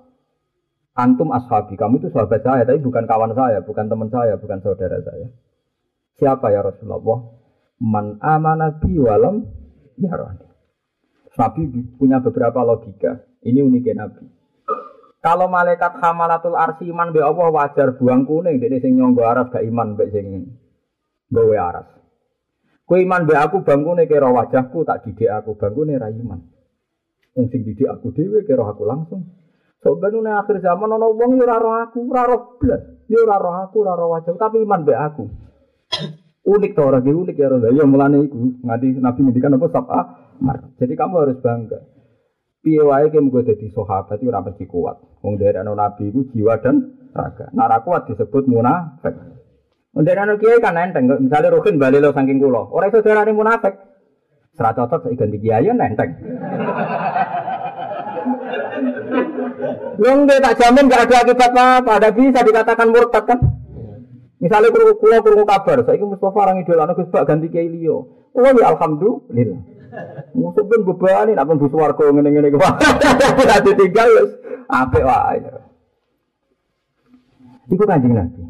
[0.92, 1.80] Antum ashabi.
[1.80, 5.32] Kamu itu sahabat saya, tapi bukan kawan saya, bukan teman saya, bukan saudara saya.
[6.20, 7.32] Siapa ya Rasulullah?
[7.80, 9.48] Man amanabi walam
[9.96, 10.47] yaroni.
[11.38, 13.22] Nabi punya beberapa logika.
[13.46, 14.26] Ini uniknya Nabi.
[15.22, 19.66] Kalau malaikat hamalatul arsi iman be Allah wajar buang kuning, jadi sing nyonggo aras gak
[19.66, 20.58] iman be sing
[21.30, 21.88] gawe aras.
[22.88, 26.40] Kue iman be aku bangkune kira wajahku tak didik aku bangkune ra iman.
[27.36, 29.28] Wong sing didik aku dhewe kira aku langsung.
[29.78, 32.82] Sebenarnya akhir zaman ono wong yo ora aku, ora roh blas.
[33.06, 35.26] Yo ora aku, ora wajah, tapi iman be aku.
[36.48, 37.68] Unik to ora unik ya ora.
[37.76, 40.02] Ya mulane iku ngadi Nabi ngendikan apa sab'a
[40.78, 41.80] jadi kamu harus bangga.
[42.62, 44.96] Piye wae ki mugo dadi sahabat ora mesti kuat.
[45.26, 47.50] Wong ana nabi iku jiwa dan raga.
[47.52, 49.16] Nah kuat disebut munafik.
[49.98, 52.70] Ana kiai kan enteng, misalnya Rukin bali lo saking kula.
[52.70, 53.74] Ora iso diarani munafik.
[54.54, 56.10] Serat cocok saya ganti kiai nenteng.
[59.98, 63.40] Wong tak jamin gak ada akibat apa, ada bisa dikatakan murtad kan?
[64.38, 68.30] Misalnya kurung kulo kurung kabar, saya Mustafa orang idola, Gus Pak ganti kiai Leo.
[68.38, 69.78] Oh ya alhamdulillah.
[70.38, 74.10] Musuh pun bebani, nak pun busu warga ngene-ngene ke Nanti tinggal,
[74.70, 75.42] apik wae.
[77.68, 78.42] Itu kanjeng Nabi.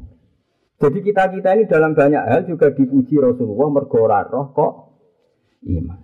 [0.77, 4.73] Jadi kita-kita ini dalam banyak hal juga dipuji Rasulullah mergora roh kok
[5.65, 5.99] iman.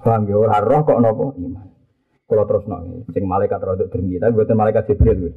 [0.00, 1.66] Paham ya roh kok nopo iman.
[2.28, 5.32] Kalau terus nong, sing malaikat roh dengki, tapi buatan malaikat Jibril.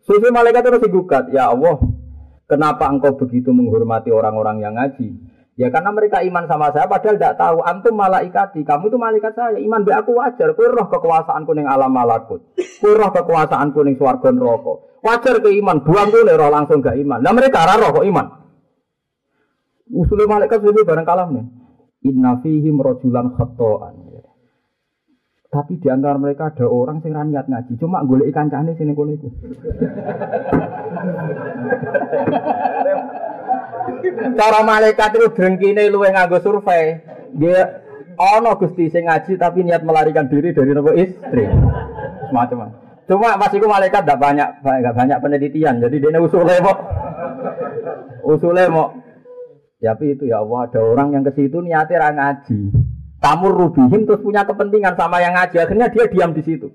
[0.00, 1.76] Susu malaikat terus digugat, ya Allah,
[2.48, 5.12] kenapa engkau begitu menghormati orang-orang yang ngaji?
[5.60, 9.60] Ya karena mereka iman sama saya padahal tidak tahu antum malaikati, kamu itu malaikat saya.
[9.60, 12.40] Iman be aku wajar, kowe roh kekuasaan kuning alam malakut.
[12.80, 14.88] Kowe roh kekuasaan kuning swarga neraka.
[15.04, 17.20] Wajar ke iman, buang tuh roh langsung gak iman.
[17.20, 18.26] Nah mereka roh kok iman.
[19.90, 21.46] Usulnya malaikat itu bareng kalam nih.
[22.08, 24.09] Inna fihim rojulan khata'an.
[25.50, 29.18] Tapi di antara mereka ada orang yang niat ngaji, cuma golek ikan cane sini kono
[29.18, 29.28] iku.
[34.38, 37.02] Cara malaikat itu drengkine luwe nganggo survei.
[37.34, 37.82] Dia
[38.14, 41.50] ono Gusti sing ngaji tapi niat melarikan diri dari nopo istri.
[42.30, 42.70] Semacam.
[43.10, 45.82] Cuma pas iku malaikat tidak banyak enggak banyak penelitian.
[45.82, 46.78] Jadi dia usulnya mau
[48.22, 48.94] usulnya mau
[49.80, 52.68] Ya, tapi itu ya Allah ada orang yang ke situ niatnya ngaji.
[53.20, 55.60] Kamu rubihim terus punya kepentingan sama yang ngaji.
[55.60, 56.72] Akhirnya dia diam di situ.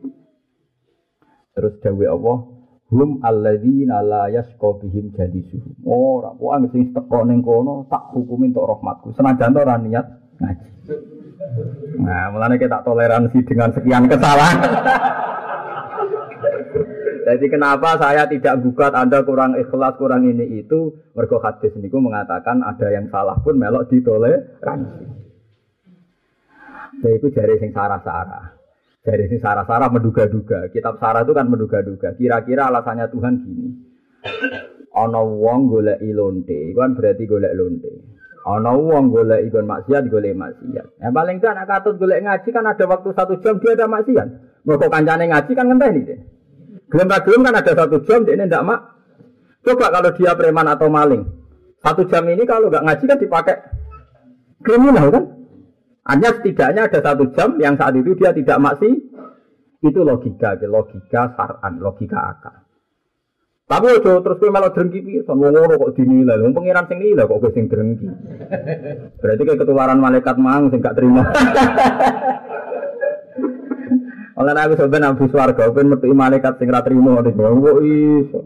[1.57, 2.45] Terus Dewi Allah,
[2.93, 5.09] hum alladzina la yasqa bihim
[5.49, 5.69] suhu.
[5.89, 9.09] Ora oh, wong sing teko ning kono tak hukumin untuk rahmatku.
[9.17, 10.05] Senajan ora niat
[10.37, 10.69] ngaji.
[11.97, 14.57] Nah, mulane kita toleransi dengan sekian kesalahan.
[17.25, 22.61] Jadi kenapa saya tidak gugat Anda kurang ikhlas, kurang ini itu Mergo hadis niku mengatakan
[22.61, 25.24] ada yang salah pun melok ditoleransi.
[27.03, 28.55] Jadi itu jari sing sarah-sarah.
[29.05, 30.65] Dari si Sarah-Sarah menduga-duga.
[30.73, 32.17] Kitab Sarah itu kan menduga-duga.
[32.17, 33.69] Kira-kira alasannya Tuhan gini.
[34.97, 37.93] Ono wong golek lonte, itu kan berarti golek lonte.
[38.49, 41.05] Ono wong golek ikon maksiat, golek maksiat.
[41.05, 44.27] Yang paling kan anak katut golek ngaji kan ada waktu satu jam dia ada maksiat.
[44.65, 46.19] Mereka kancane ngaji kan ngenteh nih deh.
[46.89, 48.79] Gelem gelem kan ada satu jam dia ini ndak mak.
[49.61, 51.25] Coba kalau dia preman atau maling,
[51.81, 53.55] Satu jam ini kalau nggak ngaji kan dipakai
[54.65, 55.34] kriminal kan?
[56.05, 58.89] Hanya setidaknya ada satu jam yang saat itu dia tidak maksi.
[59.81, 62.65] Itu logika, logika saran, logika akal.
[63.65, 66.37] Tapi ojo terus kowe malah drengki pisan wong ngono kok dinilai.
[66.37, 68.05] Wong pangeran sing nilai kok kowe sing drengki.
[69.17, 71.25] Berarti kayak ketularan malaikat mang sing gak terima.
[74.37, 78.39] Oleh aku sampeyan nabi swarga ben metu malaikat sing ra trimo kok iso.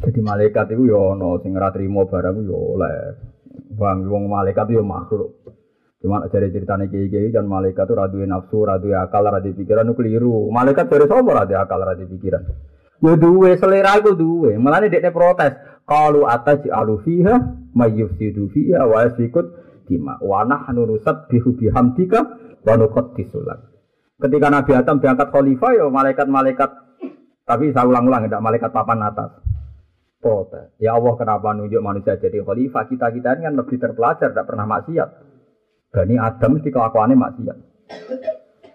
[0.00, 3.28] Jadi malaikat itu ya ono sing trimo barang yo oleh.
[3.80, 5.40] Bang wong malaikat yo makhluk.
[6.00, 10.52] Cuma dari ceritanya kiai-kiai kan malaikat itu radui nafsu, radui akal, radui pikiran itu keliru.
[10.52, 12.42] Malaikat dari siapa radui akal, radui pikiran?
[13.00, 14.60] Ya duwe selera itu duwe.
[14.60, 15.56] Malah dia protes.
[15.88, 17.40] Kalau atas alu fiha
[17.72, 19.48] mayyufsidu fiha wa yasikut
[19.88, 22.20] dima wa nahnu nusabbihu bihamdika
[22.62, 23.58] wa nuqaddisulat.
[24.20, 26.70] Ketika Nabi Adam diangkat khalifah ya malaikat-malaikat
[27.48, 29.49] tapi saya ulang-ulang tidak malaikat papan atas.
[30.20, 30.76] Protes.
[30.76, 32.84] Ya Allah kenapa nunjuk manusia jadi khalifah?
[32.92, 35.08] Kita kita ini kan lebih terpelajar, tidak pernah maksiat.
[35.90, 37.56] Bani Adam mesti kelakuannya maksiat.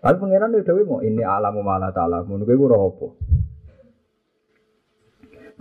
[0.02, 2.26] Tapi pengiran itu mau ini alamu malah ta'ala.
[2.26, 3.08] Menurut gue apa?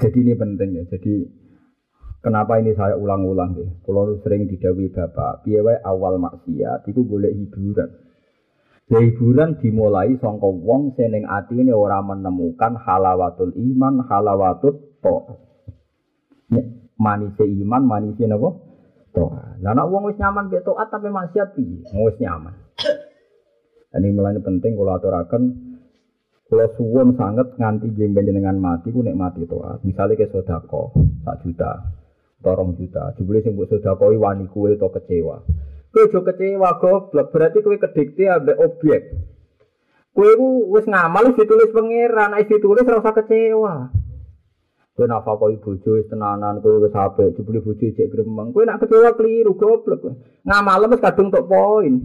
[0.00, 0.82] Jadi ini penting ya.
[0.88, 1.14] Jadi
[2.24, 3.68] kenapa ini saya ulang-ulang ya?
[3.84, 7.88] Kalau sering didawi bapak, piye awal maksiat itu boleh hiburan.
[8.88, 15.16] Ya hiburan dimulai sangka wong seneng ini orang menemukan halawatul iman, halawatul to.
[16.94, 18.50] Manise iman, manise napa?
[19.14, 19.30] To.
[19.62, 21.86] Lah nek wong wis nyaman mek taat tapi maksiat piye?
[21.90, 22.54] Wis nyaman.
[23.94, 25.42] Ini mulai penting kalau aturakan
[26.44, 29.80] kalau suwon sangat nganti jengben dengan mati, ku nek mati toat.
[29.80, 30.92] Misalnya ke sodako,
[31.24, 31.72] sak juta,
[32.44, 33.16] torong juta.
[33.16, 35.40] Jumlah sing buat sodako wani kue to kecewa.
[35.88, 39.02] Kue jo kecewa goblok, berarti kue kedikti ambek objek.
[40.14, 43.74] Kue ku wis ngamal ditulis pangeran, nek ditulis ora usah kecewa.
[44.94, 48.54] Kue nak fakoi bojo wis tenanan, kue wis apik, jebule bojo cek gremeng.
[48.54, 50.06] Kue nak kecewa keliru goblok.
[50.46, 51.98] Ngamal wis kadung tok poin.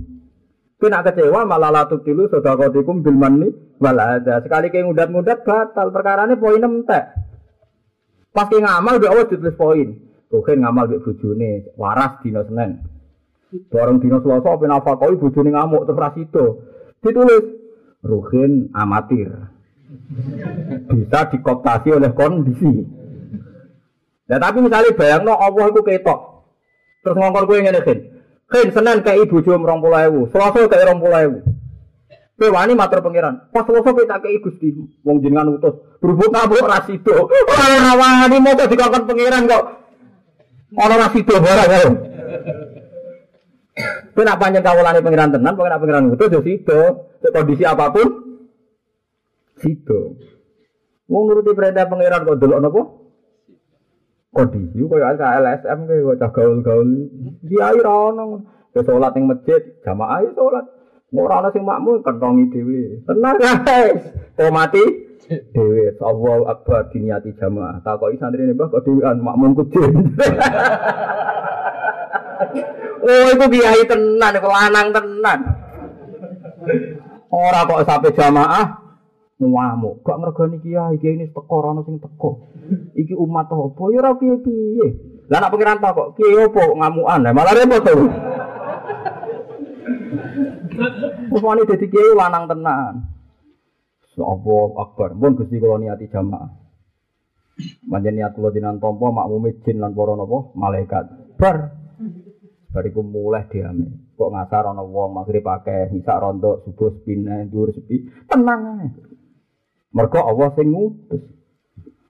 [0.74, 4.42] Kue nak kecewa malah latu tilu sodakotikum bil mani wala ada.
[4.42, 5.94] Sekali kayak ngudat-ngudat batal.
[5.94, 7.06] Perkara ini poin entek.
[8.34, 9.90] Pas kayak ngamal udah awas ditulis poin.
[10.34, 12.82] Ruhin ngamal bik bujune waras dino senen.
[13.70, 16.46] Bareng dino selasa apa nafakoi bujune ngamuk terus rasido.
[17.06, 17.60] Ditulis
[18.00, 19.59] Ruhin amatir.
[20.90, 22.86] Bisa dikoptasi oleh kondisi.
[24.30, 26.20] Ya tapi misalnya bayang no Allah itu ketok.
[27.02, 27.82] Terus ngongkor gue ngene
[28.50, 31.38] Ken senen kayak ibu jom rong puluh ewu, selasa kayak rong puluh ewu.
[32.34, 33.46] Kowe pangeran.
[33.54, 34.74] Pas selasa kowe tak kei Gusti,
[35.06, 35.78] wong jenengan utus.
[36.02, 37.30] Berhubung kabur rasido.
[37.30, 39.64] Ora wani mau dikakon pangeran kok.
[40.82, 41.90] Ana rasido barang karo.
[44.18, 46.82] Kowe nak panjang kawulane pangeran tenan, nak pangeran utus yo sido.
[47.22, 48.29] Kondisi apa pun
[49.60, 50.18] sido.
[51.10, 52.82] Wong nuruti perintah pangeran kok delok napa?
[54.30, 56.90] kondisi koyo ada LSM kowe cah gaul-gaul.
[57.46, 58.46] Kiai ra ono.
[58.70, 60.66] Ke salat ning masjid jamaah ya salat.
[61.10, 63.02] Ora ono sing makmum kentongi dhewe.
[63.10, 64.02] Tenar guys.
[64.38, 64.84] Kok mati?
[65.30, 67.82] Dhewe Allahu akbar diniati jamaah.
[67.82, 69.18] Takoki santrine Mbah kok dhewean?
[69.22, 69.90] Makmum kecil
[73.00, 75.40] Oh, itu kiai tenan, kok lanang tenan.
[77.32, 78.66] Ora kok sampai jamaah,
[79.48, 80.04] ngamuk.
[80.04, 82.52] Gak ngergani kiai, kiai ini teko ana sing teko.
[82.94, 84.88] Iki umat apa ya ora piye-piye.
[85.32, 87.96] Lah nek pengiran tak kok kiai opo ngamukan, malah repot to.
[91.32, 92.94] Wis wani dadi kiai lanang tenan.
[94.14, 96.52] Sapa akbar, pun Gusti kula niati jamaah.
[97.88, 101.06] Manjen niat kula dinan tampa makmume jin lan para napa malaikat.
[101.40, 101.58] Bar.
[102.70, 104.14] Bariku mulai diame.
[104.14, 108.28] Kok ngasar ana wong magrib akeh, isak rontok, subuh sepine, dhuwur sepi.
[108.30, 109.09] Tenang ae.
[109.90, 111.24] Mergo Allah sing ngutus.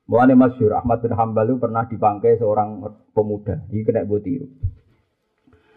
[0.10, 2.82] Mulane Masyur Ahmad bin Hambal pernah dipangkai seorang
[3.14, 3.62] pemuda.
[3.70, 4.50] Ini kena buat tiru.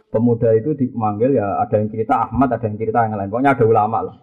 [0.08, 3.28] Pemuda itu dipanggil ya ada yang cerita Ahmad, ada yang cerita yang lain.
[3.28, 4.16] Pokoknya ada ulama lah.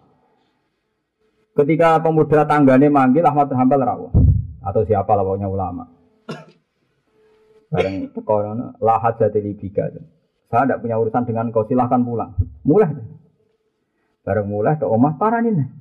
[1.54, 4.12] Ketika pemuda tanggane manggil Ahmad bin Hambal rawuh
[4.60, 5.84] atau siapa lah pokoknya ulama.
[7.70, 8.34] Bareng teko
[8.82, 9.86] lahat jadi libika.
[10.50, 12.34] Saya tidak punya urusan dengan kau silahkan pulang.
[12.66, 12.98] Mulai.
[14.26, 15.79] Bareng mulai ke omah paranin.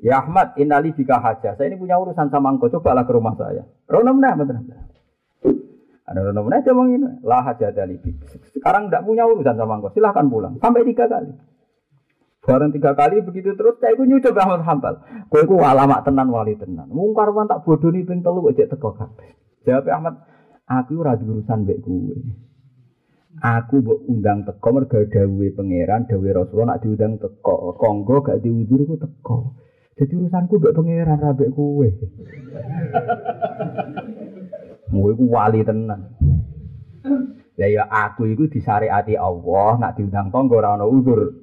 [0.00, 1.56] Ya Ahmad, inali bika haja.
[1.56, 2.72] Saya ini punya urusan sama engkau.
[2.72, 3.68] Cobalah ke rumah saya.
[3.84, 4.32] Rono mana?
[4.32, 4.56] Betul.
[6.08, 6.64] Ada Rono mana?
[6.64, 8.00] Dia ngomong lah haja dari
[8.56, 9.92] Sekarang tidak punya urusan sama engkau.
[9.92, 10.56] Silahkan pulang.
[10.56, 11.36] Sampai tiga kali.
[12.40, 15.04] Barang tiga kali begitu terus saya itu nyucap Ahmad Hambal.
[15.28, 16.88] Kue ku alamak tenan wali tenan.
[16.88, 19.36] Mungkar tak bodoh nih ping telu aja teko kabeh.
[19.68, 20.14] Jawab Ahmad,
[20.64, 22.16] aku ora urusan mbek kowe.
[23.44, 27.76] Aku mbok undang teko mergo dawuhe pangeran, dawuhe Rasulullah nak diundang teko.
[27.76, 29.38] Konggo gak diundur iku teko.
[30.00, 31.88] Jadi urusanku mbek pangeran ra mbek kowe.
[34.88, 36.16] Mu iku wali tenan.
[37.60, 41.36] Ya ya aku iku disariati Allah, nak diundang tonggo ora ana udur.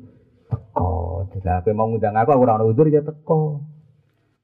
[0.50, 1.30] Teko.
[1.46, 3.62] Lah kowe mau ngundang aku ora ana udur ya teko.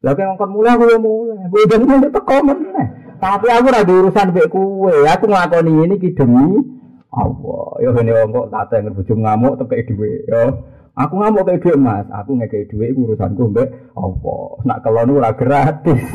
[0.05, 1.49] Lah kowe ngongkon mulai aku ya mulai.
[1.49, 2.87] Bodan mulai teko meneh.
[3.17, 4.93] Tapi aku ora urusan mbek kowe.
[5.09, 6.61] Aku nglakoni ini ki demi
[7.09, 7.81] Allah.
[7.81, 10.29] Ya ngene kok tak teng bojo ngamuk tekek dhuwit.
[10.29, 10.53] Ya
[10.93, 14.45] Aku ngamuk kayak duit mas, aku ngekei duit itu urusanku mbak Allah.
[14.61, 15.97] Nak kelon ora gratis.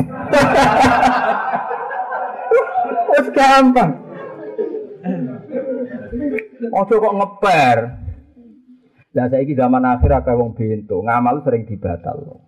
[3.10, 3.90] Wes gampang.
[6.70, 7.78] Ojo kok ngeper.
[9.18, 12.38] Lah saiki zaman akhir akeh wong bento, ngamal sering dibatal.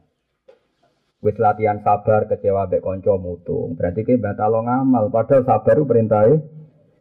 [1.18, 3.74] Wis latihan sabar kecewa mbek kanca mutung.
[3.74, 6.46] Berarti ki batal ngamal, padahal sabar perintahnya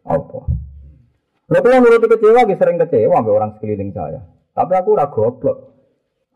[0.09, 0.41] apa?
[1.53, 4.38] Lha kula nuruti kecewa ki sering kecewa mbek orang sekeliling saya.
[4.59, 5.57] Tapi aku ora goblok.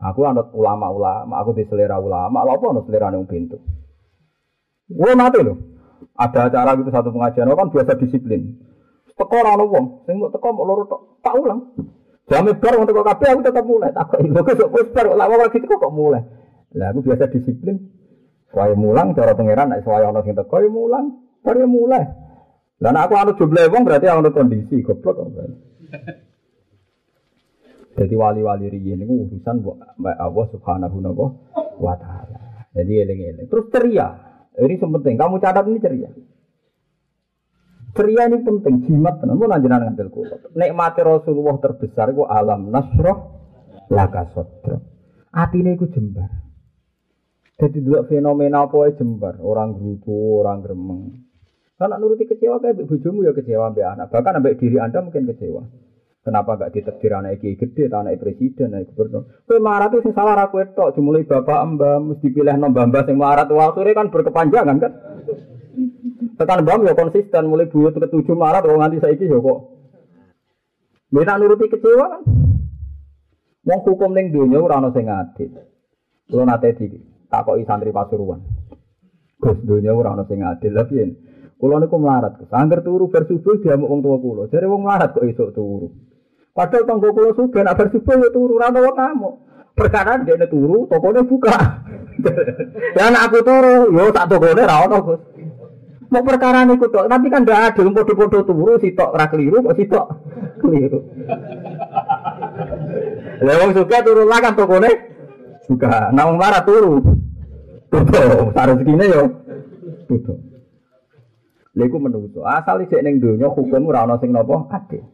[0.00, 3.60] Aku anut ulama-ulama, aku di selera ulama, lha apa anut selera nang pintu.
[4.88, 5.60] Gue mati loh.
[6.16, 8.64] Ada acara gitu satu pengajian, kan biasa disiplin.
[9.14, 11.60] Teko ora ono wong, sing mbok teko mbok loro tok, tak ulang.
[12.26, 13.92] Jame bar teko kabeh aku tetap mulai.
[13.92, 16.22] Tak kok lho kok wis bar lama lagi teko kok mulai.
[16.74, 17.76] Lah aku biasa disiplin.
[18.50, 21.04] Suwaya mulang cara pangeran nek suwaya ono sing teko ya mulang,
[21.44, 22.04] bar ya mulai.
[22.82, 25.28] Lah aku anut jumlah wong berarti ono kondisi goblok kok.
[27.94, 29.62] Jadi wali-wali riyen niku urusan
[30.02, 30.98] mbak Allah Subhanahu
[31.78, 32.66] wa taala.
[32.74, 33.46] Jadi eling-eling.
[33.46, 34.08] Terus ceria.
[34.54, 35.14] Ini penting.
[35.14, 36.10] Kamu catat ini ceria.
[37.94, 38.82] Ceria ini penting.
[38.82, 39.22] Jimat.
[39.22, 40.34] Mau nanjenan ngambil kulo.
[40.58, 43.18] Nikmati Rasulullah terbesar itu alam nasroh
[43.94, 44.82] laka sodro.
[45.30, 46.30] Atine iku jembar.
[47.54, 49.38] Jadi dua fenomena apa jembar.
[49.38, 51.02] Orang gerutu, orang gremeng.
[51.78, 54.06] Karena nuruti kecewa kayak bojomu ya kecewa mbak anak.
[54.10, 55.62] Bahkan mbak diri anda mungkin kecewa.
[56.24, 59.44] Kenapa gak ditekdir anak iki gede, anak presiden, anak gubernur?
[59.44, 63.20] Kowe marah tuh sing salah aku itu, dimulai bapak mbak mesti pilih nombah mbak sing
[63.20, 64.92] marah tuh akhirnya kan berkepanjangan kan?
[66.40, 69.58] Tekan mbak ya konsisten, mulai buyut ketujuh marah terus nganti saiki ya kok.
[71.12, 72.22] Nuruti kecewa kan?
[73.64, 75.52] Wong hukum ning dunia ora ana sing adil.
[76.28, 76.88] Kulo nate di
[77.28, 78.40] takoki santri Pasuruan.
[79.40, 81.04] Gus dunia ora ana sing adil lha piye?
[81.56, 82.44] Kulo niku melarat.
[82.48, 84.42] Angger turu bar subuh diamuk wong tua kulo.
[84.52, 85.88] Jare wong melarat kok esuk turu.
[86.54, 89.30] Padahal tonggo kulo sudah nak bersubuh ya turu rano wong kamu.
[89.74, 91.82] Perkara dia turu, tokonya buka.
[92.94, 95.22] Dan aku turu, yo tak tokone ra ono, Gus.
[96.14, 100.06] Mau perkara niku tok, tapi kan ndak adil podo-podo turu sitok ra keliru kok sitok
[100.62, 101.02] keliru.
[103.42, 104.90] Lah wong suka turu lah kan tokone
[105.66, 106.14] buka.
[106.14, 107.02] Nah marah turu.
[107.90, 109.22] Tutup, rezekine yo
[110.06, 110.38] tutup.
[111.74, 112.46] Lha iku menungso.
[112.46, 115.13] Asal isik ning donya hukum ora ana sing napa adil.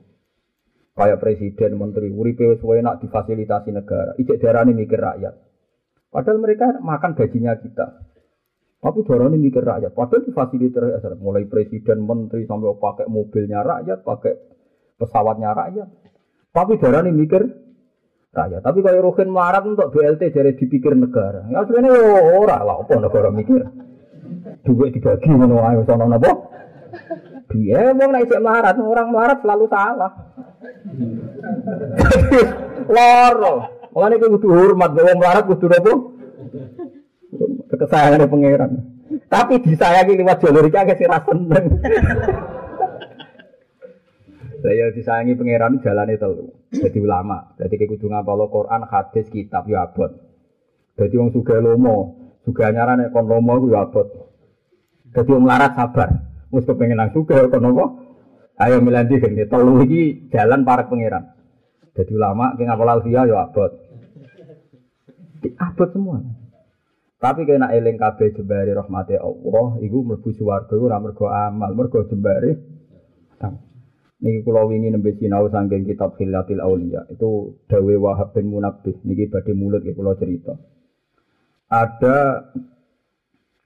[0.91, 4.13] Kayak presiden, menteri, uripe wis enak difasilitasi negara.
[4.19, 5.35] Ijek darani mikir rakyat.
[6.11, 7.87] Padahal mereka makan gajinya kita.
[8.83, 9.95] Tapi darani mikir rakyat.
[9.95, 11.17] Padahal difasilitasi.
[11.23, 14.35] Mulai presiden, menteri sampai pakai mobilnya rakyat, pakai
[14.99, 15.89] pesawatnya rakyat.
[16.51, 17.43] Tapi darani mikir
[18.35, 18.61] rakyat.
[18.63, 21.47] Tapi kalau Rohin marat untuk BLT jadi dipikir negara.
[21.51, 21.95] Ya sebenarnya
[22.39, 23.63] ora lah apa negara mikir.
[24.67, 26.31] Duit dibagi ngono ae sono napa?
[27.51, 30.13] Dia mau naik melarat, orang melarat selalu salah.
[32.95, 33.55] Loro.
[33.91, 35.93] Mulane kudu hormat wong melarat kudu apa?
[37.75, 38.71] Kesayangan pangeran.
[39.27, 41.65] Tapi disayangi lewat jalur iki akeh sira seneng.
[44.63, 46.55] Lah ya disayangi pangeran jalane telu.
[46.71, 47.51] Jadi ulama.
[47.59, 50.15] Jadi kudu ngapal Quran, hadis, kitab ya abot.
[50.95, 52.15] Jadi wong sugih lomo,
[52.47, 54.07] sugih nyarane kon lomo ku ya abot.
[55.11, 56.30] Jadi wong melarat sabar.
[56.51, 57.27] Wis kepengen nang kon
[57.71, 57.87] apa?
[58.61, 61.33] Ayo milandi gini, telu iki jalan para pangeran.
[61.97, 63.73] Jadi ulama ki ngapal alfiah ya abot.
[65.57, 66.21] Abot semua.
[67.21, 72.53] Tapi kena eling kabeh jembare rahmate Allah, iku mlebu swarga ora mergo amal, mergo jembare.
[74.21, 77.09] Niki kula wingi nembe sinau saking kitab Khilatil Auliya.
[77.09, 79.01] Itu Dawe Wahab bin Munabbih.
[79.09, 80.53] Niki badhe mulut ya kula cerita.
[81.73, 82.17] Ada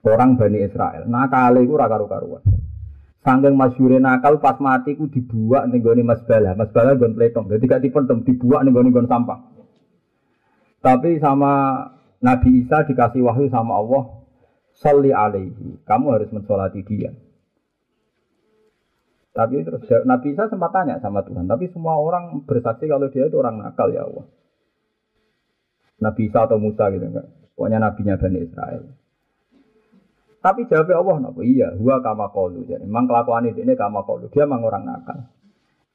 [0.06, 2.63] orang Bani Israel, nakale iku ora karu-karuan.
[3.24, 6.52] Sangking masyure nakal pas mati ku dibuak ning gone Mas Bala.
[6.52, 7.48] Mas Bala nggon pletong.
[7.48, 9.40] Dadi gak dipendem, dibuak ning gone nggon sampah.
[10.84, 11.80] Tapi sama
[12.20, 14.28] Nabi Isa dikasih wahyu sama Allah,
[14.76, 17.16] "Sholli alaihi." Kamu harus mensolati dia.
[19.32, 23.40] Tapi terus Nabi Isa sempat tanya sama Tuhan, tapi semua orang bersaksi kalau dia itu
[23.40, 24.28] orang nakal ya Allah.
[26.04, 27.26] Nabi Isa atau Musa gitu enggak.
[27.56, 28.82] Pokoknya nabinya Bani Israel.
[30.44, 32.68] Tapi jawabnya Allah nopo iya, huwa kama kolu.
[32.68, 34.28] Jadi memang kelakuan ini kama kolu.
[34.28, 35.32] Dia memang orang nakal.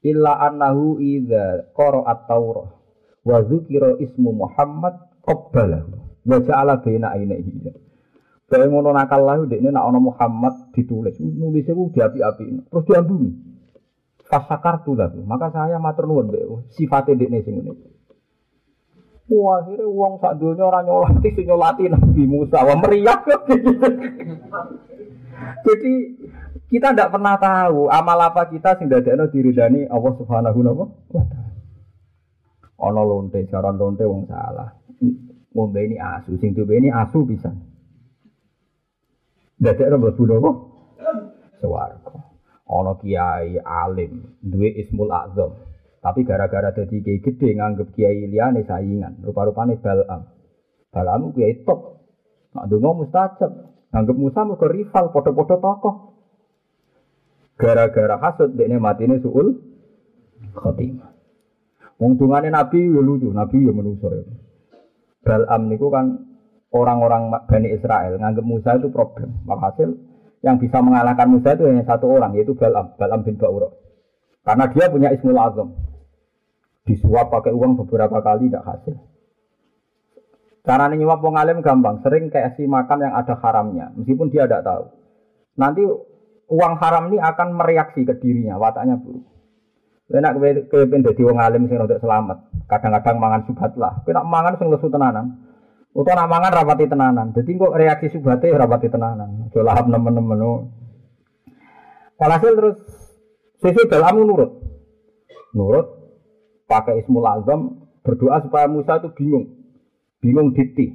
[0.02, 2.66] Illa annahu idza qara'at Taurah
[3.22, 5.94] wa dzukira ismu Muhammad qabbalahu
[6.26, 7.70] wa ja'ala baina ainihi.
[8.50, 13.30] Kayak ngono nakal lah ini nak ono Muhammad ditulis, nulis itu diapi-api, terus diambungi.
[14.26, 17.99] Fasakar tuh maka saya matur nuwun mbek sifate dekne sing ngene.
[19.30, 23.14] Wah, akhirnya uang sak dunia orang nyolati, nyolati Nabi Musa, wah meriah.
[25.66, 25.92] Jadi
[26.66, 31.46] kita tidak pernah tahu amal apa kita sing dadekno diridani Allah Subhanahu wa taala.
[32.80, 34.74] Ono lonte, saran lonte wong salah.
[35.54, 37.54] Ngombe ini asu, sing duwe ini asu bisa.
[39.62, 40.50] Dadekno mlebu napa?
[41.62, 42.18] Swarga.
[42.66, 45.69] Ana kiai alim, duwe Ismul Azam.
[46.00, 50.24] Tapi gara-gara dadi kiai gede nganggep kiai liyane saingan, rupa-rupane Balam.
[50.88, 52.00] Balam kiai top.
[52.56, 53.52] Nak donga mustajab.
[53.92, 55.94] Nganggep Musa mergo rival padha-padha tokoh.
[57.60, 59.60] Gara-gara hasud dekne matine suul
[60.56, 61.12] khotimah.
[62.00, 64.24] Wong dungane Nabi ya lucu, Nabi ya manusa ya.
[65.20, 66.16] Balam niku kan
[66.72, 69.44] orang-orang Bani Israel nganggap Musa itu problem.
[69.44, 69.92] Makhasil
[70.40, 73.68] yang bisa mengalahkan Musa itu hanya satu orang yaitu Balam, Balam bin Ba'ura.
[74.40, 75.89] Karena dia punya Ismul Azam.
[76.84, 78.96] Disuap pakai uang beberapa kali tidak hasil.
[80.60, 84.68] Cara nyuap wong alim gampang, sering kayak si makan yang ada haramnya, meskipun dia tidak
[84.68, 84.84] tahu.
[85.56, 85.82] Nanti
[86.52, 89.24] uang haram ini akan mereaksi ke dirinya, wataknya buruk.
[90.10, 92.66] Enak kepen dadi wong alim sing rada selamat.
[92.66, 94.02] Kadang-kadang mangan subhat lah.
[94.02, 95.38] Kowe nak mangan sing lesu tenanan.
[95.94, 97.26] Utawa nak mangan rapati tenanan.
[97.30, 99.46] Jadi kok reaksi subhate rapati tenanan.
[99.46, 100.66] Aja lahap nemen-nemen.
[102.18, 102.76] Walhasil terus
[103.62, 104.50] sesuai dalam nurut.
[105.54, 105.99] Nurut
[106.70, 109.46] pakai Ismul Azam berdoa supaya Musa itu bingung.
[110.22, 110.94] Bingung diti.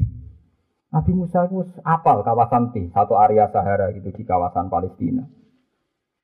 [0.96, 5.28] Nabi Musa itu apal kawasan T, satu area Sahara gitu di kawasan Palestina.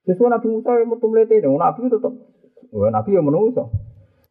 [0.07, 2.13] Sesuai Nabi Musa yang metu melete, Nabi itu tetap,
[2.71, 3.67] Nabi yang menungso.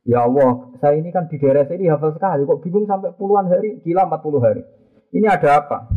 [0.08, 3.84] Ya Allah, saya ini kan di daerah sini hafal sekali, kok bingung sampai puluhan hari,
[3.84, 4.64] gila 40 hari.
[5.12, 5.92] Ini ada apa?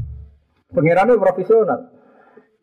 [0.75, 1.87] Pengirannya profesional.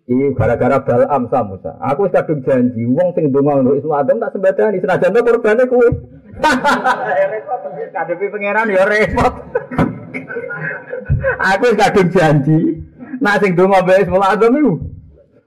[0.05, 1.81] Ini gara-gara Balam sama Musa.
[1.81, 5.89] Aku sudah janji, uang sing untuk Ismu Adam tak sembadani, senajan to korbane kowe.
[6.41, 7.61] Repot,
[7.93, 9.35] kadepi pangeran ya repot.
[11.41, 12.59] Aku kadung janji,
[13.21, 14.73] nak sing donga mbek Ismu Adam iku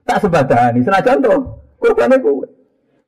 [0.06, 1.34] tak sembadani, senajan to
[1.82, 2.46] korbane kowe.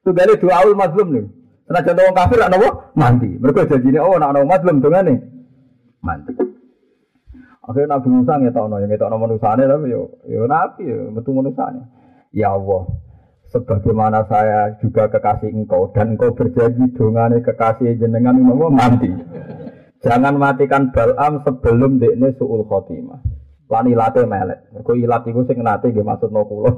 [0.04, 1.26] Tugale doaul mazlum nih.
[1.66, 2.68] Senajan wong kafir ana apa?
[2.94, 3.30] Mati.
[3.42, 5.18] Mergo janjine oh ana mazlum dongane
[6.02, 6.32] mati.
[7.66, 11.82] Akhirnya Nabi Musa ngetokno, yang ngetokno manusane tapi yo yo nabi yo metu manusane.
[12.30, 12.86] Ya Allah,
[13.56, 19.08] sebagaimana saya juga kekasih engkau dan engkau berjanji dongane kekasih jenengan mau mati.
[20.04, 23.24] Jangan matikan Balam sebelum dekne suul khotimah.
[23.72, 24.70] Lan ilate melek.
[24.70, 26.72] Mergo ilat iku sing nate nggih maksudno kula.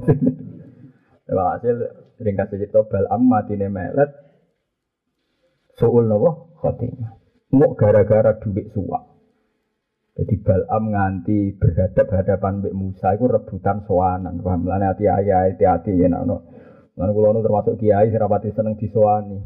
[1.29, 1.77] Ya hasil
[2.25, 4.09] ringkas cerita Balam matine melet
[5.77, 7.21] Suul nopo khotimah.
[7.53, 9.05] Mau gara-gara duit suap.
[10.17, 14.41] Jadi Balam nganti berhadap hadapan Mbak Musa itu rebutan soanan.
[14.41, 16.09] Paham lah hati ayah hati-hati ya
[16.99, 19.39] Lan kula nu termasuk kiai sing rapati seneng disowani.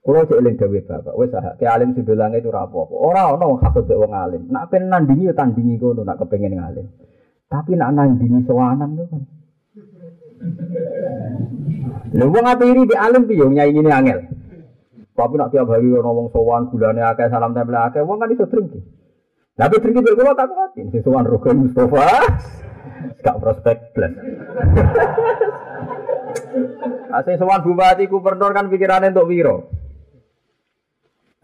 [0.00, 2.92] Kula cek eling dawuh Bapak, ah ki alim sebelange itu ora apa-apa.
[2.96, 4.42] Ora ono hasud wong alim.
[4.48, 6.88] Nak pengen nandingi ya tandingi kono nak kepengin ngalim.
[7.48, 8.92] Tapi nak nandingi itu kan.
[12.16, 14.20] Lha wong iri di alim piye nyaingine angel.
[15.16, 18.48] Tapi nak tiap hari ono wong sowan gulane akeh salam tempel akeh wong kan iso
[18.48, 18.72] drink.
[19.56, 22.08] Tapi drink iki kula tak kuatin sing sowan Rukun Mustafa.
[23.24, 24.12] Gak prospek blas.
[27.14, 29.56] Asing sowan bupati gubernur kan pikirane untuk wiro.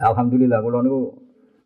[0.00, 1.00] Alhamdulillah kula niku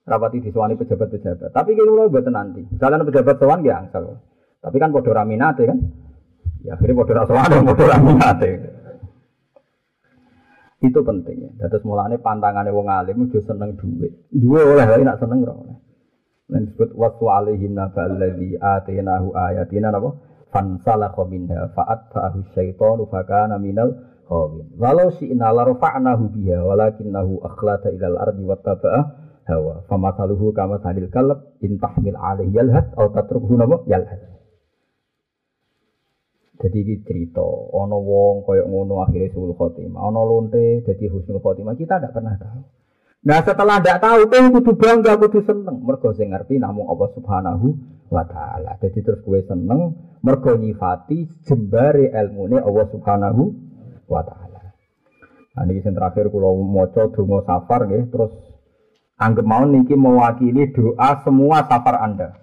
[0.05, 1.55] rapati disowani pejabat-pejabat.
[1.55, 2.61] Tapi kula mboten nanti.
[2.69, 4.21] Misalnya pejabat sowan nggih angsal.
[4.61, 5.79] Tapi kan padha raminate kan.
[6.65, 8.51] Ya akhirnya padha sowan padha raminate.
[10.85, 11.57] Itu pentingnya.
[11.57, 14.29] Terus mulane pantangannya wong alim udah seneng duit.
[14.29, 15.77] Duwe oleh lagi nak seneng ora oleh.
[16.45, 20.13] Dan disebut waktu alaihim naba alladhi atenahu ayatina napa?
[20.55, 23.91] Fansalakha minha fa'at fa'ahu syaitanu fakana minal
[24.31, 24.71] khawin.
[24.79, 29.01] Walau si'na la rafa'nahu biha walakinnahu akhlata ilal ardi wattaba'a
[29.51, 29.83] hawa.
[29.91, 33.83] Famataluhu kama salil kalab in tahmil alaihi yalhad atau tatrukhu napa?
[33.91, 34.31] Yalhad.
[36.55, 37.43] Jadi ini cerita,
[37.75, 42.39] ono wong koyok ngono akhirnya sul khotimah, ono lonte jadi husnul khotimah kita tidak pernah
[42.39, 42.63] tahu.
[43.27, 45.83] Nah setelah tidak tahu, kan kudu bangga, kudu seneng.
[45.83, 47.67] Mergo sing ngerti namun Allah Subhanahu
[48.07, 48.79] wa taala.
[48.79, 53.43] Jadi terus gue seneng, mergo nyifati jembare ilmune Allah Subhanahu
[54.09, 54.73] wa taala.
[55.53, 58.33] Nah ini yang terakhir kalau maca donga safar nggih, terus
[59.21, 62.41] anggap mau niki mewakili doa semua safar Anda.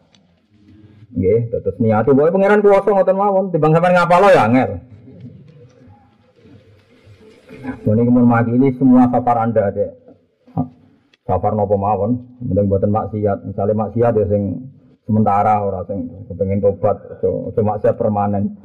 [1.12, 4.72] Nggih, terus niati boleh pangeran kuwasa ngoten mawon, timbang sampean ngapalo ya angel.
[7.62, 9.88] Ini kemudian ini semua safar anda ada.
[11.28, 13.46] Safar nopo mawon, mending buatan maksiat.
[13.46, 14.71] Misalnya maksiat ya sing
[15.06, 16.98] sementara ora sing kepengen tobat
[17.56, 18.56] cuma saya permanen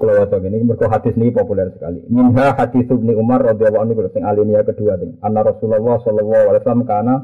[0.00, 2.00] kalau waca ini mereka hadis ini populer sekali.
[2.08, 6.84] Minha hadis Ibnu Umar radhiyallahu anhu sing alinea kedua sing anna Rasulullah sallallahu alaihi wasallam
[6.88, 7.14] kana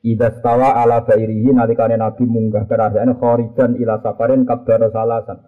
[0.00, 5.38] idza stawa ala bairihi nalikane Nabi munggah kerajaan kharijan ila safarin kabar salasan.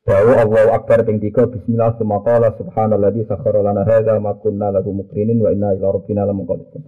[0.00, 4.96] Bahwa Allah Akbar ping tiga Bismillah Suma qala subhanalladzi sakhara lana hadza ma kunna lahu
[4.96, 6.80] mukrinin wa inna ila rabbina lamunqalibun.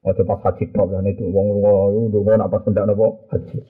[0.00, 3.60] Ojo pas haji tok ya itu wong lunga itu nak pas pendak napa haji.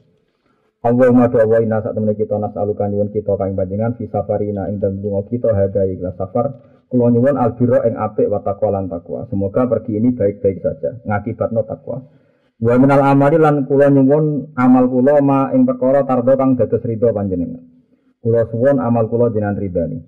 [0.81, 4.81] Allahumma doa wa inna saat temen kita nas'aluka nyuwun kita kang panjenengan fi safarina ing
[4.81, 6.57] dalem lunga kita hada ikhlas safar
[6.89, 9.26] kula nyuwun albiro ing apik wa taqwa lan taqwa.
[9.26, 12.01] Semoga pergi ini baik-baik saja ngakibatno takwa.
[12.62, 17.11] Wa minal amali lan kula nyuwun amal kula ma ing perkara tardo kang dados ridho
[17.11, 17.61] panjenengan.
[18.22, 19.99] Kula suwun amal kula jenengan ridani.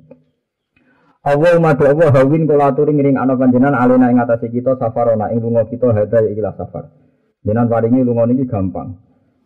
[1.23, 5.39] Allahumma doa wa hawin kula aturi ngiring ana panjenengan alena ing atase kita safarona ing
[5.39, 6.91] lunga kita hada ikhlas safar.
[7.47, 8.99] Jenengan paringi lunga niki gampang.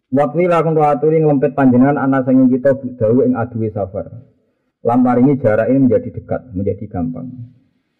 [0.08, 4.08] Waktu lakon aturi ngelempet panjenengan anak sanging kita dawu ing aduwe safar.
[4.86, 7.26] Lampar ini jarak ini menjadi dekat, menjadi gampang.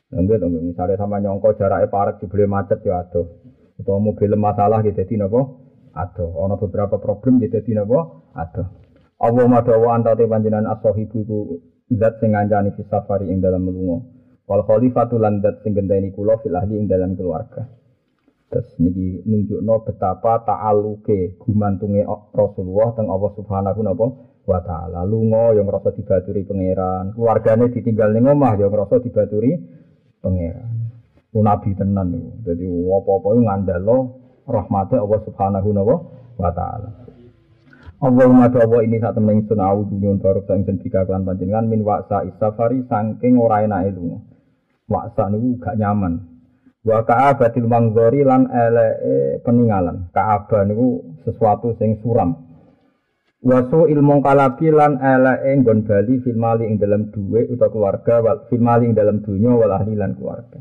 [0.07, 3.27] Nggak dong, misalnya sama nyongko jaraknya parek jebule macet ya aduh.
[3.77, 5.41] Atau mobil masalah gitu jadi nopo
[5.93, 6.33] aduh.
[6.49, 8.72] Ono beberapa problem gitu jadi nopo aduh.
[9.20, 11.61] Allah madawa antate panjenengan as-sahibu
[11.93, 14.03] zat sing ngancani fi safari ing dalam melungo.
[14.47, 17.66] Wal khalifatu lan zat sing gendeni kula fil ahli ing dalam keluarga.
[18.47, 23.82] Terus niki nunjukno betapa ta'aluke gumantunge Rasulullah teng Allah Subhanahu
[24.47, 25.03] wa taala.
[25.03, 29.59] Lunga yang ngrasa dibaturi pangeran, keluargane ditinggal ning omah yang ngrasa dibaturi
[30.22, 30.95] pangeran.
[31.34, 32.30] Ku nabi tenan niku.
[32.47, 33.99] Dadi apa-apa ngandalo
[34.47, 35.70] rahmate Allah Subhanahu
[36.39, 37.05] wa taala.
[37.97, 42.28] Allahumma doa ini saat temen ingsun au dunyun barok sang ingsun dikaklan panjenengan min waksa
[42.28, 44.20] isafari saking ora enake lunga.
[44.84, 46.20] Waksa niku gak nyaman.
[46.84, 50.12] Wa ka'abatil mangzori lan elee peninggalan.
[50.12, 52.36] Ka'abah niku sesuatu sing suram.
[53.40, 58.38] Wasu ilmu kalabi lan elee nggon bali fil mali ing dalam duwe utawa keluarga wal
[58.53, 60.61] fil ing dalam dunya wal ahli lan keluarga.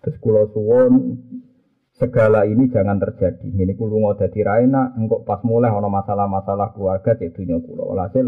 [0.00, 1.20] Terus kula suwun
[1.96, 3.48] segala ini jangan terjadi.
[3.48, 7.88] Ini kulo mau dadi raina, engkok pas mulai ono masalah-masalah keluarga cek dunia kulo.
[7.92, 8.26] Walhasil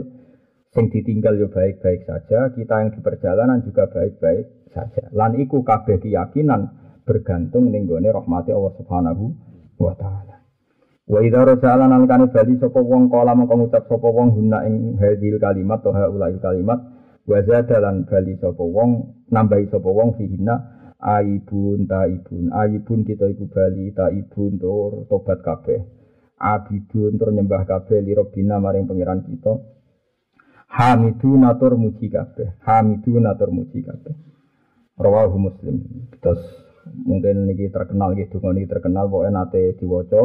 [0.72, 5.12] sing ditinggal yo baik-baik saja, kita yang di perjalanan juga baik-baik saja.
[5.12, 6.68] Lan iku kabeh keyakinan
[7.04, 9.24] bergantung ning gone rahmati Allah Subhanahu
[9.80, 10.44] wa taala.
[11.08, 15.40] Wa idza raja'ala nalikane bali sapa wong kala mengko ngucap sapa wong guna ing hadil
[15.40, 16.84] kalimat toha ulai kalimat
[17.24, 23.94] wa zadalan bali sapa wong nambahi sapa wong fihina aibun taibun aibun kita iku bali
[23.94, 25.80] taibun tur tobat kabeh.
[26.38, 29.58] Abidun tur nyembah kabeh li maring pangeran kita.
[30.70, 32.62] Hamidun atur muji kabeh.
[32.62, 34.14] Hamidun atur muji kabeh.
[34.94, 35.82] Rawahu muslim.
[36.22, 36.38] Terus
[37.06, 40.22] mungkin niki terkenal gitu niki terkenal pokoknya nate diwaca.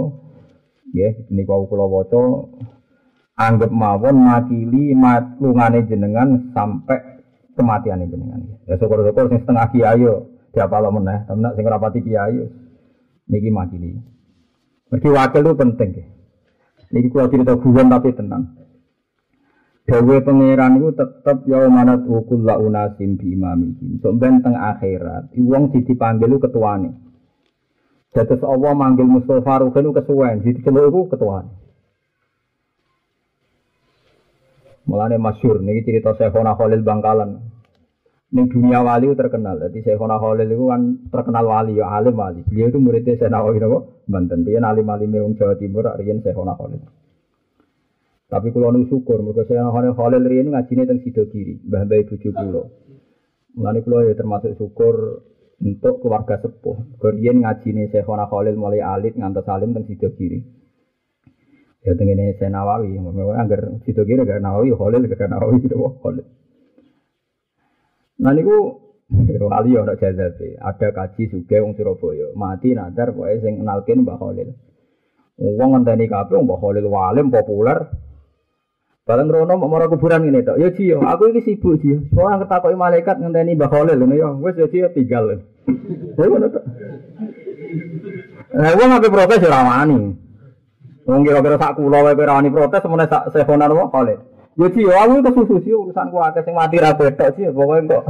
[0.94, 2.24] Nggih niki wau kula waca.
[3.34, 7.26] Anggap mawon makili mat lungane jenengan sampai
[7.58, 8.46] kematian jenengan.
[8.70, 12.46] Ya syukur-syukur sing setengah kiai yo diapal meneh tapi nek sing rapati kiai
[13.28, 14.14] niki makili
[14.94, 15.92] Mergi wakil itu penting.
[16.94, 18.62] Niki kula cerita tapi tenang.
[19.90, 23.98] Dawe pangeran itu tetap ya mana ukul la unasim bi imamihim.
[24.06, 26.94] Sampeyan teng akhirat, wong sing dipanggil ku ketuane.
[28.14, 31.52] Dados Allah manggil Mustafa Ruhin kesuwen, jadi celuk iku ketuane.
[34.86, 37.53] Mulane masyur niki cerita Syekhona Khalil Bangkalan.
[38.34, 39.62] Ning dunia wali terkenal.
[39.62, 40.82] Jadi Syekhona Khalil itu kan
[41.14, 42.42] terkenal wali ya alim wali.
[42.50, 43.80] Beliau itu muridnya Syekh Nawawi napa?
[44.10, 44.42] Banten.
[44.42, 46.82] Dia alim-alim wong Jawa Timur riyen Syekhona Khalil.
[48.34, 52.30] Tapi kalau nu syukur, saya nahane Khalil riyen ngajine teng Sido Kiri, mbah mbah bojo
[52.34, 52.62] kula.
[53.54, 55.22] Mulane kula ya termasuk syukur
[55.62, 56.98] untuk keluarga sepuh.
[57.06, 60.42] Riyen ngajine Syekhona Khalil mulai alit ngantos salim teng Sido Kiri.
[61.86, 66.26] Ya tengene saya Nawawi, mereka anggar Sido Kiri gak Nawawi, Khalil gak Nawawi gitu Khalil.
[68.22, 68.58] Nah niku
[69.42, 70.58] wali ora jazabe.
[70.62, 74.50] Ada kaji suge wong Surabaya, mati nadar pokoke sing kenalkin Mbah Khalil.
[75.40, 77.90] Wong ngenteni kabeh Mbah Khalil walim populer,
[79.04, 80.56] Bareng rono mau mara kuburan ini tok.
[80.56, 82.08] Ya Ji, aku iki sibuk Ji.
[82.16, 84.32] Soale ketakoki malaikat ngenteni Mbah Khalil ngono ya.
[84.40, 85.44] Wis ya Ji tinggal.
[86.16, 86.64] Ya ngono tok.
[88.54, 90.16] Nah, wong ape protes ora wani.
[91.04, 94.20] Wong kira-kira sak kula wae ora wani protes semene sak sehonan wae Khalil.
[94.54, 98.06] Ya Ji, aku kesusu sih urusanku akeh sing mati ra betok sih pokoke kok.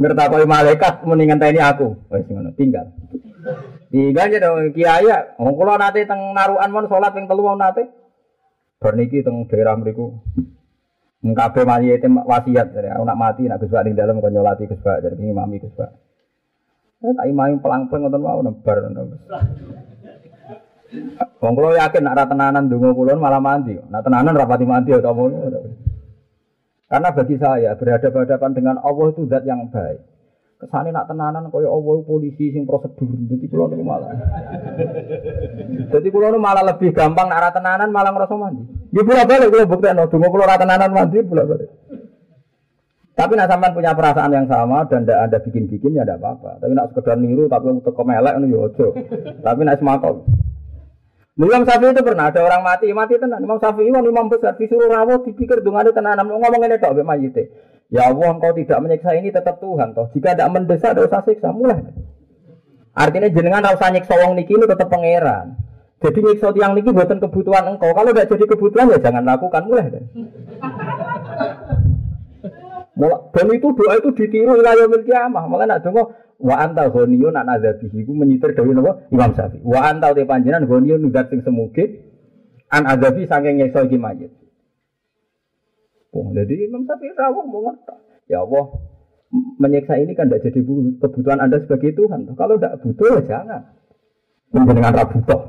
[0.00, 1.92] Ngertakoki malaikat muni ngenteni aku.
[2.08, 2.88] Wis ngono, tinggal.
[3.92, 5.36] Tinggal aja dong kiai ya.
[5.36, 7.82] Wong kula nate teng narukan mon salat ping 3 nate.
[8.80, 10.24] Bar niki teng daerah mriku.
[11.20, 15.20] Kabeh mayite wasiat dari aku nak mati nak Gus ning dalem kok nyolati Gus dari
[15.20, 15.92] imami Gus Bak.
[17.04, 18.76] Eh tak imami pelang-pelang ngoten wau nebar.
[21.40, 23.78] Wong kula yakin nak ra tenanan donga kula malah mandi.
[23.78, 25.30] Nak tenanan rapati mandi atau mau.
[26.90, 30.02] Karena bagi saya berhadapan-hadapan dengan Allah itu zat yang baik.
[30.60, 33.08] Kesane nak tenanan kaya Allah polisi sing prosedur.
[33.08, 34.12] Jadi kula niku malah.
[35.88, 38.66] Jadi kula malah lebih gampang nak ra tenanan malah ngrasa mandi.
[38.90, 41.70] Nggih pula balik kula buktekno donga kula ra tenanan mandi pula balik.
[43.16, 46.56] Tapi nak sampean punya perasaan yang sama dan tidak ada bikin-bikin ya tidak apa-apa.
[46.60, 48.88] Tapi nak sekedar niru tapi untuk kemelek itu ya ojo.
[49.44, 50.24] Tapi nak semakau.
[51.40, 53.40] Imam Syafi'i itu pernah ada orang mati, mati tenan.
[53.40, 56.20] Imam Syafi'i itu imam besar disuruh rawat dipikir dengan itu tenan.
[56.20, 57.48] Ngomong ini tok mayite.
[57.88, 60.06] Ya Allah engkau tidak menyiksa ini tetap Tuhan toh.
[60.14, 61.80] Jika tidak mendesak tidak usah siksa mulai.
[62.94, 65.58] Artinya jenengan harus nyiksa wong niki ini tetap pangeran.
[65.98, 67.90] Jadi nyiksa tiang niki buatan kebutuhan engkau.
[67.90, 69.90] Kalau tidak jadi kebutuhan ya jangan lakukan mulai.
[73.34, 75.44] Dan itu doa itu ditiru ila yaumil kiamah.
[75.50, 79.60] Maka nak dongo wa antal ghaniyun an adzabihi iku menyitir dawuh napa Imam Syafi'i.
[79.60, 81.84] Wa antal te panjenengan ghaniyun zat sing semuge
[82.72, 84.32] an adzabi saking nyiksa iki mayit.
[86.16, 87.70] Oh, jadi Imam Syafi'i rawuh mau
[88.30, 88.64] Ya Allah,
[89.58, 90.62] menyiksa ini kan tidak jadi
[91.02, 92.30] kebutuhan Anda sebagai Tuhan.
[92.34, 93.62] Kalau tidak butuh ya jangan.
[94.50, 95.40] Menjenengan ra butuh.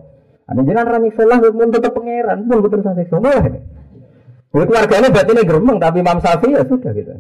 [0.49, 3.17] Anda jangan ra nyiksa lah pun tetap pangeran, pun betul siksa.
[4.51, 7.13] Ya, keluarganya berarti ini geremeng, tapi Imam Syafi'i ya sudah gitu.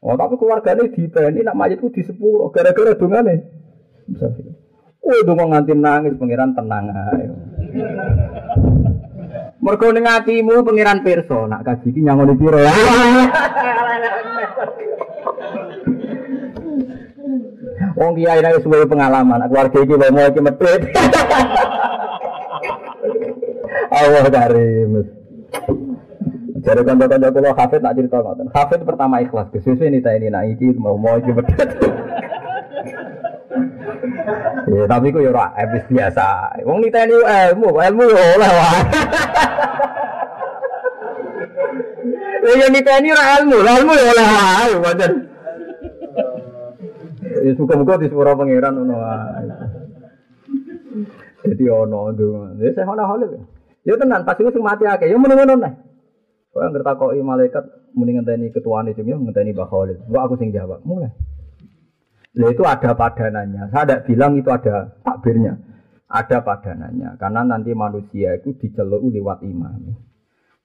[0.00, 3.36] Oh tapi keluarganya di ini nak mayat itu di sepuluh, gara-gara dongane.
[5.04, 7.36] Oh dongo nganti nangis pangeran tenang ayo.
[9.60, 12.72] Mergo ning atimu pangeran pirsa, nak kaji iki nyangoni piro ya.
[18.00, 20.40] Wong kiai nek suwe pengalaman, keluarga iki mau iki.
[24.00, 25.04] Allah karim.
[26.60, 28.52] Jadi kan kanca kalau hafid nak cerita ngoten.
[28.52, 31.32] Hafid pertama ikhlas, kesusu ini tak ini nak iki mau mau iki.
[34.70, 36.26] Ya tapi kok ya ora habis biasa.
[36.62, 38.80] Wong niteni ilmu, ilmu ya oleh wae.
[42.60, 45.12] Ya niteni ora ilmu, ilmu ya oleh wae, wajan.
[47.40, 49.42] Ya suka-muka di suara pangeran ngono wae.
[51.50, 52.62] Jadi ono ndonga.
[52.62, 53.26] Ya saya ono hale.
[53.82, 55.10] Ya tenan pasti wis mati akeh.
[55.10, 55.89] Ya ngono-ngono nih.
[56.50, 60.02] Kau yang ngertakoi malaikat mending ngenteni ketua itu ya ngenteni bakhalid.
[60.10, 60.82] Gua aku sing jawab.
[60.82, 61.14] Mulai.
[62.30, 63.74] Nah, itu ada padanannya.
[63.74, 65.58] Saya tidak bilang itu ada takbirnya.
[66.10, 67.18] Ada padanannya.
[67.22, 69.94] Karena nanti manusia itu diceluk lewat imam.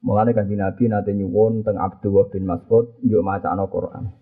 [0.05, 4.13] Mulane kanjeng Nabi nanti nyuwun teng Abdullah bin Mas'ud yuk maca ana Quran.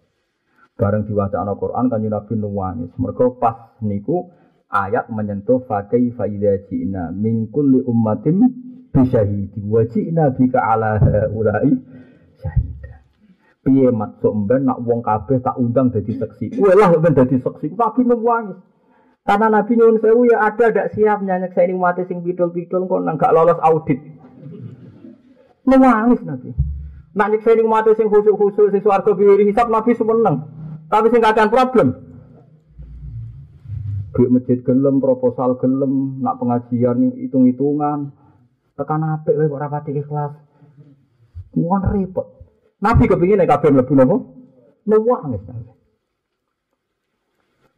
[0.79, 2.91] Bareng diwaca ana Quran kanjeng Nabi nuwangis.
[2.95, 4.31] Mergo pas niku
[4.71, 8.39] ayat menyentuh fakai faida jina min kulli ummatin
[8.93, 11.73] bisyahidi wa ji'na bika ala haulai
[12.37, 13.01] syahida.
[13.65, 16.61] Piye maksud ben nak wong kabeh tak undang dadi saksi?
[16.61, 17.73] Kowe lah ben dadi saksi.
[17.73, 18.61] Tapi nangis
[19.23, 23.01] karena Nabi nyuwun sewu ya ada dak siap nyanyi saya ini mati sing pidol-pidol kok
[23.07, 23.95] nang gak lolos audit.
[25.63, 26.51] Nangis Nabi.
[27.15, 30.43] Nak saya ini mati sing khusus-khusus sing swarga biri hisab Nabi semeneng.
[30.91, 32.03] Tapi sing kakean problem.
[34.13, 38.13] Duit masjid gelem, proposal gelem, nak pengajian hitung-hitungan,
[38.73, 40.33] tekan apik kowe kok ora pati ikhlas.
[41.53, 42.27] Muan repot.
[42.81, 44.17] Nabi kepingin nek kabeh mlebu napa?
[44.89, 45.43] Nangis.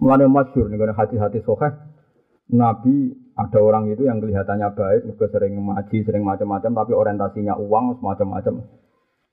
[0.01, 1.71] Mulane masyhur nih hati-hati sokeh.
[2.51, 7.99] Nabi ada orang itu yang kelihatannya baik, juga sering ngaji, sering macam-macam, tapi orientasinya uang,
[7.99, 8.63] semacam-macam.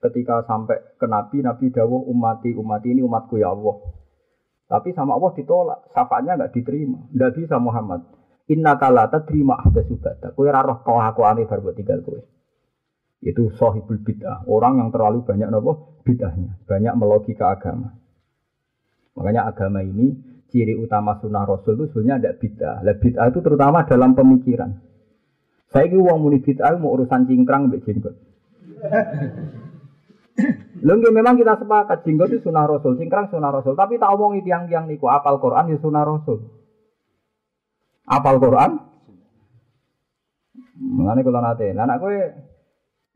[0.02, 3.78] Ketika sampai ke Nabi, Nabi dawuh umati, umati ini umatku ya Allah.
[4.66, 6.98] Tapi sama Allah ditolak, syafaatnya nggak diterima.
[7.14, 8.02] Nggak bisa Muhammad.
[8.50, 10.34] Inna kalata terima ada subata.
[10.34, 10.50] Kue
[10.82, 12.26] kau aku aneh baru tinggal kue.
[13.22, 14.50] Itu sohibul bid'ah.
[14.50, 16.66] Orang yang terlalu banyak nopo bid'ahnya.
[16.66, 17.94] Banyak melogika agama.
[19.14, 20.10] Makanya agama ini
[20.50, 22.82] ciri utama sunnah rasul itu sebenarnya ada bid'ah.
[22.82, 24.74] Lah bid'ah itu terutama dalam pemikiran.
[25.70, 28.18] Saya ini uang muni bid'ah mau urusan cingkrang mbek jenggot.
[30.82, 33.78] Memang kita sepakat jenggot itu sunnah rasul, cingkrang sunnah rasul.
[33.78, 36.42] Tapi tak omongi tiang-tiang niku apal Quran ya sunnah rasul.
[38.12, 38.70] Apal Quran?
[40.82, 42.16] Mengenai kalau nanti, anak gue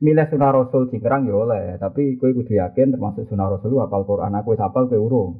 [0.00, 4.32] milih sunnah Rasul cingkrang ya oleh, tapi gue kudu yakin termasuk sunnah Rasul apal Quran.
[4.40, 5.30] Aku apal kowe urung.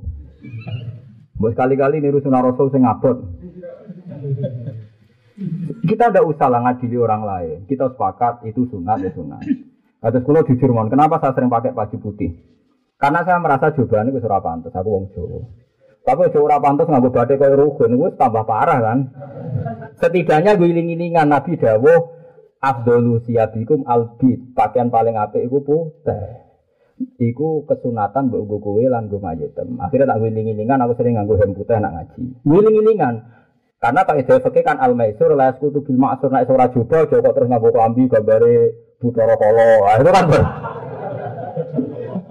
[1.40, 3.16] Mbok sekali-kali niru sunnah Rasul sing ngabot.
[5.84, 7.56] Kita tidak usah lah ngadili orang lain.
[7.68, 9.44] Kita sepakat itu sunat ya sunat.
[10.00, 12.36] Atas kulo jujur mon, kenapa saya sering pakai baju putih?
[12.96, 15.65] Karena saya merasa jawabannya gue surah pantas, aku wong Jawa.
[16.06, 18.98] Tapi aja ora pantes nganggo badhe kaya rugen, wis tambah parah kan.
[19.98, 22.14] Setidaknya gue iling-ilingan Nabi dawuh
[22.62, 26.46] Abdulu siabikum albit, pakaian paling apik iku putih.
[27.18, 29.76] Iku kesunatan mbok nggo kowe lan nggo mayetem.
[29.82, 32.22] Akhirnya tak iling-ilingan aku sering nganggo hem putih nak ngaji.
[32.46, 33.14] Iling-ilingan
[33.76, 37.16] Karena kalau ide fakih kan al maisur la yaskutu bil ma'sur nek ora jodoh aja
[37.20, 39.84] kok terus nganggo klambi gambare Buthara Kala.
[39.84, 40.42] Ah, itu kan ber.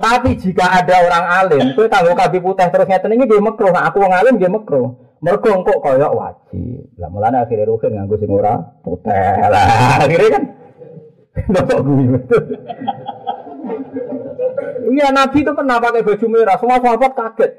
[0.06, 3.74] Tapi jika ada orang alim, kowe kanggo kambi putih terus ngeten iki nggih makruh.
[3.74, 5.02] Nah, aku wong alim nggih makruh.
[5.18, 6.94] Mergo engko kaya wajib.
[7.02, 8.54] Lah mulane akhirnya rugen nganggo sing ora
[8.86, 9.10] putih.
[9.54, 10.44] Lah akhirnya kan
[11.36, 12.20] Bapak gue.
[14.86, 16.56] Iya Nabi itu pernah pakai baju merah.
[16.62, 17.52] Semua sahabat kaget.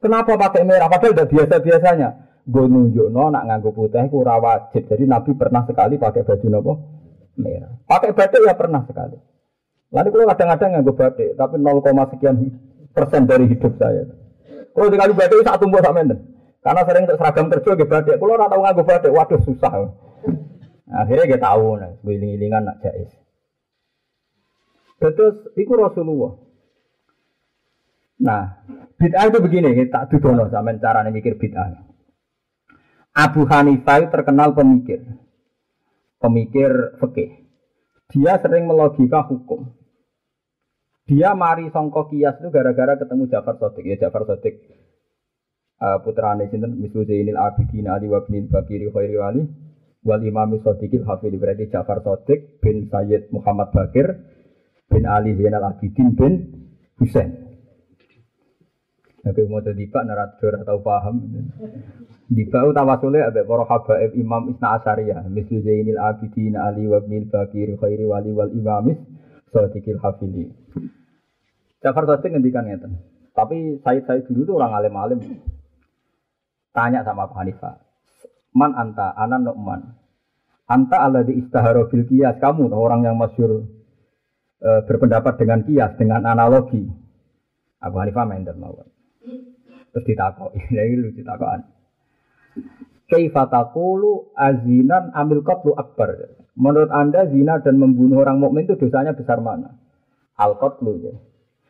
[0.00, 0.88] Kenapa pakai merah?
[0.88, 2.08] Padahal udah biasa-biasanya.
[2.46, 4.82] Gue nunjuk no, nak nganggo putih itu wajib.
[4.88, 6.72] Jadi Nabi pernah sekali pakai baju nopo
[7.36, 7.72] merah.
[7.84, 9.35] Pakai batik ya pernah sekali.
[9.94, 12.36] Lalu kalau kadang-kadang nganggo batik, tapi 0, sekian
[12.90, 14.02] persen dari hidup saya.
[14.74, 16.16] Kalau dikali batik satu tumbuh sama ini.
[16.60, 18.16] Karena sering seragam kerja gitu batik.
[18.18, 19.72] Kalau orang tahu nganggo batik, waduh susah.
[20.86, 23.10] Akhirnya dia tahu, nah, giling-gilingan nak jais.
[24.96, 26.40] Terus, itu Rasulullah.
[28.16, 28.64] Nah,
[28.96, 31.84] bid'ah itu begini, tak dudono sama cara mikir bid'ah.
[33.16, 35.04] Abu Hanifah terkenal pemikir,
[36.20, 37.44] pemikir fikih.
[38.12, 39.75] Dia sering melogika hukum.
[41.06, 43.86] Dia mari songkok kias itu gara-gara ketemu Jafar Sodik.
[43.86, 44.58] Ya Jafar Sodik
[45.80, 49.42] uh, putrane sinten Mislu Zainil Abidin Ali wa bin Bakiri Khairi Wali
[50.06, 54.06] wal Imam Sadiqil Hafidh berarti Ja'far Sadiq bin Sayyid Muhammad Bakir
[54.86, 56.32] bin Ali Zainal Abidin bin
[57.02, 57.42] Husain.
[59.26, 61.18] Tapi mau jadi pak narator atau paham.
[62.30, 67.26] Di bau tawasule ada para habaib Imam Isna Asyariyah, mislu Zainil Abidin Ali wa bin
[67.26, 68.94] Khairi Wali wal Imam
[69.50, 70.65] Sadiqil Hafidhi.
[71.86, 72.98] Ja'far Sadiq ngendikan ngeten.
[73.30, 75.22] Tapi saya saya dulu tuh orang alim-alim.
[76.74, 77.78] Tanya sama Pak Hanifah,
[78.58, 79.94] Man anta, anan nu'man.
[80.66, 82.42] Anta ala di istahara bil kias.
[82.42, 83.64] Kamu orang yang masyur
[84.58, 86.82] e, berpendapat dengan kias, dengan analogi.
[87.78, 88.90] Abu Hanifah main mawar.
[89.94, 91.64] Terus ditakok, ini lucu takokan.
[93.06, 96.34] Kaifa taqulu azinan amil qatlu akbar.
[96.56, 99.76] Menurut Anda zina dan membunuh orang mukmin itu dosanya besar mana?
[100.34, 101.14] Al qatlu ya.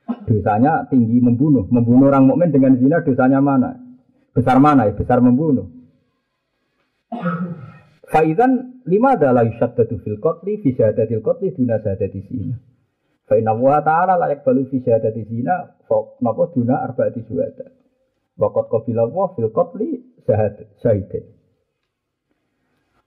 [0.06, 1.66] Dosanya tinggi membunuh.
[1.66, 3.74] Membunuh orang mukmin dengan zina dosanya mana?
[4.30, 4.94] Besar mana ya?
[4.94, 5.66] Besar membunuh.
[8.06, 12.54] Faizan lima adalah yushaddadu fil qatli fi syahadatil qatli duna syahadati zina.
[13.26, 17.66] Fa inna wa ta'ala la yakbalu fi syahadati zina fa napa duna arba'ati syuhada.
[18.38, 21.34] Wa qad qabila wa fil qatli syahad syahidin.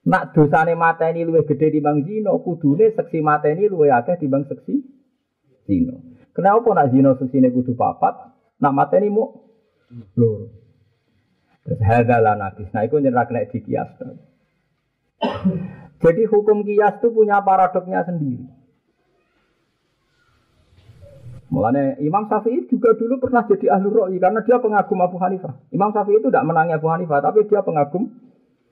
[0.04, 4.84] Nak dosane mateni luwih gedhe timbang zina, kudune seksi mateni luwih akeh timbang seksi
[5.64, 6.09] zina.
[6.40, 8.32] Kenapa nak zina seksine kudu papat,
[8.64, 9.28] nak mateni mu
[10.16, 10.48] loro.
[11.68, 12.64] Terus hadalah nabi.
[12.72, 13.92] Nah itu nyerah kena di kias.
[16.00, 18.48] Jadi hukum kias itu punya paradoknya sendiri.
[21.52, 25.60] Mulanya Imam Syafi'i juga dulu pernah jadi ahli ro'i karena dia pengagum Abu Hanifah.
[25.76, 28.08] Imam Syafi'i itu tidak menangi Abu Hanifah, tapi dia pengagum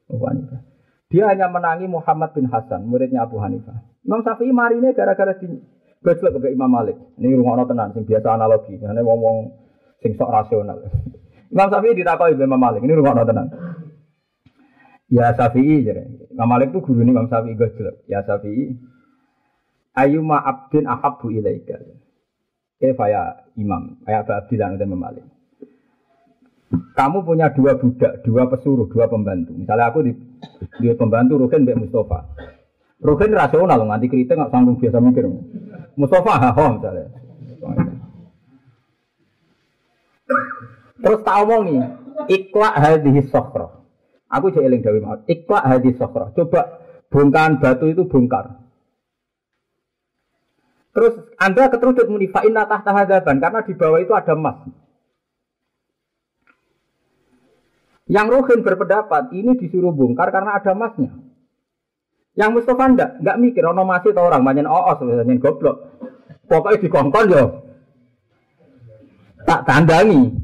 [0.09, 0.65] Abu Hanifah.
[1.13, 3.83] Dia hanya menangi Muhammad bin Hasan, muridnya Abu Hanifah.
[4.09, 5.37] Imam Syafi'i mari ini gara-gara
[6.03, 6.97] gojlok ke Imam Malik.
[7.19, 8.79] Ini rumah tenan, sing biasa analogi.
[8.79, 9.37] Ini ngomong
[10.03, 10.79] sing sok rasional.
[11.55, 12.85] Imam Syafi'i ditakoi Imam Malik.
[12.85, 13.49] Ini rumah tenang.
[15.09, 16.05] Ya Syafi'i jadi.
[16.33, 18.05] Imam Malik itu guru Imam Syafi'i gojlok.
[18.07, 18.77] Ya Syafi'i.
[19.97, 21.81] Ayuma abdin ahabbu ilaika.
[22.79, 23.23] Kaifa ya
[23.59, 23.99] Imam.
[24.07, 25.27] Kayak Abdilan dan Imam Malik.
[26.69, 29.57] Kamu punya dua budak, dua pesuruh, dua pembantu.
[29.57, 30.13] Misalnya aku di,
[30.77, 32.29] di pembantu Rukin Mbak Mustafa.
[32.99, 35.31] Rukin rasional, nganti kritik nggak sanggup biasa mikir.
[35.95, 37.07] Mustafa haho misalnya.
[40.99, 41.79] Terus tak omongi,
[42.27, 43.87] ikwa hadis sokro.
[44.29, 45.23] Aku jadi eling dawi mau.
[45.31, 46.35] Ikwa hadis sokro.
[46.35, 48.59] Coba bongkahan batu itu bongkar.
[50.91, 54.59] Terus Anda keterujut muni fa'in tahta hadaban karena di bawah itu ada emas.
[58.09, 61.28] Yang Rohin berpendapat ini disuruh bongkar karena ada emasnya.
[62.39, 65.77] Yang Mustafa enggak, enggak mikir ono masih tau orang banyak oh sebenarnya goblok.
[66.47, 67.45] Pokoknya dikongkon yo.
[69.43, 70.39] Tak tandangi.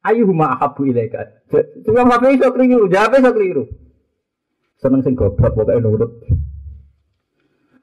[0.00, 1.44] Ayuhuma ahabu ilaika.
[1.84, 3.64] Cuma apa iso keliru, jawab iso keliru.
[4.80, 6.16] Seneng sing goblok pokoke nurut.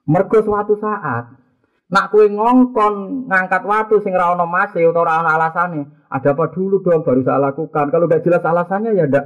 [0.10, 1.38] Mergo suatu saat
[1.86, 6.82] nak kue ngongkon ngangkat watu sing ra ono utawa ora ono alasane, ada apa dulu
[6.82, 7.94] dong baru saya lakukan.
[7.94, 9.26] Kalau udah jelas alasannya ya ndak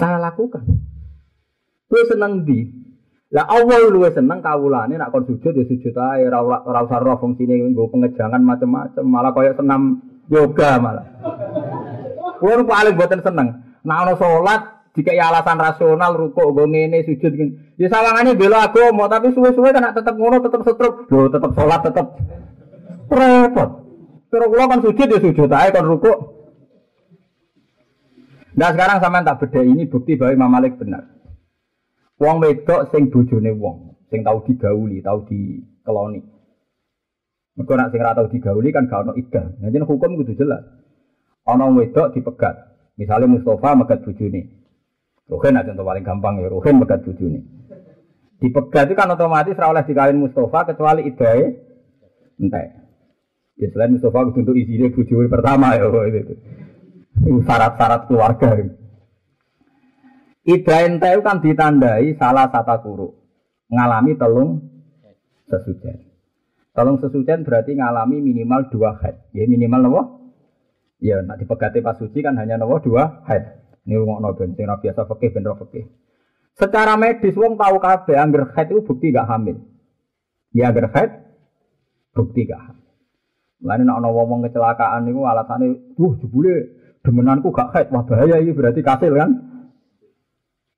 [0.00, 0.64] saya lakukan.
[1.88, 2.84] Kue seneng di.
[3.34, 7.18] Lah Allah luwe seneng kawulane nak kon sujud ya sujud ae ora ora usah roh
[7.18, 9.98] fungsine pengejangan macam-macam malah koyo senam
[10.30, 11.02] yoga malah.
[12.38, 13.48] Kulo paling buatan seneng.
[13.82, 14.60] Nah ono sholat
[14.94, 17.52] jika ya alasan rasional rukuk gue ngene sujud gini.
[17.74, 21.10] Ya sawangannya bela mau tapi suwe-suwe kan tetap ngono tetap setruk.
[21.10, 22.06] Yo tetap sholat tetap
[23.10, 23.70] repot.
[24.30, 26.18] Terus kulo kan sujud ya sujud aja kan rukuk.
[28.54, 31.13] Nah sekarang sama tak beda ini bukti bahwa Imam Malik benar.
[32.14, 36.22] Wong wedok sing bojone wong, sing tahu digauli, tahu dikeloni.
[37.58, 39.58] Mergo nak sing ora tau digauli kan gak ono iddah.
[39.58, 40.62] Jadi hukum kudu jelas.
[41.46, 42.54] Ono wedok dipegat.
[42.94, 44.42] Misalnya Mustafa megat bojone.
[45.24, 47.42] Ruhin aja contoh paling gampang ya, Ruhin megat bojone.
[48.38, 51.44] Dipegat itu kan otomatis ora oleh dikawin Mustafa kecuali iddahe
[52.38, 52.66] entek.
[53.58, 56.34] Ya selain Mustafa kudu untuk isine bojone pertama ya itu.
[57.42, 58.83] Syarat-syarat keluarga.
[60.44, 63.08] Ida ente kan ditandai salah satu kuru.
[63.72, 64.60] Ngalami telung
[65.48, 66.04] sesucian.
[66.76, 69.24] Telung sesucian berarti ngalami minimal dua head.
[69.32, 70.02] Ya minimal nopo?
[71.00, 73.64] Ya nak dipegati pas suci kan hanya nopo dua head.
[73.88, 75.84] Ini rumah nopo sing biasa fakih ben fakih.
[76.54, 79.58] Secara medis wong tahu kabeh angger head itu bukti gak hamil.
[80.52, 81.10] Ya angger head
[82.12, 82.84] bukti gak hamil.
[83.64, 88.52] Mulane nek ana wong kecelakaan niku alasane, "Duh, jebule demenanku gak haid." Wah, bahaya ini
[88.52, 89.53] berarti kasil kan?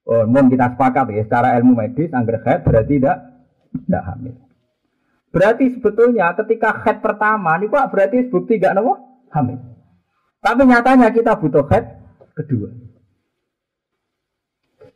[0.06, 3.26] Oh, mau kita sepakat ya, secara ilmu medis, angger head berarti tidak
[3.74, 4.34] tidak hamil.
[5.34, 9.02] Berarti sebetulnya ketika head pertama, ini kok berarti bukti tidak nopo
[9.34, 9.58] hamil.
[10.38, 11.90] Tapi nyatanya kita butuh head
[12.38, 12.70] kedua.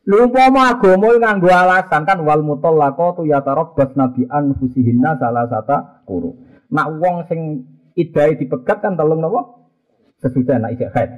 [0.07, 6.39] Lupa mau agama nganggo alasan kan wal mutallaqatu yatarabbas nabi anfusihinna salah sata kuru.
[6.71, 7.67] Nak wong sing
[7.99, 9.75] idai dipegat kan telung nopo
[10.23, 11.11] sesudah nak isek head.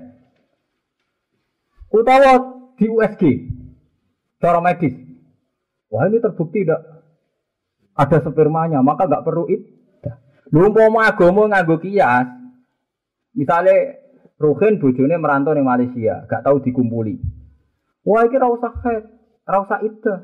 [1.92, 2.40] Utawa
[2.80, 3.22] di USG
[4.42, 4.98] Cara medis.
[5.86, 6.82] Wah ini terbukti tidak
[7.94, 9.70] ada spermanya, maka nggak perlu itu.
[10.52, 12.28] Lu mau agama nganggo kias.
[13.32, 14.02] Misalnya
[14.42, 17.14] Ruhin bojone merantau di Malaysia, gak tahu dikumpuli.
[18.02, 19.06] Wah ini rasa head,
[19.46, 20.14] rasa itu.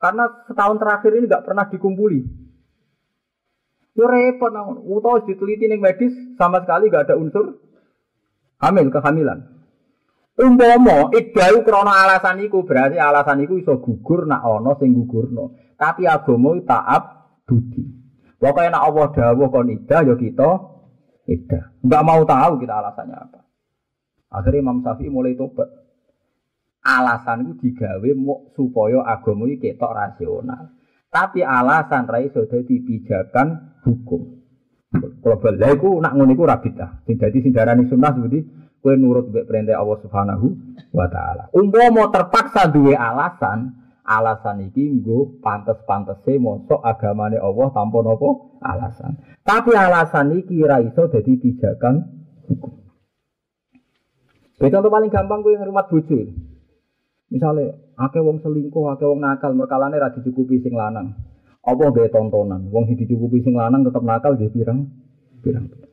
[0.00, 2.24] Karena setahun terakhir ini gak pernah dikumpuli.
[3.92, 7.60] Itu repot, utau diteliti nih medis sama sekali gak ada unsur
[8.64, 9.55] hamil kehamilan.
[10.36, 15.56] Umpama iddahu krana alasan iku berarti alasan iku iso gugur nak ana sing gugurno.
[15.80, 17.02] Tapi agama taat
[17.48, 17.84] budi.
[18.36, 20.50] Pokoke nak Allah dawuh kon iddah ya kita
[21.24, 21.64] iddah.
[21.80, 23.40] Enggak mau tahu kita alasannya apa.
[24.28, 25.72] Akhirnya Imam Syafi'i mulai tobat.
[26.84, 28.10] Alasan itu digawe
[28.52, 30.76] supaya agama iki ketok rasional.
[31.08, 34.36] Tapi alasan ra iso dadi pijakan hukum.
[35.24, 37.08] Kalau balik nak ngono iku ra bidah.
[37.08, 40.46] Sing dadi sing darani sunnah seperti Kue nurut be perintah Allah Subhanahu
[40.94, 41.50] wa taala.
[41.90, 43.74] mau terpaksa duwe alasan,
[44.06, 49.42] alasan iki nggo pantes-pantese mosok agamane Allah tanpa nopo alasan.
[49.42, 51.94] Tapi alasan iki ra iso dadi pijakan
[52.46, 52.78] hukum.
[54.54, 56.22] Contoh paling gampang gue ngrumat bojo.
[57.34, 61.10] Misalnya, akeh wong selingkuh, akeh wong nakal, merkalane ra dicukupi sing lanang.
[61.66, 62.70] Apa gawe tontonan?
[62.70, 64.86] Wong dicukupi sing lanang tetap nakal nggih pirang?
[65.42, 65.85] Pirang.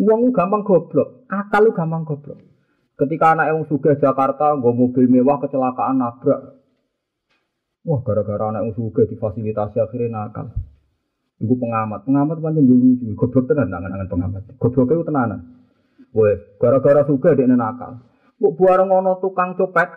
[0.00, 2.40] Uang gampang goblok, akal lu gampang goblok.
[2.96, 6.56] Ketika anak yang suga Jakarta, gue mobil mewah kecelakaan nabrak.
[7.84, 10.52] Wah, gara-gara anak yang suga difasilitasi akhirnya nakal.
[11.40, 14.42] Ibu pengamat, pengamat panjang dulu lucu, goblok tenan tangan-tangan pengamat.
[14.56, 15.40] Goblok itu tenanan.
[16.16, 18.00] Wah, gara-gara suga dia nakal.
[18.40, 19.88] Bu buareng ngono tukang copet,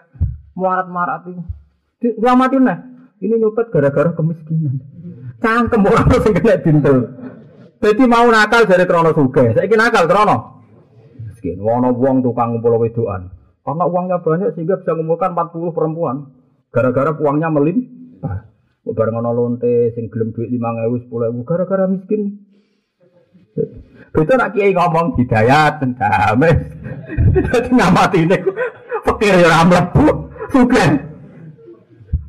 [0.56, 1.44] marat-marat itu.
[2.20, 2.80] Diamatin nah.
[3.24, 4.84] Ini nyopet gara-gara kemiskinan.
[5.40, 6.98] Cangkem orang sing kena dintel.
[7.84, 9.52] Jadi mau nakal dari krono suge.
[9.52, 10.38] Saya nakal krono.
[11.36, 13.28] Sekian, wono wong tukang ngumpul wedoan.
[13.60, 16.32] Karena uangnya banyak sehingga bisa mengumpulkan 40 perempuan.
[16.72, 17.84] Gara-gara uangnya melim.
[18.24, 18.48] Ah,
[18.88, 22.40] bareng ono lonte sing gelem duit 5000 10000 gara-gara miskin.
[24.16, 26.56] Itu nak kiai ngomong hidayat damai.
[27.52, 28.38] Dadi ngamati ini
[29.04, 30.06] pikir ya ora mlebu.
[30.56, 30.92] Sugih.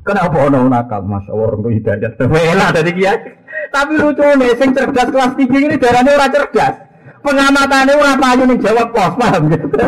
[0.03, 2.19] Kenapa ono nakal Mas Allah hidayat.
[2.27, 3.44] Wela dari kiai.
[3.75, 6.75] Tapi lucu nih, sing cerdas kelas tinggi ini darahnya orang cerdas.
[7.27, 9.67] Pengamatannya orang payu nih jawab pos, paham gitu.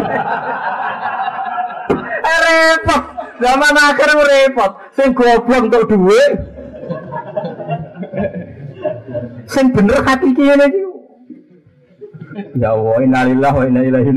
[2.47, 3.03] repot.
[3.39, 4.71] Zaman akhir repot.
[4.97, 6.33] Sing goblok untuk duit.
[9.47, 10.83] Sing bener hati kiri iki.
[12.59, 14.13] Ya Allah, innalillah wa inna ilaihi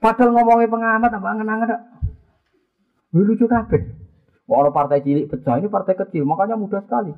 [0.00, 1.76] Padahal ngomongin pengamat apa angen-angen
[3.12, 3.84] Lucu kabeh.
[4.48, 7.14] Orang partai cilik pecah ini partai kecil, makanya mudah sekali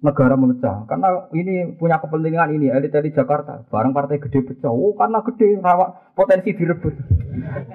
[0.00, 0.88] negara memecah.
[0.88, 3.64] Karena ini punya kepentingan ini elit elit Jakarta.
[3.68, 4.72] Barang partai gede pecah.
[4.72, 6.94] Oh karena gede rawa potensi direbut.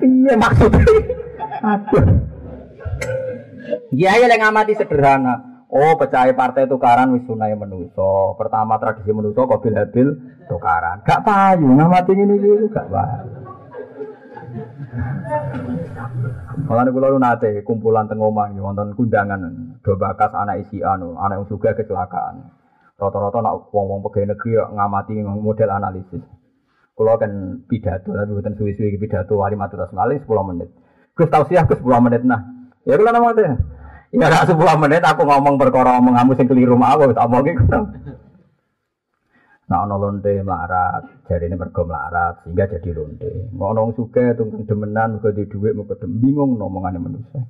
[0.05, 0.83] Iya maksudnya
[1.63, 2.05] aduh.
[3.95, 5.65] Ya ya yang amati sederhana.
[5.71, 10.07] Oh pecah partai tukaran wis sunai menuso pertama tradisi menuso kobil habil
[10.45, 11.01] tukaran.
[11.01, 13.34] Gak payu ngamati ini gitu gak payu
[16.65, 19.41] Malah kula lu nate kumpulan teng omah ya wonten kundangan
[19.83, 22.39] do bakas anak isi anu, anak juga kecelakaan.
[22.95, 26.23] Rata-rata nak wong-wong pegawai negeri ngamati model analisis.
[26.95, 30.71] Kalau kan pidato tapi bukan suwi-suwi pidato wali matu tas malih 10 menit.
[31.11, 32.39] Gus tau sih aku 10 menit nah.
[32.87, 33.35] Ya kula nama.
[34.15, 37.67] Ya gak 10 menit aku ngomong perkara omong kamu sing keliru mau tak omong iku.
[39.65, 43.49] Nah ono lonte melarat, jadi ini mergo melarat sehingga jadi lonte.
[43.49, 47.41] Mau ono suka tunggu demenan, mergo di duit, mergo dem bingung ngomongannya manusia.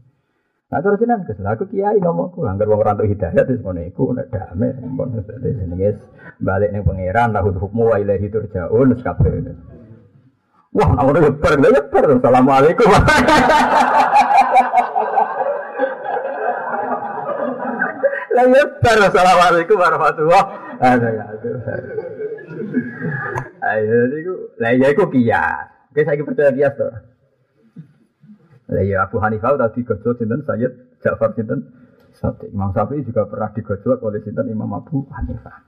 [0.71, 4.71] Nah terus ini kes, aku kiai ngomongku, anggar wong rantuk hidayah terus ngono iku damai,
[4.79, 5.99] ngono jenenge
[6.39, 9.51] balik ning pangeran lahu hukmu wa ilaihi turja'un kabeh.
[10.75, 12.19] Wah, aku udah leper, udah leper.
[12.19, 12.91] Assalamualaikum.
[18.35, 18.97] Lah leper.
[19.07, 21.53] Assalamualaikum warahmatullahi wabarakatuh.
[23.65, 25.67] Ayo, jadi aku, lah ya aku kias.
[25.89, 26.93] Oke, saya percaya kias tuh.
[28.65, 31.69] Lah ya Abu Hanifah tadi gojol sinten Sayyid Ja'far sinten
[32.15, 32.49] Sati.
[32.49, 35.65] Imam Syafi'i juga pernah digojol oleh sinten Imam Abu Hanifah.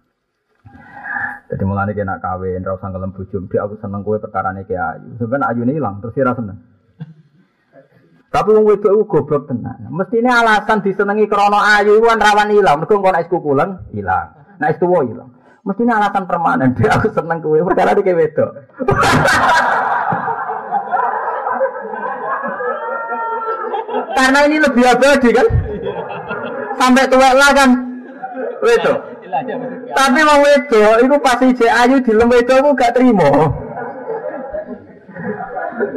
[1.47, 3.39] Jadi mulane kena kawin, ra usah ngelem bojo.
[3.39, 5.15] Aku seneng kowe perkarane ki ayu.
[5.15, 6.59] Sampeyan ayune ilang terus ora seneng.
[8.27, 9.87] Tapi wong wedok iku goblok tenan.
[9.87, 12.83] Mestine alasan disenengi krana ayu iku kan rawan ilang.
[12.83, 14.36] Mergo engko nek is kukulen ilang.
[14.57, 15.31] Nek is tuwa ilang.
[15.67, 16.71] Mestine alasan permanen.
[16.79, 18.51] Dia aku seneng kowe perkara iki wedok.
[24.17, 25.47] Karena ini lebih abadi kan?
[26.79, 27.69] Sampai tua lah kan?
[28.63, 28.97] Wedok.
[29.91, 33.29] Tapi wong wedok iku pas ije ayu dilem wedok aku gak terima.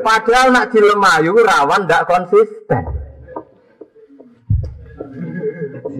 [0.04, 2.84] Padahal nak dilem ayu rawan ndak konsisten.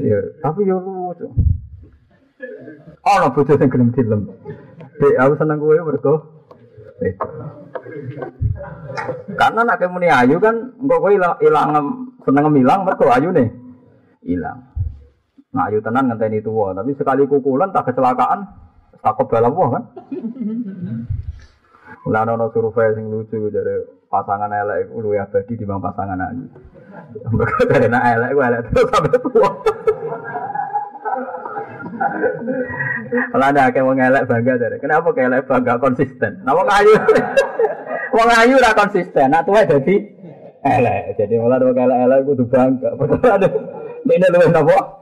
[0.01, 1.29] Ya, tapi yo lucu.
[3.01, 4.23] Ono bojo sing gelem dilem.
[5.01, 6.21] Dek, aku seneng kowe mergo wedok.
[9.41, 11.69] Karena nak muni ayu kan engko kowe ilang, ilang
[12.29, 13.49] seneng ilang mergo ayune
[14.29, 14.69] ilang.
[15.51, 18.47] Nah, ayu tenan ngenteni tuwa, tapi sekali kukulan tak kecelakaan,
[19.03, 19.83] tak kebal apa kan?
[22.07, 26.45] Lah ono survei sing lucu dari pasangan elek iku luwih abadi dibanding pasangan ayu.
[27.33, 29.51] Mergo dari nak elek iku elek terus sampai tua.
[33.31, 36.41] Kalau ada kayak wong elek bangga dari, kenapa kayak elek bangga konsisten?
[36.47, 36.95] Nah wong ayu,
[38.17, 39.97] wong ayu ora konsisten, nak tua jadi
[40.63, 41.19] elek.
[41.19, 42.95] Jadi malah wong elek elek kudu bangga.
[42.95, 43.49] Padahal ada
[44.11, 45.01] ini luwih napa?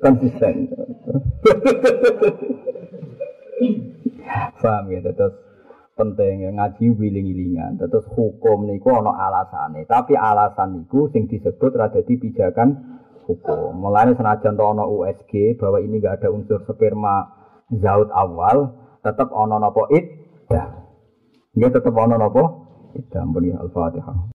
[0.00, 0.54] konsisten.
[4.60, 5.34] Paham gitu terus
[5.96, 12.04] penting ya ngaji wiling-wilingan terus hukum niku ana alasane tapi alasan niku sing disebut rada
[12.04, 12.95] pijakan
[13.26, 13.74] hukum.
[13.76, 17.26] Mulane senajan ana USG bahwa ini enggak ada unsur sperma
[17.70, 18.70] zaut awal
[19.02, 20.06] tetap ana napa id
[20.50, 20.64] ya
[21.54, 22.42] nggih tetep ana napa
[22.94, 24.18] id ampun al-fatihah